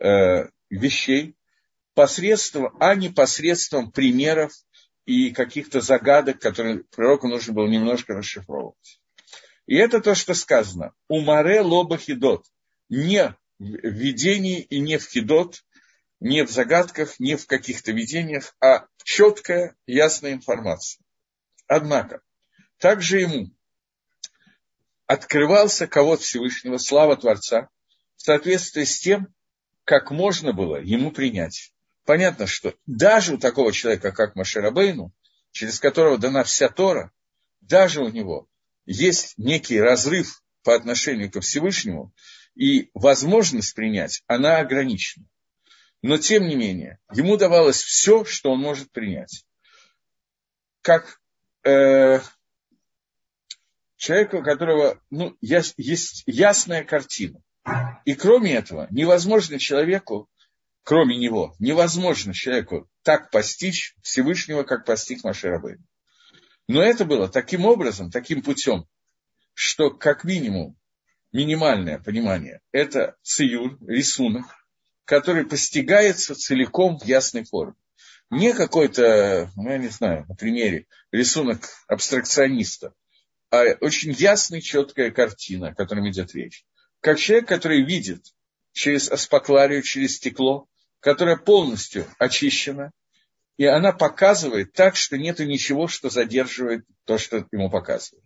э, 0.01 0.49
вещей, 0.71 1.37
посредством, 1.95 2.75
а 2.81 2.95
не 2.95 3.11
посредством 3.11 3.93
примеров 3.93 4.53
и 5.05 5.31
каких-то 5.31 5.81
загадок, 5.83 6.41
которые 6.41 6.85
пророку 6.85 7.29
нужно 7.29 7.53
было 7.53 7.69
немножко 7.69 8.15
расшифровывать. 8.15 9.01
И 9.67 9.77
это 9.77 10.01
то, 10.01 10.15
что 10.15 10.33
сказано. 10.33 10.95
Умаре 11.07 11.61
лоба 11.61 11.99
хидот. 11.99 12.47
Не 12.89 13.37
в 13.59 13.65
видении 13.65 14.61
и 14.61 14.81
не 14.81 14.97
в 14.97 15.07
хидот, 15.07 15.65
не 16.21 16.45
в 16.45 16.51
загадках, 16.51 17.21
не 17.21 17.37
в 17.37 17.47
каких-то 17.47 17.93
видениях, 17.93 18.57
а 18.61 18.87
четкая, 19.05 19.77
ясная 19.87 20.33
информация. 20.33 21.06
Однако, 21.67 22.21
также 22.79 23.21
ему 23.21 23.51
открывался 25.07 25.87
кого-то 25.87 26.23
Всевышнего, 26.23 26.79
слава 26.79 27.17
Творца, 27.17 27.69
в 28.17 28.23
соответствии 28.23 28.85
с 28.85 28.99
тем, 28.99 29.35
как 29.85 30.11
можно 30.11 30.53
было 30.53 30.77
ему 30.77 31.13
принять. 31.13 31.73
Понятно, 32.05 32.47
что 32.47 32.75
даже 32.87 33.35
у 33.35 33.39
такого 33.39 33.73
человека, 33.73 34.13
как 34.13 34.37
Машерабейну, 34.37 35.13
через 35.53 35.81
которого 35.81 36.19
дана 36.19 36.45
вся 36.45 36.69
Тора, 36.69 37.13
даже 37.61 38.01
у 38.01 38.09
него 38.09 38.49
есть 38.85 39.35
некий 39.39 39.81
разрыв 39.81 40.43
по 40.63 40.75
отношению 40.75 41.31
ко 41.31 41.41
Всевышнему, 41.41 42.13
и 42.55 42.91
возможность 42.95 43.75
принять, 43.75 44.23
она 44.27 44.59
ограничена. 44.59 45.27
Но, 46.03 46.19
тем 46.19 46.47
не 46.47 46.55
менее, 46.55 46.99
ему 47.13 47.37
давалось 47.37 47.83
все, 47.83 48.25
что 48.25 48.53
он 48.53 48.61
может 48.61 48.91
принять. 48.93 49.45
Как 50.83 51.21
э, 51.67 52.21
человеку, 53.97 54.39
у 54.39 54.43
которого 54.43 55.01
ну, 55.11 55.37
есть 55.41 56.23
ясная 56.27 56.85
картина. 56.85 57.41
И 58.05 58.15
кроме 58.15 58.55
этого, 58.55 58.87
невозможно 58.91 59.59
человеку 59.59 60.29
кроме 60.87 61.17
него, 61.17 61.57
невозможно 61.59 62.33
человеку 62.33 62.89
так 63.03 63.33
постичь 63.33 63.97
Всевышнего, 64.03 64.63
как 64.63 64.85
постиг 64.85 65.25
Маширабейн. 65.25 65.85
Но 66.69 66.81
это 66.81 67.05
было 67.05 67.29
таким 67.29 67.67
образом, 67.67 68.13
таким 68.13 68.41
путем, 68.41 68.87
что 69.53 69.91
как 69.91 70.23
минимум 70.23 70.77
минимальное 71.33 71.99
понимание– 71.99 72.61
это 72.73 73.17
циюр, 73.23 73.77
рисунок, 73.85 74.47
который 75.05 75.45
постигается 75.45 76.37
целиком 76.37 76.99
в 77.01 77.05
ясной 77.05 77.43
форме. 77.43 77.75
Не 78.31 78.53
какой-то, 78.55 79.51
ну, 79.57 79.71
я 79.71 79.79
не 79.79 79.89
знаю, 79.89 80.27
на 80.29 80.35
примере, 80.35 80.87
рисунок 81.13 81.61
абстракциониста, 81.87 82.93
а 83.51 83.63
очень 83.81 84.13
ясная, 84.13 84.61
четкая 84.61 85.11
картина, 85.11 85.69
о 85.69 85.75
которой 85.75 86.11
идет 86.11 86.35
речь. 86.35 86.65
Как 87.01 87.19
человек, 87.19 87.49
который 87.49 87.85
видит 87.85 88.25
через 88.73 89.11
аспакларию, 89.11 89.83
через 89.83 90.17
стекло, 90.17 90.69
которая 91.01 91.37
полностью 91.37 92.07
очищена, 92.19 92.91
и 93.57 93.65
она 93.65 93.93
показывает 93.93 94.73
так, 94.73 94.97
что 94.97 95.17
нет 95.17 95.39
ничего, 95.39 95.89
что 95.89 96.11
задерживает 96.11 96.85
то, 97.05 97.19
что 97.19 97.47
ему 97.53 97.71
показывают. 97.71 98.25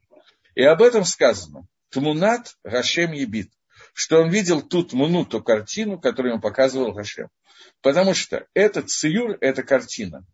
И 0.55 0.62
об 0.62 0.82
этом 0.82 1.05
сказано. 1.05 1.66
Тмунат 1.90 2.57
Гашем 2.64 3.12
Ебит. 3.12 3.53
Что 3.92 4.22
он 4.22 4.30
видел 4.30 4.62
ту 4.62 4.84
тмуну, 4.84 5.24
ту 5.24 5.42
картину, 5.42 6.01
которую 6.01 6.32
ему 6.32 6.40
показывал 6.40 6.92
Гашем. 6.92 7.28
Потому 7.82 8.14
что 8.14 8.46
этот 8.54 8.90
циюр, 8.90 9.36
эта 9.40 9.62
картина, 9.62 10.24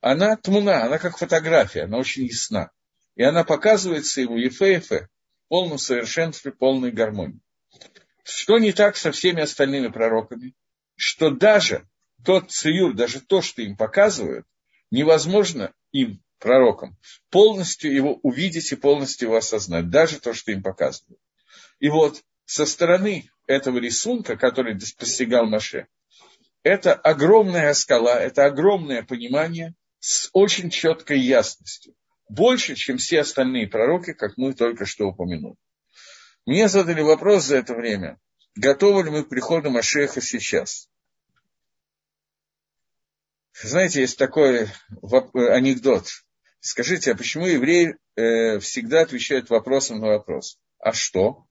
она 0.00 0.36
тмуна, 0.36 0.84
она 0.84 0.98
как 0.98 1.18
фотография, 1.18 1.82
она 1.82 1.98
очень 1.98 2.26
ясна. 2.26 2.70
И 3.16 3.22
она 3.22 3.44
показывается 3.44 4.20
ему 4.20 4.36
ефе-ефе, 4.36 5.08
в 5.44 5.48
полном 5.48 5.78
совершенстве, 5.78 6.52
полной 6.52 6.90
гармонии. 6.90 7.40
Что 8.22 8.58
не 8.58 8.72
так 8.72 8.96
со 8.96 9.12
всеми 9.12 9.42
остальными 9.42 9.88
пророками? 9.88 10.54
Что 10.96 11.30
даже 11.30 11.88
тот 12.24 12.50
циюр, 12.50 12.94
даже 12.94 13.20
то, 13.20 13.42
что 13.42 13.62
им 13.62 13.76
показывают, 13.76 14.46
невозможно 14.90 15.72
им, 15.92 16.22
пророкам, 16.38 16.96
полностью 17.30 17.92
его 17.92 18.14
увидеть 18.22 18.72
и 18.72 18.76
полностью 18.76 19.28
его 19.28 19.36
осознать, 19.36 19.90
даже 19.90 20.20
то, 20.20 20.32
что 20.32 20.52
им 20.52 20.62
показывают. 20.62 21.20
И 21.78 21.88
вот 21.88 22.22
со 22.46 22.66
стороны 22.66 23.30
этого 23.46 23.78
рисунка, 23.78 24.36
который 24.36 24.78
постигал 24.98 25.46
Маше, 25.46 25.86
это 26.62 26.94
огромная 26.94 27.72
скала, 27.74 28.20
это 28.20 28.46
огромное 28.46 29.02
понимание 29.02 29.74
с 29.98 30.28
очень 30.32 30.70
четкой 30.70 31.20
ясностью. 31.20 31.94
Больше, 32.28 32.74
чем 32.74 32.98
все 32.98 33.20
остальные 33.20 33.68
пророки, 33.68 34.12
как 34.12 34.36
мы 34.36 34.54
только 34.54 34.86
что 34.86 35.08
упомянули. 35.08 35.56
Мне 36.46 36.68
задали 36.68 37.02
вопрос 37.02 37.44
за 37.44 37.56
это 37.56 37.74
время, 37.74 38.18
готовы 38.54 39.04
ли 39.04 39.10
мы 39.10 39.24
к 39.24 39.28
приходу 39.28 39.70
Машеха 39.70 40.20
сейчас. 40.20 40.88
Знаете, 43.62 44.00
есть 44.00 44.16
такой 44.16 44.68
анекдот. 45.02 46.06
Скажите, 46.60 47.12
а 47.12 47.16
почему 47.16 47.46
евреи 47.46 47.96
э, 48.16 48.58
всегда 48.58 49.02
отвечают 49.02 49.50
вопросом 49.50 50.00
на 50.00 50.08
вопрос? 50.08 50.58
А 50.78 50.92
что? 50.92 51.46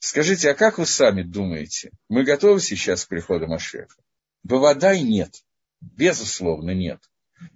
Скажите, 0.00 0.50
а 0.50 0.54
как 0.54 0.78
вы 0.78 0.86
сами 0.86 1.22
думаете? 1.22 1.90
Мы 2.08 2.24
готовы 2.24 2.60
сейчас 2.60 3.04
к 3.04 3.08
приходу 3.08 3.48
Машеха? 3.48 3.96
Бавадай 4.44 5.02
нет. 5.02 5.42
Безусловно, 5.80 6.70
нет. 6.70 7.00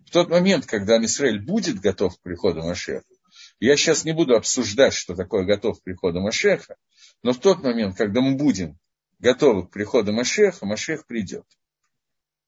В 0.06 0.10
тот 0.10 0.28
момент, 0.28 0.66
когда 0.66 0.96
Амисраэль 0.96 1.40
будет 1.40 1.80
готов 1.80 2.16
к 2.16 2.22
приходу 2.22 2.62
Машеха, 2.62 3.04
я 3.60 3.76
сейчас 3.76 4.04
не 4.04 4.12
буду 4.12 4.34
обсуждать, 4.34 4.92
что 4.92 5.14
такое 5.14 5.44
готов 5.44 5.80
к 5.80 5.82
приходу 5.84 6.20
Машеха, 6.20 6.76
но 7.22 7.32
в 7.32 7.38
тот 7.38 7.62
момент, 7.62 7.96
когда 7.96 8.20
мы 8.20 8.34
будем 8.34 8.78
готовы 9.18 9.66
к 9.66 9.70
приходу 9.70 10.12
Машеха, 10.12 10.66
Машех 10.66 11.06
придет. 11.06 11.46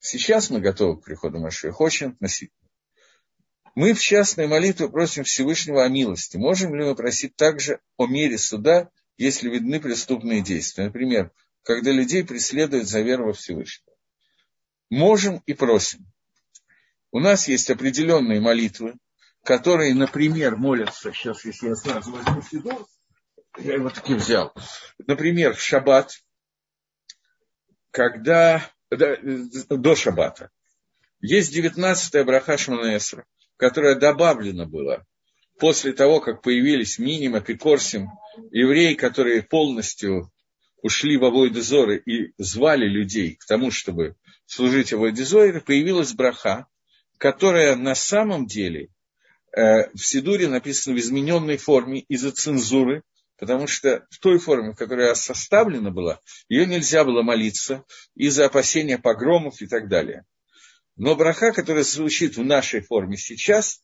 Сейчас 0.00 0.50
мы 0.50 0.60
готовы 0.60 1.00
к 1.00 1.04
приходу 1.04 1.38
Машеха, 1.38 1.80
очень 1.80 2.08
относительно. 2.08 2.68
Мы 3.74 3.94
в 3.94 4.00
частной 4.00 4.46
молитве 4.46 4.88
просим 4.88 5.24
Всевышнего 5.24 5.84
о 5.84 5.88
милости. 5.88 6.36
Можем 6.36 6.74
ли 6.74 6.84
мы 6.84 6.94
просить 6.94 7.34
также 7.34 7.80
о 7.96 8.06
мере 8.06 8.38
суда, 8.38 8.90
если 9.16 9.48
видны 9.48 9.80
преступные 9.80 10.42
действия? 10.42 10.84
Например, 10.84 11.30
когда 11.62 11.90
людей 11.90 12.24
преследуют 12.24 12.88
за 12.88 13.00
веру 13.00 13.26
во 13.26 13.32
Всевышнего. 13.32 13.96
Можем 14.90 15.42
и 15.46 15.54
просим. 15.54 16.06
У 17.10 17.20
нас 17.20 17.48
есть 17.48 17.70
определенные 17.70 18.40
молитвы, 18.40 18.94
которые, 19.42 19.94
например, 19.94 20.56
молятся, 20.56 21.12
сейчас, 21.12 21.44
если 21.44 21.68
я 21.68 21.76
сразу 21.76 22.10
возьму 22.10 22.42
Сидор, 22.42 22.86
я 23.58 23.74
его 23.74 23.90
таки 23.90 24.14
взял. 24.14 24.52
Например, 24.98 25.54
в 25.54 25.60
шаббат, 25.60 26.12
когда 27.90 28.68
до 28.90 29.94
Шаббата. 29.94 30.50
Есть 31.20 31.56
19-я 31.56 32.24
браха 32.24 32.58
Шманаэсра, 32.58 33.24
которая 33.56 33.94
добавлена 33.94 34.66
была 34.66 35.06
после 35.58 35.92
того, 35.92 36.20
как 36.20 36.42
появились 36.42 36.98
Миним, 36.98 37.34
Апикорсим, 37.34 38.08
евреи, 38.50 38.94
которые 38.94 39.42
полностью 39.42 40.30
ушли 40.82 41.16
в 41.16 41.24
Авойдезоры 41.24 41.98
и 42.04 42.32
звали 42.38 42.86
людей 42.86 43.36
к 43.36 43.46
тому, 43.46 43.70
чтобы 43.70 44.16
служить 44.46 44.92
Авойдезоры, 44.92 45.60
появилась 45.60 46.12
браха, 46.12 46.66
которая 47.18 47.76
на 47.76 47.94
самом 47.94 48.46
деле 48.46 48.88
э, 49.56 49.88
в 49.94 49.98
Сидуре 49.98 50.48
написана 50.48 50.96
в 50.96 50.98
измененной 50.98 51.56
форме 51.56 52.00
из-за 52.00 52.32
цензуры, 52.32 53.02
потому 53.38 53.66
что 53.66 54.06
в 54.10 54.18
той 54.18 54.38
форме, 54.38 54.72
в 54.72 54.76
которой 54.76 55.06
она 55.06 55.14
составлена 55.14 55.90
была, 55.90 56.20
ее 56.48 56.66
нельзя 56.66 57.04
было 57.04 57.22
молиться 57.22 57.84
из-за 58.14 58.46
опасения 58.46 58.98
погромов 58.98 59.62
и 59.62 59.66
так 59.66 59.88
далее. 59.88 60.24
Но 60.96 61.16
браха, 61.16 61.52
которая 61.52 61.82
звучит 61.82 62.36
в 62.36 62.44
нашей 62.44 62.80
форме 62.80 63.16
сейчас, 63.16 63.82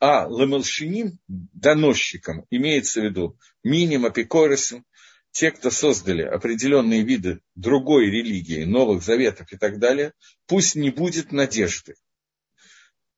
а 0.00 0.26
ламелшиним, 0.26 1.18
доносчиком, 1.26 2.46
имеется 2.50 3.00
в 3.00 3.04
виду 3.04 3.38
миним, 3.64 4.06
апикорисом, 4.06 4.84
те, 5.30 5.50
кто 5.50 5.70
создали 5.70 6.22
определенные 6.22 7.02
виды 7.02 7.40
другой 7.54 8.06
религии, 8.06 8.64
новых 8.64 9.02
заветов 9.02 9.52
и 9.52 9.56
так 9.56 9.78
далее, 9.78 10.12
пусть 10.46 10.74
не 10.74 10.90
будет 10.90 11.32
надежды. 11.32 11.94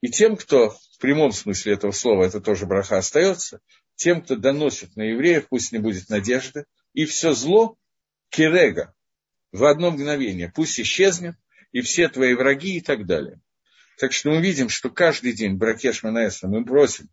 И 0.01 0.09
тем, 0.09 0.37
кто 0.37 0.71
в 0.71 0.99
прямом 0.99 1.33
смысле 1.33 1.75
этого 1.75 1.93
слова, 1.93 2.25
это 2.25 2.41
тоже 2.41 2.67
браха 2.67 2.99
остается, 2.99 3.61
тем, 3.95 4.23
кто 4.23 4.37
доносит 4.37 4.97
на 4.97 5.03
евреев, 5.03 5.49
пусть 5.49 5.73
не 5.73 5.79
будет 5.79 6.09
надежды, 6.09 6.65
и 6.95 7.05
все 7.05 7.33
зло, 7.35 7.77
кирега, 8.31 8.95
в 9.53 9.65
одно 9.65 9.91
мгновение, 9.91 10.51
пусть 10.55 10.81
исчезнет, 10.81 11.37
и 11.73 11.83
все 11.83 12.09
твои 12.09 12.35
враги 12.35 12.79
и 12.79 12.81
так 12.81 13.07
далее. 13.07 13.41
Так 14.01 14.15
что 14.15 14.31
мы 14.31 14.41
видим, 14.41 14.71
что 14.71 14.89
каждый 14.89 15.35
день 15.35 15.57
Бракеш 15.57 16.03
Манаэса 16.03 16.49
мы 16.49 16.65
просим 16.65 17.11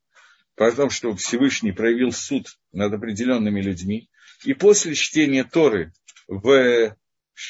о 0.55 0.71
том, 0.71 0.89
чтобы 0.89 1.17
Всевышний 1.17 1.73
проявил 1.73 2.13
суд 2.13 2.57
над 2.71 2.93
определенными 2.93 3.59
людьми. 3.59 4.09
И 4.45 4.53
после 4.53 4.95
чтения 4.95 5.43
Торы 5.43 5.91
в, 6.29 6.95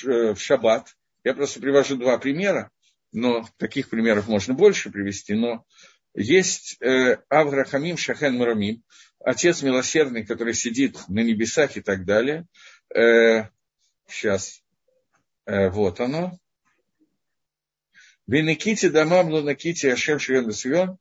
в 0.01 0.35
Шаббат, 0.35 0.95
я 1.23 1.35
просто 1.35 1.59
привожу 1.59 1.97
два 1.97 2.17
примера, 2.17 2.71
но 3.11 3.47
таких 3.57 3.89
примеров 3.89 4.27
можно 4.27 4.55
больше 4.55 4.89
привести, 4.89 5.35
но 5.35 5.63
есть 6.15 6.81
э, 6.81 7.17
Аврахамим 7.29 7.95
Шахен 7.95 8.37
Мурамим, 8.37 8.81
отец 9.19 9.61
милосердный, 9.61 10.25
который 10.25 10.55
сидит 10.55 10.97
на 11.09 11.19
небесах 11.19 11.77
и 11.77 11.81
так 11.81 12.05
далее. 12.05 12.47
Э, 12.91 13.49
сейчас, 14.07 14.63
э, 15.45 15.69
вот 15.69 15.99
оно. 15.99 16.39
Венеките 18.27 18.89
дамам 18.89 19.29
лунаките 19.29 19.93
Ашем 19.93 20.19
Шиен 20.19 20.51
Сион. 20.51 20.97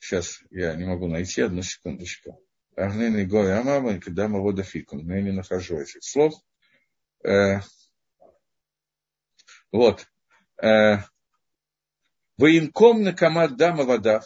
Сейчас 0.00 0.42
я 0.50 0.74
не 0.74 0.84
могу 0.84 1.06
найти, 1.06 1.42
одну 1.42 1.62
секундочку. 1.62 2.42
Агнейный 2.74 3.26
горе 3.26 3.52
Амама, 3.52 4.00
когда 4.00 4.26
мы 4.26 4.42
водофикум. 4.42 5.06
Но 5.06 5.14
я 5.14 5.22
не 5.22 5.30
нахожу 5.30 5.78
этих 5.78 6.02
слов. 6.02 6.34
Э, 7.22 7.60
вот. 9.70 10.08
Э, 10.60 10.98
Воинком 12.38 13.04
на 13.04 13.12
комат 13.12 13.56
дама 13.56 13.84
водав 13.84 14.24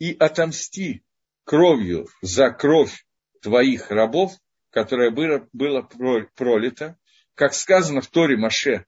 и 0.00 0.16
отомсти 0.18 1.04
кровью 1.44 2.08
за 2.22 2.50
кровь 2.50 3.06
твоих 3.40 3.92
рабов, 3.92 4.32
которая 4.70 5.12
была, 5.12 5.46
была 5.52 5.82
пролита, 5.82 6.98
как 7.34 7.54
сказано 7.54 8.00
в 8.00 8.08
Торе 8.08 8.36
Маше, 8.36 8.84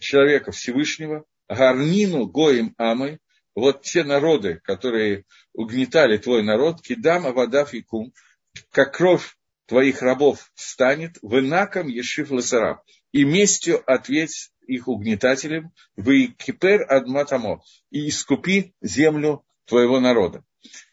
человека 0.00 0.50
Всевышнего, 0.50 1.24
Гарнину 1.48 2.26
Гоим 2.26 2.74
Амой, 2.76 3.18
вот 3.54 3.82
те 3.82 4.04
народы, 4.04 4.60
которые 4.64 5.24
угнетали 5.54 6.18
твой 6.18 6.42
народ, 6.42 6.82
кидам 6.82 7.26
авадав 7.26 7.72
и 7.74 7.82
кум, 7.82 8.12
как 8.70 8.94
кровь 8.94 9.36
твоих 9.66 10.02
рабов 10.02 10.50
станет, 10.54 11.16
в 11.22 11.38
инаком 11.38 11.88
ешив 11.88 12.30
ласарам, 12.30 12.80
и 13.12 13.24
местью 13.24 13.82
ответь 13.90 14.50
их 14.66 14.88
угнетателям, 14.88 15.72
вы 15.96 16.28
кипер 16.28 16.84
адматамо, 16.88 17.62
и 17.90 18.08
искупи 18.08 18.74
землю 18.80 19.44
твоего 19.64 20.00
народа. 20.00 20.44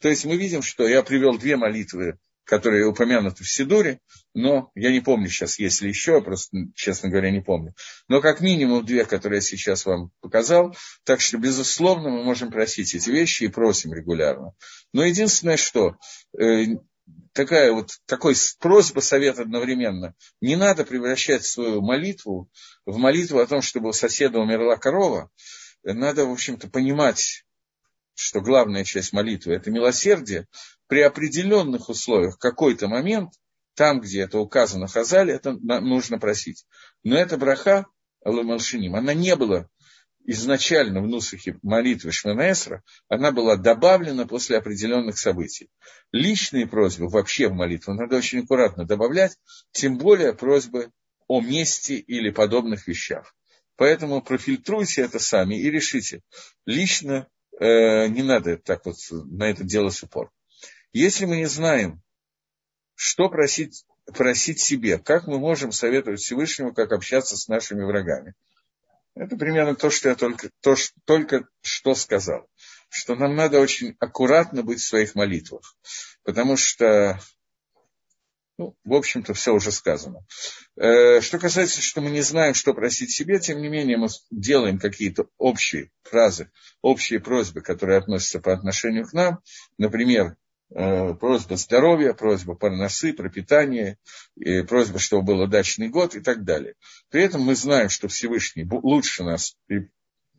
То 0.02 0.10
есть 0.10 0.26
мы 0.26 0.38
видим, 0.38 0.62
что 0.62 0.88
я 0.88 1.04
привел 1.04 1.38
две 1.38 1.58
молитвы 1.58 2.18
которые 2.44 2.86
упомянуты 2.86 3.44
в 3.44 3.50
Сидуре, 3.50 4.00
но 4.34 4.72
я 4.76 4.92
не 4.92 5.00
помню 5.00 5.30
сейчас, 5.30 5.60
есть 5.60 5.82
ли 5.82 5.90
еще, 5.90 6.22
просто, 6.22 6.58
честно 6.76 7.10
говоря, 7.10 7.32
не 7.32 7.42
помню. 7.42 7.74
Но 8.08 8.22
как 8.22 8.42
минимум 8.42 8.86
две, 8.86 9.06
которые 9.06 9.38
я 9.38 9.42
сейчас 9.42 9.86
вам 9.86 10.12
показал. 10.22 10.76
Так 11.04 11.22
что, 11.22 11.38
безусловно, 11.38 12.10
мы 12.10 12.24
можем 12.24 12.52
просить 12.52 12.94
эти 12.96 13.10
вещи 13.10 13.44
и 13.44 13.48
просим 13.48 13.94
регулярно. 13.94 14.54
Но 14.92 15.06
единственное, 15.06 15.58
что 15.58 15.96
э, 16.38 16.66
такая 17.34 17.72
вот, 17.72 17.92
такой 18.06 18.36
просьба, 18.60 19.00
совет 19.00 19.40
одновременно. 19.40 20.16
Не 20.42 20.56
надо 20.56 20.86
превращать 20.86 21.46
свою 21.46 21.82
молитву 21.82 22.50
в 22.86 22.98
молитву 22.98 23.40
о 23.40 23.48
том, 23.48 23.62
чтобы 23.62 23.90
у 23.90 23.94
соседа 23.94 24.40
умерла 24.40 24.78
корова. 24.78 25.30
Надо, 25.84 26.26
в 26.26 26.32
общем-то, 26.32 26.70
понимать, 26.70 27.46
что 28.16 28.42
главная 28.42 28.84
часть 28.84 29.14
молитвы– 29.14 29.54
это 29.56 29.72
милосердие, 29.72 30.48
при 30.94 31.02
определенных 31.02 31.90
условиях 31.90 32.38
какой-то 32.38 32.88
момент, 32.88 33.32
там, 33.74 34.00
где 34.00 34.22
это 34.22 34.38
указано 34.38 34.86
в 34.86 34.94
Хазале, 34.94 35.34
это 35.34 35.54
нужно 35.54 36.20
просить. 36.20 36.68
Но 37.04 37.18
эта 37.18 37.36
браха, 37.36 37.88
Аллахмалшиним, 38.24 38.96
она 38.96 39.16
не 39.16 39.36
была 39.36 39.68
изначально 40.24 41.02
в 41.02 41.08
Нусахе 41.08 41.58
молитвы 41.64 42.12
Шманаэсра, 42.12 42.84
она 43.10 43.32
была 43.32 43.56
добавлена 43.56 44.28
после 44.28 44.56
определенных 44.56 45.18
событий. 45.18 45.72
Личные 46.12 46.68
просьбы 46.68 47.10
вообще 47.10 47.48
в 47.48 47.54
молитву 47.54 47.96
надо 47.96 48.18
очень 48.18 48.44
аккуратно 48.44 48.86
добавлять, 48.86 49.36
тем 49.72 49.98
более 49.98 50.36
просьбы 50.36 50.92
о 51.28 51.42
месте 51.42 51.96
или 51.96 52.30
подобных 52.30 52.88
вещах. 52.88 53.36
Поэтому 53.78 54.22
профильтруйте 54.22 55.02
это 55.02 55.18
сами 55.18 55.60
и 55.60 55.72
решите. 55.72 56.22
Лично 56.68 57.28
э, 57.60 58.10
не 58.10 58.22
надо 58.22 58.58
так 58.58 58.86
вот 58.86 58.98
на 59.10 59.50
это 59.50 59.64
делать 59.64 60.00
упор. 60.04 60.30
Если 60.94 61.26
мы 61.26 61.38
не 61.38 61.48
знаем, 61.48 62.02
что 62.94 63.28
просить, 63.28 63.84
просить 64.16 64.60
себе, 64.60 65.00
как 65.00 65.26
мы 65.28 65.40
можем 65.40 65.72
советовать 65.72 66.22
Всевышнему, 66.22 66.74
как 66.74 66.92
общаться 66.92 67.36
с 67.36 67.48
нашими 67.48 67.84
врагами. 67.84 68.36
Это 69.16 69.36
примерно 69.36 69.76
то, 69.76 69.90
что 69.90 70.10
я 70.10 70.16
только, 70.16 70.50
то, 70.62 70.76
что, 70.76 70.94
только 71.06 71.48
что 71.62 71.96
сказал. 71.96 72.48
Что 72.90 73.16
нам 73.16 73.36
надо 73.36 73.60
очень 73.60 73.96
аккуратно 74.00 74.62
быть 74.62 74.80
в 74.80 74.88
своих 74.88 75.16
молитвах. 75.16 75.76
Потому 76.24 76.58
что, 76.58 77.20
ну, 78.60 78.76
в 78.84 78.94
общем-то, 78.94 79.34
все 79.34 79.52
уже 79.52 79.72
сказано. 79.72 80.20
Э, 80.76 81.22
что 81.22 81.40
касается, 81.40 81.82
что 81.82 82.02
мы 82.02 82.12
не 82.12 82.22
знаем, 82.22 82.54
что 82.54 82.74
просить 82.74 83.12
себе, 83.12 83.40
тем 83.40 83.62
не 83.62 83.70
менее 83.70 83.98
мы 83.98 84.10
делаем 84.30 84.78
какие-то 84.78 85.28
общие 85.38 85.92
фразы, 86.04 86.52
общие 86.82 87.20
просьбы, 87.20 87.62
которые 87.62 87.98
относятся 87.98 88.40
по 88.40 88.54
отношению 88.54 89.08
к 89.08 89.14
нам. 89.14 89.40
Например, 89.78 90.36
просьба 90.74 91.56
здоровья, 91.56 92.14
просьба 92.14 92.56
парносы, 92.56 93.14
пропитания, 93.14 93.98
просьба, 94.68 94.98
чтобы 94.98 95.24
был 95.24 95.42
удачный 95.42 95.90
год 95.90 96.16
и 96.16 96.20
так 96.20 96.44
далее. 96.44 96.74
При 97.10 97.22
этом 97.22 97.42
мы 97.42 97.56
знаем, 97.56 97.90
что 97.90 98.08
Всевышний 98.08 98.68
лучше 98.70 99.24
нас, 99.24 99.56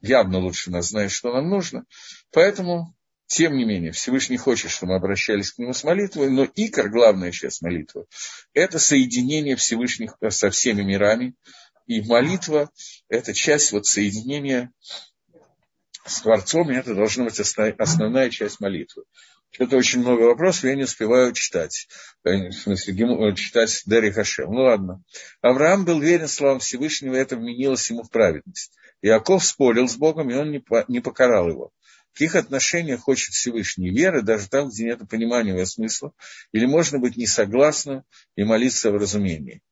явно 0.03 0.39
лучше 0.39 0.71
нас 0.71 0.89
знает, 0.89 1.13
что 1.13 1.33
нам 1.33 1.49
нужно, 1.49 1.85
поэтому, 2.33 2.95
тем 3.27 3.57
не 3.57 3.65
менее, 3.65 3.93
Всевышний 3.93 4.37
хочет, 4.37 4.71
чтобы 4.71 4.93
мы 4.93 4.97
обращались 4.97 5.53
к 5.53 5.59
Нему 5.59 5.73
с 5.73 5.85
молитвой, 5.85 6.31
но 6.31 6.47
икор, 6.55 6.91
главная 6.91 7.31
часть 7.31 7.63
молитвы, 7.63 8.07
это 8.53 8.79
соединение 8.79 9.57
Всевышних 9.57 10.17
со 10.31 10.51
всеми 10.51 10.83
мирами, 10.83 11.35
и 11.87 12.01
молитва– 12.01 12.71
это 13.09 13.33
часть 13.35 13.73
вот 13.73 13.87
соединения 13.87 14.73
с 16.07 16.21
Творцом, 16.21 16.71
и 16.71 16.75
это 16.75 16.95
должна 16.95 17.25
быть 17.25 17.39
основная 17.41 18.31
часть 18.31 18.61
молитвы. 18.61 19.05
Это 19.59 19.77
очень 19.77 20.01
много 20.01 20.23
вопросов, 20.23 20.65
я 20.65 20.75
не 20.75 20.83
успеваю 20.83 21.33
читать. 21.33 21.87
В 22.25 22.53
смысле, 22.53 22.95
э, 22.95 23.35
читать 23.35 23.83
Дери 23.87 24.11
Хашем. 24.11 24.53
Ну 24.53 24.63
ладно. 24.63 25.03
Авраам 25.43 25.85
был 25.85 26.01
верен 26.01 26.27
словам 26.27 26.59
Всевышнего, 26.59 27.15
и 27.15 27.19
это 27.19 27.37
вменилось 27.37 27.89
ему 27.91 28.03
в 28.03 28.11
праведность. 28.11 28.73
Иаков 29.03 29.45
спорил 29.45 29.87
с 29.87 29.97
Богом, 29.97 30.31
и 30.31 30.35
он 30.35 30.51
не 30.89 31.01
покарал 31.01 31.49
его. 31.49 31.71
В 32.15 32.19
каких 32.19 32.37
отношениях 32.37 33.01
хочет 33.01 33.35
Всевышний 33.35 33.91
веры, 33.91 34.23
даже 34.23 34.49
там, 34.49 34.69
где 34.69 34.85
нет 34.85 35.01
понимания 35.09 35.51
его 35.51 35.67
смысла, 35.67 36.13
или 36.53 36.65
можно 36.65 37.01
быть 37.01 37.17
не 37.17 37.27
согласным 37.27 38.05
и 38.37 38.45
молиться 38.45 38.93
в 38.93 38.97
разумении. 38.97 39.63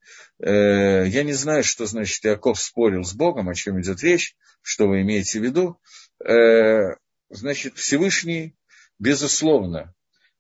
Э, 0.41 1.07
я 1.07 1.23
не 1.23 1.33
знаю, 1.33 1.65
что 1.65 1.87
значит 1.87 2.25
Иаков 2.27 2.61
спорил 2.61 3.05
с 3.05 3.15
Богом, 3.15 3.49
о 3.49 3.55
чем 3.55 3.81
идет 3.81 4.03
речь, 4.03 4.37
что 4.61 4.89
вы 4.89 5.03
имеете 5.03 5.41
в 5.41 5.45
виду. 5.45 5.79
Э, 6.25 6.97
значит, 7.31 7.79
Всевышний 7.79 8.57
Безусловно, 9.03 9.93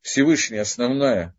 Всевышний 0.03 0.59
основное 0.59 1.35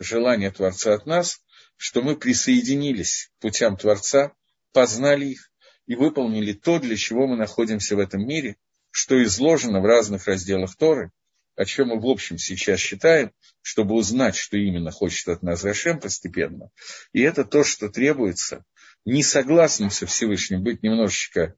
желание 0.00 0.50
Творца 0.50 0.94
от 0.94 1.06
нас, 1.06 1.40
что 1.76 2.02
мы 2.02 2.16
присоединились 2.16 3.30
к 3.38 3.42
путям 3.42 3.76
Творца, 3.76 4.32
познали 4.72 5.26
их 5.26 5.52
и 5.86 5.94
выполнили 5.94 6.54
то, 6.54 6.80
для 6.80 6.96
чего 6.96 7.28
мы 7.28 7.36
находимся 7.36 7.94
в 7.94 8.00
этом 8.00 8.26
мире, 8.26 8.56
что 8.90 9.22
изложено 9.22 9.80
в 9.80 9.84
разных 9.84 10.26
разделах 10.26 10.74
Торы, 10.74 11.12
о 11.54 11.64
чем 11.66 11.90
мы 11.90 12.00
в 12.00 12.06
общем 12.06 12.36
сейчас 12.36 12.80
считаем, 12.80 13.30
чтобы 13.62 13.94
узнать, 13.94 14.34
что 14.34 14.56
именно 14.56 14.90
хочет 14.90 15.28
от 15.28 15.44
нас 15.44 15.62
Рашем 15.62 16.00
постепенно. 16.00 16.70
И 17.12 17.20
это 17.20 17.44
то, 17.44 17.62
что 17.62 17.88
требуется 17.90 18.64
не 19.04 19.22
согласным 19.22 19.92
со 19.92 20.04
Всевышним 20.06 20.64
быть 20.64 20.82
немножечко, 20.82 21.54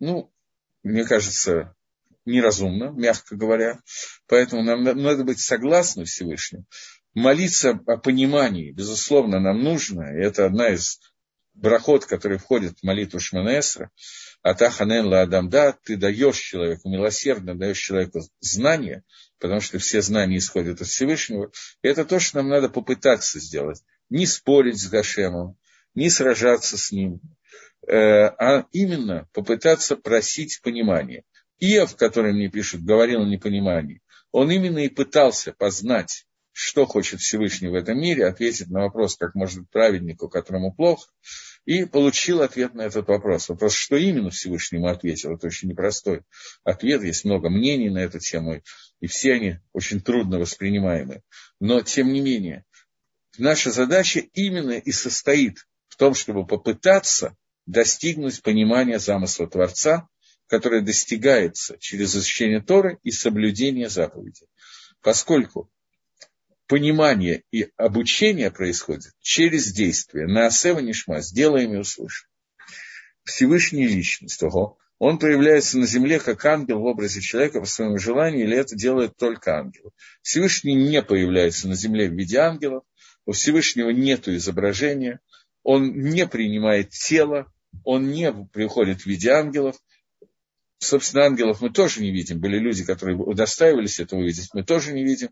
ну, 0.00 0.34
мне 0.82 1.04
кажется, 1.04 1.73
неразумно, 2.24 2.90
мягко 2.90 3.36
говоря. 3.36 3.80
Поэтому 4.26 4.62
нам 4.62 4.82
надо 4.82 5.24
быть 5.24 5.40
согласны 5.40 6.04
Всевышним. 6.04 6.66
Молиться 7.14 7.80
о 7.86 7.96
понимании, 7.96 8.72
безусловно, 8.72 9.38
нам 9.38 9.62
нужно. 9.62 10.02
Это 10.02 10.46
одна 10.46 10.70
из 10.70 10.98
брахот, 11.54 12.06
который 12.06 12.38
входит 12.38 12.78
в 12.78 12.82
молитву 12.82 13.20
Шманесра. 13.20 13.90
Атаханен 14.42 15.06
ла 15.06 15.22
адамда, 15.22 15.78
ты 15.84 15.96
даешь 15.96 16.38
человеку, 16.38 16.90
милосердно 16.90 17.54
даешь 17.54 17.78
человеку 17.78 18.20
знания, 18.40 19.04
потому 19.38 19.60
что 19.60 19.78
все 19.78 20.02
знания 20.02 20.38
исходят 20.38 20.80
от 20.80 20.88
Всевышнего. 20.88 21.50
И 21.82 21.88
это 21.88 22.04
то, 22.04 22.18
что 22.18 22.38
нам 22.38 22.48
надо 22.48 22.68
попытаться 22.68 23.38
сделать. 23.40 23.82
не 24.10 24.26
спорить 24.26 24.78
с 24.78 24.88
Гашемом, 24.88 25.56
не 25.94 26.10
сражаться 26.10 26.76
с 26.76 26.92
ним, 26.92 27.20
э, 27.86 27.94
а 27.96 28.66
именно 28.72 29.28
попытаться 29.32 29.96
просить 29.96 30.60
понимания. 30.62 31.24
Иов, 31.60 31.96
который 31.96 32.32
мне 32.32 32.48
пишет, 32.48 32.84
говорил 32.84 33.22
о 33.22 33.28
непонимании, 33.28 34.02
он 34.32 34.50
именно 34.50 34.78
и 34.78 34.88
пытался 34.88 35.52
познать, 35.52 36.26
что 36.52 36.86
хочет 36.86 37.20
Всевышний 37.20 37.68
в 37.68 37.74
этом 37.74 38.00
мире, 38.00 38.26
ответить 38.26 38.68
на 38.68 38.82
вопрос, 38.82 39.16
как 39.16 39.34
может 39.34 39.68
праведнику, 39.70 40.28
которому 40.28 40.72
плохо, 40.72 41.08
и 41.64 41.84
получил 41.84 42.42
ответ 42.42 42.74
на 42.74 42.82
этот 42.82 43.08
вопрос. 43.08 43.48
Вопрос, 43.48 43.74
что 43.74 43.96
именно 43.96 44.30
Всевышний 44.30 44.78
ему 44.78 44.88
ответил, 44.88 45.34
это 45.34 45.46
очень 45.46 45.68
непростой 45.68 46.22
ответ, 46.62 47.02
есть 47.02 47.24
много 47.24 47.50
мнений 47.50 47.90
на 47.90 47.98
эту 47.98 48.20
тему, 48.20 48.60
и 49.00 49.06
все 49.06 49.34
они 49.34 49.58
очень 49.72 50.00
трудно 50.00 50.38
воспринимаемы. 50.38 51.22
Но, 51.60 51.80
тем 51.80 52.12
не 52.12 52.20
менее, 52.20 52.64
наша 53.38 53.70
задача 53.70 54.20
именно 54.32 54.72
и 54.72 54.92
состоит 54.92 55.66
в 55.88 55.96
том, 55.96 56.14
чтобы 56.14 56.46
попытаться 56.46 57.36
достигнуть 57.66 58.42
понимания 58.42 58.98
замысла 58.98 59.48
Творца, 59.48 60.08
которое 60.46 60.80
достигается 60.80 61.76
через 61.78 62.14
изучение 62.14 62.60
Торы 62.60 62.98
и 63.02 63.10
соблюдение 63.10 63.88
заповедей. 63.88 64.46
Поскольку 65.00 65.70
понимание 66.66 67.42
и 67.50 67.68
обучение 67.76 68.50
происходит 68.50 69.12
через 69.20 69.72
действие. 69.72 70.26
На 70.26 70.46
Асева 70.46 70.80
Нишма 70.80 71.20
сделаем 71.20 71.74
и 71.74 71.78
услышим. 71.78 72.28
Всевышняя 73.24 73.88
личность, 73.88 74.42
ого, 74.42 74.78
он 74.98 75.18
проявляется 75.18 75.78
на 75.78 75.86
земле 75.86 76.20
как 76.20 76.44
ангел 76.44 76.80
в 76.80 76.84
образе 76.84 77.20
человека 77.20 77.60
по 77.60 77.66
своему 77.66 77.98
желанию, 77.98 78.44
или 78.44 78.56
это 78.56 78.76
делает 78.76 79.16
только 79.16 79.58
ангел. 79.58 79.92
Всевышний 80.22 80.74
не 80.74 81.02
появляется 81.02 81.68
на 81.68 81.74
земле 81.74 82.08
в 82.08 82.14
виде 82.14 82.38
ангелов, 82.38 82.84
у 83.26 83.32
Всевышнего 83.32 83.90
нет 83.90 84.28
изображения, 84.28 85.20
он 85.62 85.92
не 85.92 86.26
принимает 86.26 86.90
тело, 86.90 87.50
он 87.82 88.10
не 88.10 88.32
приходит 88.52 89.02
в 89.02 89.06
виде 89.06 89.30
ангелов. 89.30 89.76
Собственно, 90.84 91.24
ангелов 91.24 91.60
мы 91.60 91.70
тоже 91.70 92.02
не 92.02 92.12
видим. 92.12 92.40
Были 92.40 92.58
люди, 92.58 92.84
которые 92.84 93.16
удостаивались 93.16 94.00
этого 94.00 94.22
видеть, 94.22 94.50
мы 94.52 94.64
тоже 94.64 94.92
не 94.92 95.02
видим. 95.02 95.30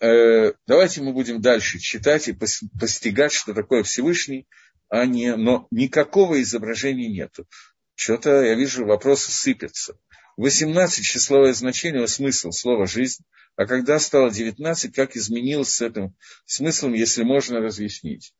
Э, 0.00 0.52
давайте 0.66 1.00
мы 1.02 1.12
будем 1.12 1.40
дальше 1.40 1.78
читать 1.78 2.28
и 2.28 2.32
постигать, 2.32 3.32
что 3.32 3.54
такое 3.54 3.82
Всевышний, 3.82 4.46
а 4.88 5.06
не, 5.06 5.36
но 5.36 5.68
никакого 5.70 6.42
изображения 6.42 7.08
нету. 7.08 7.46
Что-то, 7.94 8.42
я 8.42 8.54
вижу, 8.54 8.84
вопросы 8.84 9.30
сыпятся. 9.30 9.96
18 10.36 11.04
числовое 11.04 11.52
значение, 11.52 12.08
смысл 12.08 12.50
слова 12.50 12.86
«жизнь», 12.86 13.22
а 13.56 13.66
когда 13.66 13.98
стало 13.98 14.30
19, 14.30 14.94
как 14.94 15.16
изменилось 15.16 15.70
с 15.70 15.82
этим 15.82 16.14
смыслом, 16.46 16.94
если 16.94 17.22
можно 17.22 17.60
разъяснить. 17.60 18.32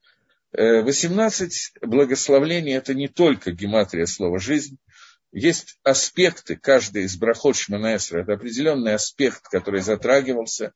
18 0.53 1.73
э, 1.83 1.87
благословлений– 1.87 2.73
это 2.75 2.95
не 2.95 3.07
только 3.07 3.53
гематрия 3.53 4.07
слова 4.07 4.41
«жизнь», 4.41 4.79
есть 5.33 5.79
аспекты, 5.85 6.57
каждый 6.57 7.05
из 7.05 7.17
брахот 7.17 7.57
Шманаэсра, 7.57 8.23
это 8.23 8.33
определенный 8.35 8.95
аспект, 8.95 9.43
который 9.45 9.81
затрагивался, 9.81 10.73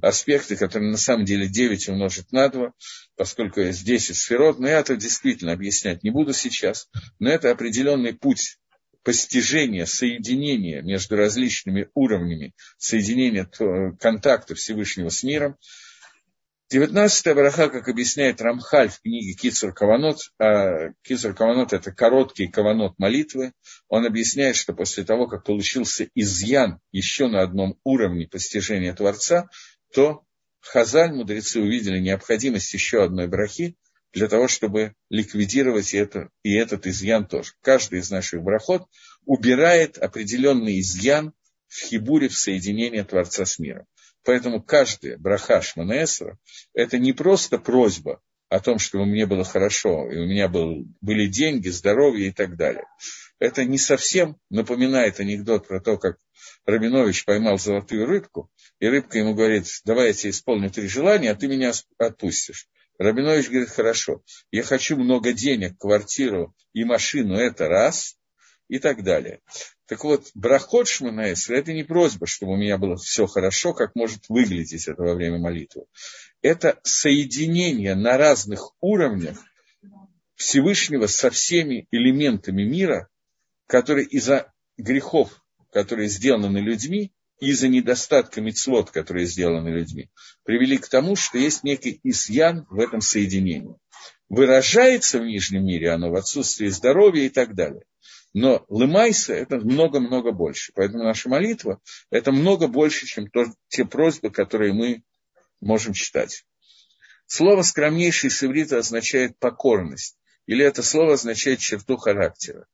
аспекты, 0.00 0.56
которые 0.56 0.90
на 0.90 0.96
самом 0.96 1.24
деле 1.24 1.48
9 1.48 1.88
умножить 1.90 2.32
на 2.32 2.48
2, 2.48 2.72
поскольку 3.16 3.60
есть 3.60 3.84
10 3.84 4.16
сферот, 4.16 4.58
но 4.58 4.68
я 4.68 4.80
это 4.80 4.96
действительно 4.96 5.52
объяснять 5.52 6.02
не 6.02 6.10
буду 6.10 6.32
сейчас, 6.32 6.88
но 7.18 7.30
это 7.30 7.50
определенный 7.50 8.14
путь 8.14 8.56
постижения, 9.02 9.86
соединения 9.86 10.82
между 10.82 11.16
различными 11.16 11.88
уровнями, 11.94 12.54
соединения 12.78 13.48
контакта 13.98 14.54
Всевышнего 14.54 15.08
с 15.08 15.22
миром. 15.22 15.56
Девятнадцатая 16.70 17.34
браха, 17.34 17.68
как 17.68 17.88
объясняет 17.88 18.40
Рамхаль 18.40 18.90
в 18.90 19.00
книге 19.00 19.32
Кицур 19.32 19.74
Каванот, 19.74 20.18
а 20.38 20.90
Кицур 21.02 21.34
Каванот– 21.34 21.72
это 21.72 21.90
короткий 21.90 22.46
каванот 22.46 22.96
молитвы, 22.96 23.54
он 23.88 24.06
объясняет, 24.06 24.54
что 24.54 24.72
после 24.72 25.02
того, 25.02 25.26
как 25.26 25.42
получился 25.42 26.08
изъян 26.14 26.78
еще 26.92 27.26
на 27.26 27.42
одном 27.42 27.76
уровне 27.82 28.28
постижения 28.28 28.94
Творца, 28.94 29.48
то 29.92 30.22
Хазаль, 30.60 31.12
мудрецы, 31.12 31.60
увидели 31.60 31.98
необходимость 31.98 32.72
еще 32.72 33.02
одной 33.02 33.26
брахи 33.26 33.74
для 34.12 34.28
того, 34.28 34.46
чтобы 34.46 34.94
ликвидировать 35.08 35.92
это, 35.92 36.28
и 36.44 36.54
этот 36.54 36.86
изъян 36.86 37.26
тоже. 37.26 37.50
Каждый 37.62 37.98
из 37.98 38.12
наших 38.12 38.44
брахот 38.44 38.84
убирает 39.24 39.98
определенный 39.98 40.78
изъян 40.78 41.32
в 41.66 41.80
хибуре, 41.86 42.28
в 42.28 42.38
соединении 42.38 43.02
Творца 43.02 43.44
с 43.44 43.58
миром. 43.58 43.86
Поэтому 44.24 44.62
каждая 44.62 45.16
браха 45.18 45.62
Шманаэсра– 45.62 46.38
это 46.74 46.98
не 46.98 47.12
просто 47.12 47.58
просьба 47.58 48.20
о 48.48 48.60
том, 48.60 48.78
чтобы 48.78 49.06
мне 49.06 49.26
было 49.26 49.44
хорошо, 49.44 50.10
и 50.10 50.18
у 50.18 50.26
меня 50.26 50.48
был, 50.48 50.84
были 51.00 51.26
деньги, 51.26 51.68
здоровье 51.68 52.28
и 52.28 52.32
так 52.32 52.56
далее. 52.56 52.84
Это 53.38 53.64
не 53.64 53.78
совсем 53.78 54.36
напоминает 54.50 55.20
анекдот 55.20 55.68
про 55.68 55.80
то, 55.80 55.96
как 55.96 56.18
Рабинович 56.66 57.24
поймал 57.24 57.58
золотую 57.58 58.06
рыбку, 58.06 58.50
и 58.80 58.86
рыбка 58.86 59.18
ему 59.18 59.34
говорит, 59.34 59.66
давай 59.84 60.08
я 60.08 60.12
тебе 60.12 60.30
исполню 60.30 60.70
три 60.70 60.88
желания, 60.88 61.30
а 61.30 61.36
ты 61.36 61.48
меня 61.48 61.72
отпустишь. 61.96 62.68
Рабинович 62.98 63.48
говорит, 63.48 63.70
хорошо, 63.70 64.22
я 64.50 64.62
хочу 64.62 64.96
много 64.96 65.32
денег, 65.32 65.78
квартиру 65.78 66.54
и 66.74 66.84
машину, 66.84 67.34
это 67.34 67.68
раз, 67.68 68.18
и 68.68 68.78
так 68.78 69.02
далее. 69.02 69.40
Так 69.90 70.04
вот, 70.04 70.30
брахот 70.36 70.86
Шманаэсра– 70.86 71.56
это 71.56 71.72
не 71.72 71.82
просьба, 71.82 72.28
чтобы 72.28 72.52
у 72.52 72.56
меня 72.56 72.78
было 72.78 72.96
все 72.96 73.26
хорошо, 73.26 73.74
как 73.74 73.96
может 73.96 74.28
выглядеть 74.28 74.86
это 74.86 75.02
во 75.02 75.16
время 75.16 75.38
молитвы. 75.38 75.86
Это 76.42 76.78
соединение 76.84 77.96
на 77.96 78.16
разных 78.16 78.70
уровнях 78.80 79.44
Всевышнего 80.36 81.08
со 81.08 81.28
всеми 81.30 81.88
элементами 81.90 82.62
мира, 82.62 83.08
которые 83.66 84.06
из-за 84.06 84.52
грехов, 84.78 85.42
которые 85.72 86.08
сделаны 86.08 86.58
людьми, 86.58 87.10
из-за 87.40 87.66
недостатка 87.66 88.40
мецвод, 88.40 88.92
которые 88.92 89.26
сделаны 89.26 89.70
людьми, 89.70 90.08
привели 90.44 90.78
к 90.78 90.88
тому, 90.88 91.16
что 91.16 91.36
есть 91.36 91.64
некий 91.64 91.98
изъян 92.04 92.64
в 92.70 92.78
этом 92.78 93.00
соединении. 93.00 93.74
Выражается 94.28 95.18
в 95.18 95.24
нижнем 95.24 95.66
мире 95.66 95.90
оно 95.90 96.10
в 96.10 96.14
отсутствии 96.14 96.68
здоровья 96.68 97.24
и 97.24 97.28
так 97.28 97.56
далее. 97.56 97.82
Но 98.32 98.64
лымайса– 98.68 99.34
это 99.34 99.56
много-много 99.58 100.32
больше. 100.32 100.72
Поэтому 100.74 101.04
наша 101.04 101.28
молитва– 101.28 101.80
это 102.10 102.30
много 102.30 102.68
больше, 102.68 103.06
чем 103.06 103.28
то, 103.28 103.46
те 103.68 103.84
просьбы, 103.84 104.30
которые 104.30 104.72
мы 104.72 105.02
можем 105.60 105.92
читать. 105.94 106.44
Слово 107.26 107.62
«скромнейший» 107.62 108.30
с 108.30 108.42
иврита 108.44 108.78
означает 108.78 109.38
покорность. 109.38 110.16
Или 110.46 110.64
это 110.64 110.82
слово 110.82 111.14
означает 111.14 111.60
черту 111.60 111.96
характера. 111.96 112.66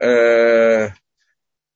Э, 0.00 0.88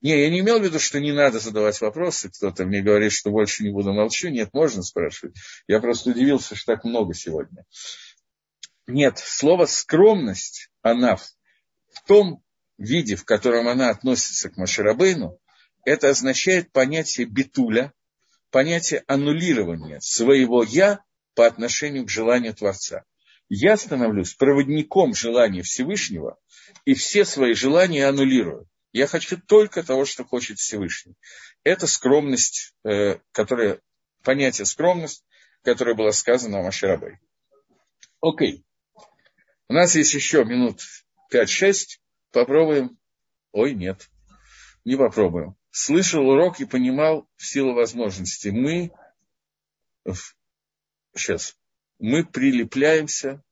не, 0.00 0.20
я 0.20 0.30
не 0.30 0.40
имел 0.40 0.60
в 0.60 0.62
виду, 0.62 0.78
что 0.78 1.00
не 1.00 1.12
надо 1.12 1.38
задавать 1.38 1.80
вопросы. 1.80 2.30
Кто-то 2.30 2.64
мне 2.64 2.82
говорит, 2.82 3.12
что 3.12 3.30
больше 3.30 3.64
не 3.64 3.70
буду 3.70 3.92
молчу. 3.92 4.28
Нет, 4.28 4.50
можно 4.52 4.82
спрашивать. 4.82 5.36
Я 5.66 5.80
просто 5.80 6.10
удивился, 6.10 6.54
что 6.54 6.74
так 6.74 6.84
много 6.84 7.14
сегодня. 7.14 7.64
Нет, 8.86 9.18
слово 9.18 9.66
скромность, 9.66 10.70
она 10.82 11.16
в 11.16 11.26
том 12.06 12.42
виде, 12.78 13.16
в 13.16 13.24
котором 13.24 13.68
она 13.68 13.90
относится 13.90 14.50
к 14.50 14.56
Маширабейну, 14.56 15.38
это 15.84 16.10
означает 16.10 16.72
понятие 16.72 17.26
битуля, 17.26 17.92
понятие 18.50 19.04
аннулирования 19.06 20.00
своего 20.00 20.62
«я» 20.62 21.02
по 21.34 21.46
отношению 21.46 22.06
к 22.06 22.10
желанию 22.10 22.54
Творца. 22.54 23.04
Я 23.48 23.76
становлюсь 23.76 24.34
проводником 24.34 25.14
желания 25.14 25.62
Всевышнего 25.62 26.38
и 26.84 26.94
все 26.94 27.24
свои 27.24 27.54
желания 27.54 28.06
аннулирую. 28.06 28.68
Я 28.92 29.06
хочу 29.06 29.38
только 29.40 29.82
того, 29.82 30.04
что 30.04 30.24
хочет 30.24 30.58
Всевышний. 30.58 31.14
Это 31.62 31.86
скромность, 31.86 32.74
э, 32.84 33.18
которая, 33.32 33.80
понятие 34.22 34.66
скромность, 34.66 35.24
которое 35.62 35.94
было 35.94 36.10
сказано 36.10 36.60
о 36.60 36.62
Маширабей. 36.62 37.18
Окей. 38.20 38.64
У 39.68 39.74
нас 39.74 39.94
есть 39.94 40.14
еще 40.14 40.44
минут 40.44 40.80
5-6. 41.32 42.00
Попробуем. 42.32 42.98
Ой, 43.52 43.74
нет. 43.74 44.08
Не 44.84 44.96
попробуем. 44.96 45.56
Слышал 45.70 46.28
урок 46.28 46.60
и 46.60 46.64
понимал 46.64 47.28
в 47.36 47.46
силу 47.46 47.74
возможностей. 47.74 48.50
Мы 48.50 48.90
сейчас 51.14 51.56
мы 51.98 52.24
прилепляемся 52.24 53.42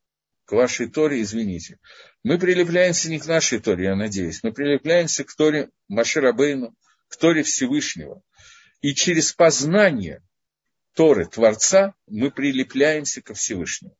к 0.44 0.52
вашей 0.52 0.88
Торе, 0.88 1.20
извините. 1.20 1.78
Мы 2.22 2.38
прилепляемся 2.38 3.10
не 3.10 3.18
к 3.18 3.26
нашей 3.26 3.58
Торе, 3.58 3.86
я 3.86 3.96
надеюсь. 3.96 4.42
Мы 4.42 4.52
прилепляемся 4.52 5.24
к 5.24 5.34
Торе 5.34 5.70
Маширабейну, 5.88 6.74
к 7.08 7.16
Торе 7.16 7.42
Всевышнего. 7.42 8.22
И 8.80 8.94
через 8.94 9.32
познание 9.32 10.22
Торы 10.94 11.26
Творца 11.26 11.94
мы 12.06 12.30
прилепляемся 12.30 13.20
ко 13.20 13.34
Всевышнему. 13.34 13.96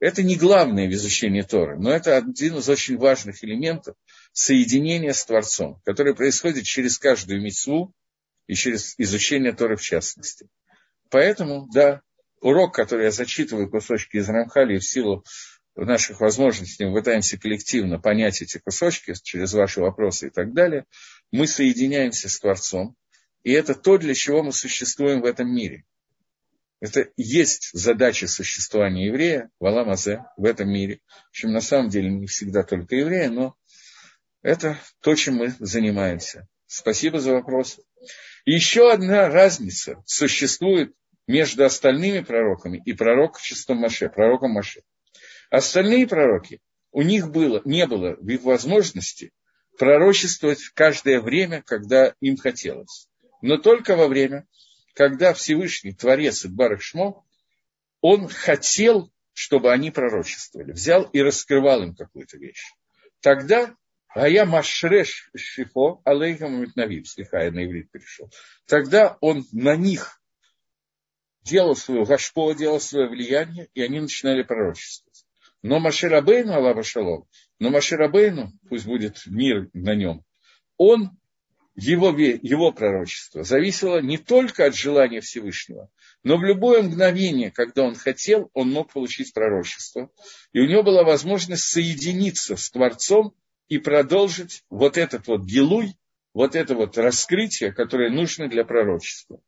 Это 0.00 0.22
не 0.22 0.36
главное 0.36 0.86
в 0.86 0.92
изучении 0.92 1.42
Торы, 1.42 1.78
но 1.78 1.90
это 1.90 2.16
один 2.16 2.58
из 2.58 2.68
очень 2.68 2.96
важных 2.96 3.42
элементов 3.42 3.96
соединения 4.32 5.12
с 5.12 5.24
Творцом, 5.24 5.80
который 5.84 6.14
происходит 6.14 6.64
через 6.64 6.98
каждую 6.98 7.42
мецву 7.42 7.92
и 8.46 8.54
через 8.54 8.94
изучение 8.98 9.52
Торы 9.52 9.76
в 9.76 9.82
частности. 9.82 10.48
Поэтому, 11.10 11.68
да, 11.72 12.02
урок, 12.40 12.74
который 12.74 13.06
я 13.06 13.10
зачитываю 13.10 13.68
кусочки 13.68 14.18
из 14.18 14.28
Рамхали 14.28 14.78
в 14.78 14.84
силу 14.84 15.24
наших 15.74 16.20
возможностей, 16.20 16.84
мы 16.84 16.98
пытаемся 16.98 17.38
коллективно 17.38 17.98
понять 17.98 18.40
эти 18.42 18.58
кусочки 18.58 19.14
через 19.22 19.52
ваши 19.52 19.80
вопросы 19.80 20.28
и 20.28 20.30
так 20.30 20.52
далее, 20.52 20.84
мы 21.32 21.46
соединяемся 21.46 22.28
с 22.28 22.38
Творцом, 22.38 22.96
и 23.42 23.52
это 23.52 23.74
то, 23.74 23.98
для 23.98 24.14
чего 24.14 24.42
мы 24.42 24.52
существуем 24.52 25.22
в 25.22 25.24
этом 25.24 25.52
мире. 25.52 25.84
Это 26.80 27.08
есть 27.16 27.70
задача 27.72 28.28
существования 28.28 29.06
еврея 29.06 29.50
в 29.58 29.66
Аламазе, 29.66 30.24
в 30.36 30.44
этом 30.44 30.70
мире. 30.70 31.00
В 31.26 31.28
общем, 31.30 31.52
на 31.52 31.60
самом 31.60 31.88
деле 31.88 32.10
не 32.10 32.26
всегда 32.26 32.62
только 32.62 32.96
еврея, 32.96 33.30
но 33.30 33.56
это 34.42 34.78
то, 35.02 35.14
чем 35.14 35.36
мы 35.36 35.54
занимаемся. 35.58 36.46
Спасибо 36.66 37.18
за 37.18 37.32
вопрос. 37.32 37.80
Еще 38.44 38.92
одна 38.92 39.28
разница 39.28 40.02
существует 40.06 40.94
между 41.26 41.64
остальными 41.64 42.20
пророками 42.20 42.80
и 42.84 42.92
пророком 42.92 43.40
Маше, 43.70 44.08
пророком 44.08 44.52
Маше. 44.52 44.82
Остальные 45.50 46.06
пророки, 46.06 46.60
у 46.92 47.02
них 47.02 47.30
было, 47.30 47.60
не 47.64 47.86
было 47.86 48.16
возможности 48.20 49.32
пророчествовать 49.78 50.62
каждое 50.74 51.20
время, 51.20 51.62
когда 51.62 52.14
им 52.20 52.36
хотелось. 52.36 53.08
Но 53.42 53.56
только 53.56 53.96
во 53.96 54.08
время, 54.08 54.46
когда 54.98 55.32
Всевышний 55.32 55.92
Творец 55.92 56.44
Барах 56.44 56.82
Шмо, 56.82 57.24
он 58.00 58.26
хотел, 58.26 59.12
чтобы 59.32 59.72
они 59.72 59.92
пророчествовали. 59.92 60.72
Взял 60.72 61.04
и 61.04 61.20
раскрывал 61.20 61.84
им 61.84 61.94
какую-то 61.94 62.36
вещь. 62.36 62.64
Тогда 63.20 63.76
а 64.08 64.44
Машреш 64.44 65.30
Шифо, 65.36 66.00
Алейхам 66.04 66.62
Митнавим, 66.62 67.04
слегка 67.04 67.44
я 67.44 67.52
на 67.52 67.64
иврит 67.64 67.92
перешел. 67.92 68.28
Тогда 68.66 69.16
он 69.20 69.46
на 69.52 69.76
них 69.76 70.20
делал 71.42 71.76
свое 71.76 72.04
гашпо, 72.04 72.52
делал 72.54 72.80
свое 72.80 73.08
влияние, 73.08 73.68
и 73.74 73.82
они 73.82 74.00
начинали 74.00 74.42
пророчествовать. 74.42 75.24
Но 75.62 75.78
Маширабейну, 75.78 76.54
Аллаха 76.54 76.82
Шалом, 76.82 77.28
но 77.60 77.70
Маширабейну, 77.70 78.50
пусть 78.68 78.86
будет 78.86 79.24
мир 79.26 79.70
на 79.74 79.94
нем, 79.94 80.24
он, 80.76 81.17
его, 81.78 82.10
его 82.10 82.72
пророчество 82.72 83.44
зависело 83.44 84.00
не 84.00 84.18
только 84.18 84.66
от 84.66 84.74
желания 84.74 85.20
Всевышнего, 85.20 85.88
но 86.24 86.36
в 86.36 86.42
любое 86.42 86.82
мгновение, 86.82 87.52
когда 87.52 87.84
он 87.84 87.94
хотел, 87.94 88.50
он 88.52 88.70
мог 88.70 88.92
получить 88.92 89.32
пророчество. 89.32 90.10
И 90.52 90.58
у 90.58 90.66
него 90.66 90.82
была 90.82 91.04
возможность 91.04 91.62
соединиться 91.62 92.56
с 92.56 92.70
Творцом 92.70 93.32
и 93.68 93.78
продолжить 93.78 94.64
вот 94.68 94.96
этот 94.96 95.28
вот 95.28 95.44
гилуй, 95.44 95.94
вот 96.34 96.56
это 96.56 96.74
вот 96.74 96.98
раскрытие, 96.98 97.72
которое 97.72 98.10
нужно 98.10 98.48
для 98.48 98.64
пророчества. 98.64 99.40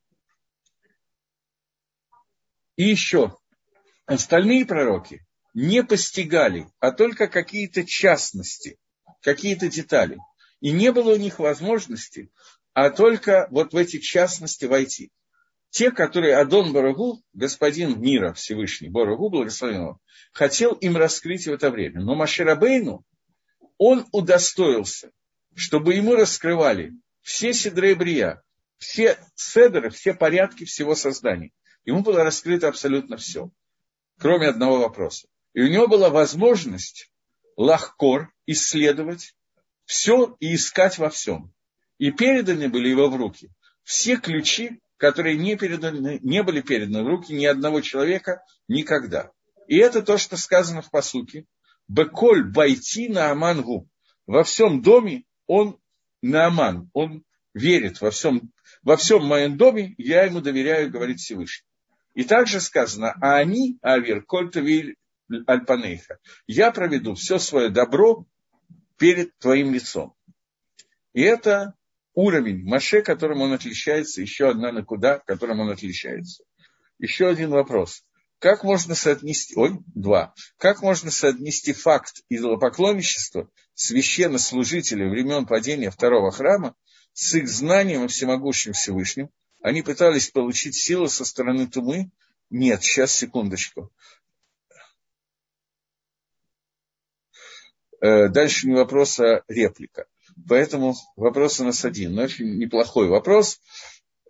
И 2.76 2.84
еще, 2.84 3.36
остальные 4.06 4.66
пророки 4.66 5.26
не 5.52 5.82
постигали, 5.82 6.68
а 6.78 6.92
только 6.92 7.26
какие-то 7.26 7.84
частности, 7.84 8.78
какие-то 9.20 9.68
детали. 9.68 10.18
И 10.60 10.72
не 10.72 10.92
было 10.92 11.14
у 11.14 11.16
них 11.16 11.38
возможности, 11.38 12.30
а 12.72 12.90
только 12.90 13.48
вот 13.50 13.72
в 13.72 13.76
эти 13.76 13.98
частности 13.98 14.66
войти. 14.66 15.10
Те, 15.70 15.90
которые 15.90 16.36
Адон 16.36 16.72
Барагу, 16.72 17.22
господин 17.32 18.00
мира 18.00 18.32
Всевышний, 18.32 18.88
Барагу, 18.88 19.30
благословен 19.30 19.96
хотел 20.32 20.72
им 20.72 20.96
раскрыть 20.96 21.46
в 21.46 21.52
это 21.52 21.70
время. 21.70 22.00
Но 22.00 22.14
Маширабейну, 22.14 23.04
он 23.78 24.06
удостоился, 24.12 25.10
чтобы 25.54 25.94
ему 25.94 26.14
раскрывали 26.14 26.92
все 27.22 27.52
седры 27.52 27.94
Брия, 27.94 28.42
все 28.78 29.18
седры, 29.34 29.90
все 29.90 30.12
порядки 30.12 30.64
всего 30.64 30.94
создания. 30.94 31.52
Ему 31.84 32.02
было 32.02 32.24
раскрыто 32.24 32.68
абсолютно 32.68 33.16
все, 33.16 33.50
кроме 34.18 34.48
одного 34.48 34.80
вопроса. 34.80 35.28
И 35.54 35.62
у 35.62 35.68
него 35.68 35.86
была 35.88 36.10
возможность 36.10 37.12
лахкор 37.56 38.32
исследовать 38.46 39.34
все 39.90 40.36
и 40.38 40.54
искать 40.54 40.98
во 40.98 41.10
всем. 41.10 41.52
И 41.98 42.12
переданы 42.12 42.68
были 42.68 42.90
его 42.90 43.10
в 43.10 43.16
руки 43.16 43.50
все 43.82 44.18
ключи, 44.18 44.78
которые 44.98 45.36
не, 45.36 45.56
переданы, 45.56 46.20
не 46.22 46.44
были 46.44 46.60
переданы 46.60 47.02
в 47.02 47.08
руки 47.08 47.32
ни 47.32 47.44
одного 47.44 47.80
человека 47.80 48.44
никогда. 48.68 49.32
И 49.66 49.78
это 49.78 50.00
то, 50.00 50.16
что 50.16 50.36
сказано 50.36 50.80
в 50.80 50.90
посуке. 50.92 51.44
Беколь 51.88 52.44
байти 52.44 53.08
на 53.08 53.32
Амангу. 53.32 53.88
Во 54.28 54.44
всем 54.44 54.80
доме 54.80 55.24
он 55.48 55.76
на 56.22 56.46
Аман. 56.46 56.88
Он 56.92 57.24
верит 57.52 58.00
во 58.00 58.12
всем, 58.12 58.52
во 58.84 58.96
всем 58.96 59.26
моем 59.26 59.56
доме, 59.56 59.96
я 59.98 60.22
ему 60.22 60.40
доверяю, 60.40 60.88
говорит 60.88 61.18
Всевышний. 61.18 61.66
И 62.14 62.22
также 62.22 62.60
сказано, 62.60 63.16
а 63.20 63.38
они, 63.38 63.76
Авир, 63.82 64.22
кольта 64.22 64.62
Альпанейха. 65.48 66.18
Я 66.46 66.70
проведу 66.70 67.16
все 67.16 67.40
свое 67.40 67.70
добро 67.70 68.24
перед 69.00 69.36
твоим 69.38 69.72
лицом. 69.72 70.14
И 71.14 71.22
это 71.22 71.74
уровень 72.14 72.62
Маше, 72.64 73.00
которым 73.00 73.40
он 73.40 73.54
отличается, 73.54 74.20
еще 74.20 74.50
одна 74.50 74.72
накуда, 74.72 75.22
которым 75.26 75.60
он 75.60 75.70
отличается. 75.70 76.44
Еще 76.98 77.26
один 77.26 77.50
вопрос. 77.50 78.04
Как 78.38 78.62
можно 78.62 78.94
соотнести, 78.94 79.54
ой, 79.56 79.78
два, 79.94 80.34
как 80.58 80.82
можно 80.82 81.10
соотнести 81.10 81.72
факт 81.72 82.22
идолопоклонничества 82.28 83.50
священнослужителей 83.74 85.08
времен 85.08 85.46
падения 85.46 85.90
второго 85.90 86.30
храма 86.30 86.74
с 87.14 87.34
их 87.34 87.48
знанием 87.48 88.04
о 88.04 88.08
всемогущем 88.08 88.74
Всевышнем? 88.74 89.30
Они 89.62 89.80
пытались 89.80 90.30
получить 90.30 90.74
силу 90.74 91.08
со 91.08 91.24
стороны 91.24 91.66
Тумы. 91.66 92.10
Нет, 92.50 92.82
сейчас, 92.82 93.12
секундочку. 93.12 93.90
Дальше 98.00 98.66
не 98.66 98.74
вопрос, 98.74 99.20
а 99.20 99.42
реплика. 99.48 100.06
Поэтому 100.48 100.94
вопрос 101.16 101.60
у 101.60 101.64
нас 101.64 101.84
один. 101.84 102.14
Но 102.14 102.22
очень 102.22 102.58
неплохой 102.58 103.08
вопрос. 103.08 103.60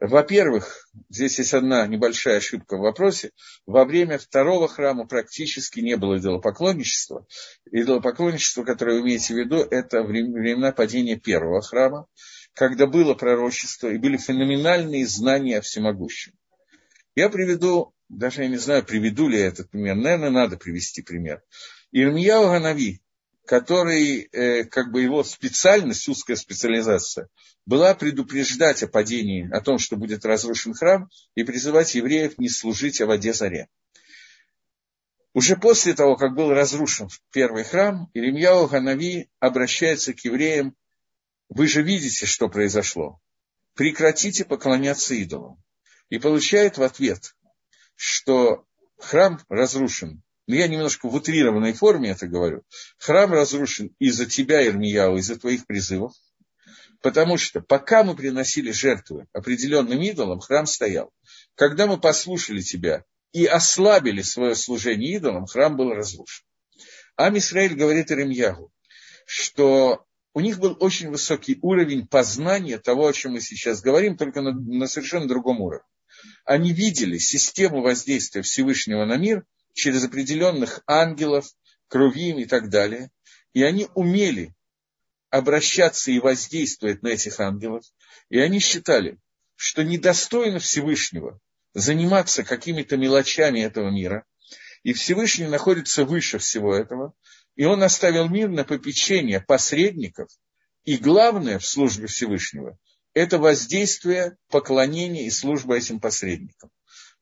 Во-первых, 0.00 0.88
здесь 1.10 1.38
есть 1.38 1.52
одна 1.52 1.86
небольшая 1.86 2.38
ошибка 2.38 2.78
в 2.78 2.80
вопросе. 2.80 3.32
Во 3.66 3.84
время 3.84 4.18
второго 4.18 4.66
храма 4.66 5.06
практически 5.06 5.80
не 5.80 5.98
было 5.98 6.18
идолопоклонничества. 6.18 7.26
Идолопоклонничество, 7.70 8.64
которое 8.64 8.96
вы 8.96 9.02
имеете 9.02 9.34
в 9.34 9.36
виду, 9.36 9.56
это 9.58 10.02
времена 10.02 10.72
падения 10.72 11.16
первого 11.16 11.60
храма, 11.60 12.06
когда 12.54 12.86
было 12.86 13.12
пророчество 13.12 13.88
и 13.88 13.98
были 13.98 14.16
феноменальные 14.16 15.06
знания 15.06 15.58
о 15.58 15.60
всемогущем. 15.60 16.32
Я 17.14 17.28
приведу, 17.28 17.92
даже 18.08 18.42
я 18.42 18.48
не 18.48 18.56
знаю, 18.56 18.86
приведу 18.86 19.28
ли 19.28 19.38
я 19.38 19.48
этот 19.48 19.70
пример, 19.70 19.96
наверное, 19.96 20.30
надо 20.30 20.56
привести 20.56 21.02
пример. 21.02 21.42
Ирмияу 21.92 22.44
Ганави, 22.44 23.02
который, 23.51 24.28
э, 24.30 24.62
как 24.62 24.92
бы 24.92 25.03
его 25.03 25.24
специальность, 25.24 26.07
узкая 26.09 26.36
специализация, 26.36 27.26
была 27.66 27.96
предупреждать 27.96 28.84
о 28.84 28.86
падении, 28.86 29.51
о 29.53 29.61
том, 29.61 29.78
что 29.78 29.96
будет 29.96 30.24
разрушен 30.24 30.72
храм, 30.72 31.11
и 31.34 31.42
призывать 31.42 31.96
евреев 31.96 32.38
не 32.38 32.48
служить 32.48 33.01
о 33.01 33.07
воде 33.07 33.32
заре. 33.32 33.66
Уже 35.32 35.57
после 35.57 35.94
того, 35.94 36.14
как 36.14 36.36
был 36.36 36.51
разрушен 36.51 37.09
первый 37.32 37.64
храм, 37.64 38.09
Иеремьяу 38.14 38.68
Ганави 38.68 39.28
обращается 39.40 40.14
к 40.14 40.20
евреям, 40.20 40.76
вы 41.48 41.66
же 41.66 41.82
видите, 41.82 42.26
что 42.26 42.48
произошло. 42.48 43.20
Прекратите 43.74 44.44
поклоняться 44.44 45.14
идолам. 45.14 45.61
И 46.09 46.20
получает 46.20 46.78
в 46.78 46.84
ответ, 46.84 47.34
что 47.96 48.64
храм 48.96 49.40
разрушен 49.48 50.22
но 50.51 50.57
я 50.57 50.66
немножко 50.66 51.09
в 51.09 51.14
утрированной 51.14 51.74
форме 51.74 52.11
это 52.11 52.26
говорю, 52.26 52.64
храм 52.98 53.30
разрушен 53.32 53.94
из-за 54.01 54.26
тебя, 54.26 54.66
Ирмияу, 54.66 55.16
из-за 55.18 55.38
твоих 55.38 55.64
призывов, 55.64 56.12
потому 57.01 57.38
что 57.38 57.61
пока 57.61 58.03
мы 58.03 58.16
приносили 58.16 58.72
жертвы 58.72 59.28
определенным 59.32 60.03
идолам, 60.03 60.40
храм 60.40 60.66
стоял. 60.66 61.12
Когда 61.55 61.86
мы 61.86 62.01
послушали 62.01 62.62
тебя 62.62 63.05
и 63.30 63.46
ослабили 63.46 64.22
свое 64.22 64.57
служение 64.57 65.14
идолам, 65.14 65.46
храм 65.46 65.76
был 65.76 65.92
разрушен. 65.94 66.44
Ам 67.14 67.38
Исраиль 67.38 67.76
говорит 67.76 68.11
Иремьягу, 68.11 68.72
что 69.26 70.05
у 70.34 70.40
них 70.40 70.59
был 70.59 70.76
очень 70.80 71.11
высокий 71.11 71.61
уровень 71.62 72.09
познания 72.09 72.78
того, 72.78 73.07
о 73.07 73.12
чем 73.12 73.34
мы 73.34 73.40
сейчас 73.40 73.82
говорим, 73.82 74.16
только 74.16 74.42
на, 74.42 74.51
на 74.51 74.88
совершенно 74.88 75.28
другом 75.28 75.61
уровне. 75.61 75.86
Они 76.44 76.72
видели 76.72 77.18
систему 77.18 77.82
воздействия 77.82 78.42
Всевышнего 78.42 79.05
на 79.05 79.16
мир– 79.16 79.44
через 79.72 80.04
определенных 80.04 80.82
ангелов, 80.86 81.46
крувим 81.88 82.38
и 82.38 82.44
так 82.44 82.70
далее. 82.70 83.10
И 83.52 83.62
они 83.62 83.88
умели 83.94 84.54
обращаться 85.30 86.10
и 86.10 86.18
воздействовать 86.18 87.02
на 87.02 87.08
этих 87.08 87.40
ангелов. 87.40 87.84
И 88.28 88.38
они 88.38 88.58
считали, 88.60 89.18
что 89.56 89.82
недостойно 89.82 90.58
Всевышнего 90.58 91.40
заниматься 91.74 92.42
какими-то 92.42 92.96
мелочами 92.96 93.60
этого 93.60 93.90
мира. 93.90 94.24
И 94.82 94.92
Всевышний 94.92 95.46
находится 95.46 96.04
выше 96.04 96.38
всего 96.38 96.74
этого. 96.74 97.12
И 97.56 97.64
он 97.64 97.82
оставил 97.82 98.28
мир 98.28 98.48
на 98.48 98.64
попечение 98.64 99.40
посредников. 99.40 100.28
И 100.84 100.96
главное 100.96 101.58
в 101.58 101.66
службе 101.66 102.06
Всевышнего– 102.06 102.78
это 103.14 103.38
воздействие, 103.38 104.36
поклонение 104.48 105.26
и 105.26 105.30
служба 105.30 105.76
этим 105.76 106.00
посредникам. 106.00 106.70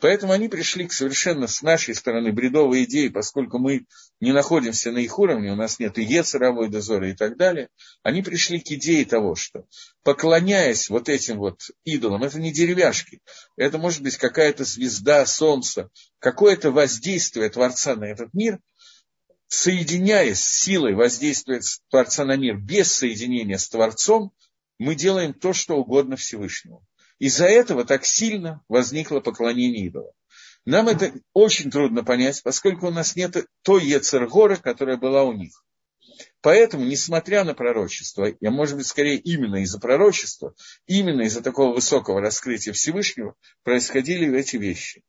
Поэтому 0.00 0.32
они 0.32 0.48
пришли 0.48 0.86
к 0.86 0.92
совершенно 0.92 1.48
с 1.48 1.60
нашей 1.60 1.94
стороны 1.94 2.32
бредовой 2.32 2.84
идее, 2.84 3.10
поскольку 3.10 3.58
мы 3.58 3.84
не 4.20 4.32
находимся 4.32 4.92
на 4.92 4.98
их 4.98 5.18
уровне, 5.18 5.52
у 5.52 5.56
нас 5.56 5.80
нет 5.80 5.98
и 5.98 6.04
Ецеровой 6.04 6.68
дозора 6.68 7.10
и 7.10 7.14
так 7.14 7.36
далее. 7.36 7.68
Они 8.04 8.22
пришли 8.22 8.60
к 8.60 8.70
идее 8.70 9.04
того, 9.04 9.34
что 9.34 9.64
поклоняясь 10.04 10.88
вот 10.88 11.08
этим 11.08 11.38
вот 11.38 11.62
идолам, 11.84 12.22
это 12.22 12.38
не 12.38 12.52
деревяшки, 12.52 13.20
это 13.56 13.78
может 13.78 14.02
быть 14.02 14.16
какая-то 14.16 14.64
звезда, 14.64 15.26
солнце, 15.26 15.90
какое-то 16.20 16.70
воздействие 16.70 17.50
Творца 17.50 17.96
на 17.96 18.04
этот 18.04 18.32
мир, 18.34 18.60
соединяясь 19.48 20.40
с 20.40 20.60
силой 20.60 20.94
воздействия 20.94 21.60
Творца 21.90 22.24
на 22.24 22.36
мир 22.36 22.56
без 22.56 22.92
соединения 22.92 23.58
с 23.58 23.68
Творцом, 23.68 24.30
мы 24.78 24.94
делаем 24.94 25.34
то, 25.34 25.52
что 25.52 25.74
угодно 25.74 26.14
Всевышнему. 26.16 26.84
Из-за 27.18 27.46
этого 27.46 27.84
так 27.84 28.04
сильно 28.04 28.62
возникло 28.68 29.20
поклонение 29.20 29.86
идолам. 29.86 30.12
Нам 30.64 30.88
это 30.88 31.12
очень 31.32 31.70
трудно 31.70 32.04
понять, 32.04 32.42
поскольку 32.42 32.88
у 32.88 32.90
нас 32.90 33.16
нет 33.16 33.36
той 33.62 33.84
Ецергоры, 33.86 34.56
которая 34.56 34.96
была 34.96 35.24
у 35.24 35.32
них. 35.32 35.64
Поэтому, 36.40 36.84
несмотря 36.84 37.44
на 37.44 37.54
пророчество, 37.54 38.28
я, 38.40 38.50
может 38.50 38.76
быть, 38.76 38.86
скорее 38.86 39.16
именно 39.16 39.56
из-за 39.62 39.80
пророчества, 39.80 40.54
именно 40.86 41.22
из-за 41.22 41.42
такого 41.42 41.74
высокого 41.74 42.20
раскрытия 42.20 42.72
Всевышнего, 42.72 43.34
происходили 43.62 44.32
эти 44.38 44.56
вещи. 44.56 45.02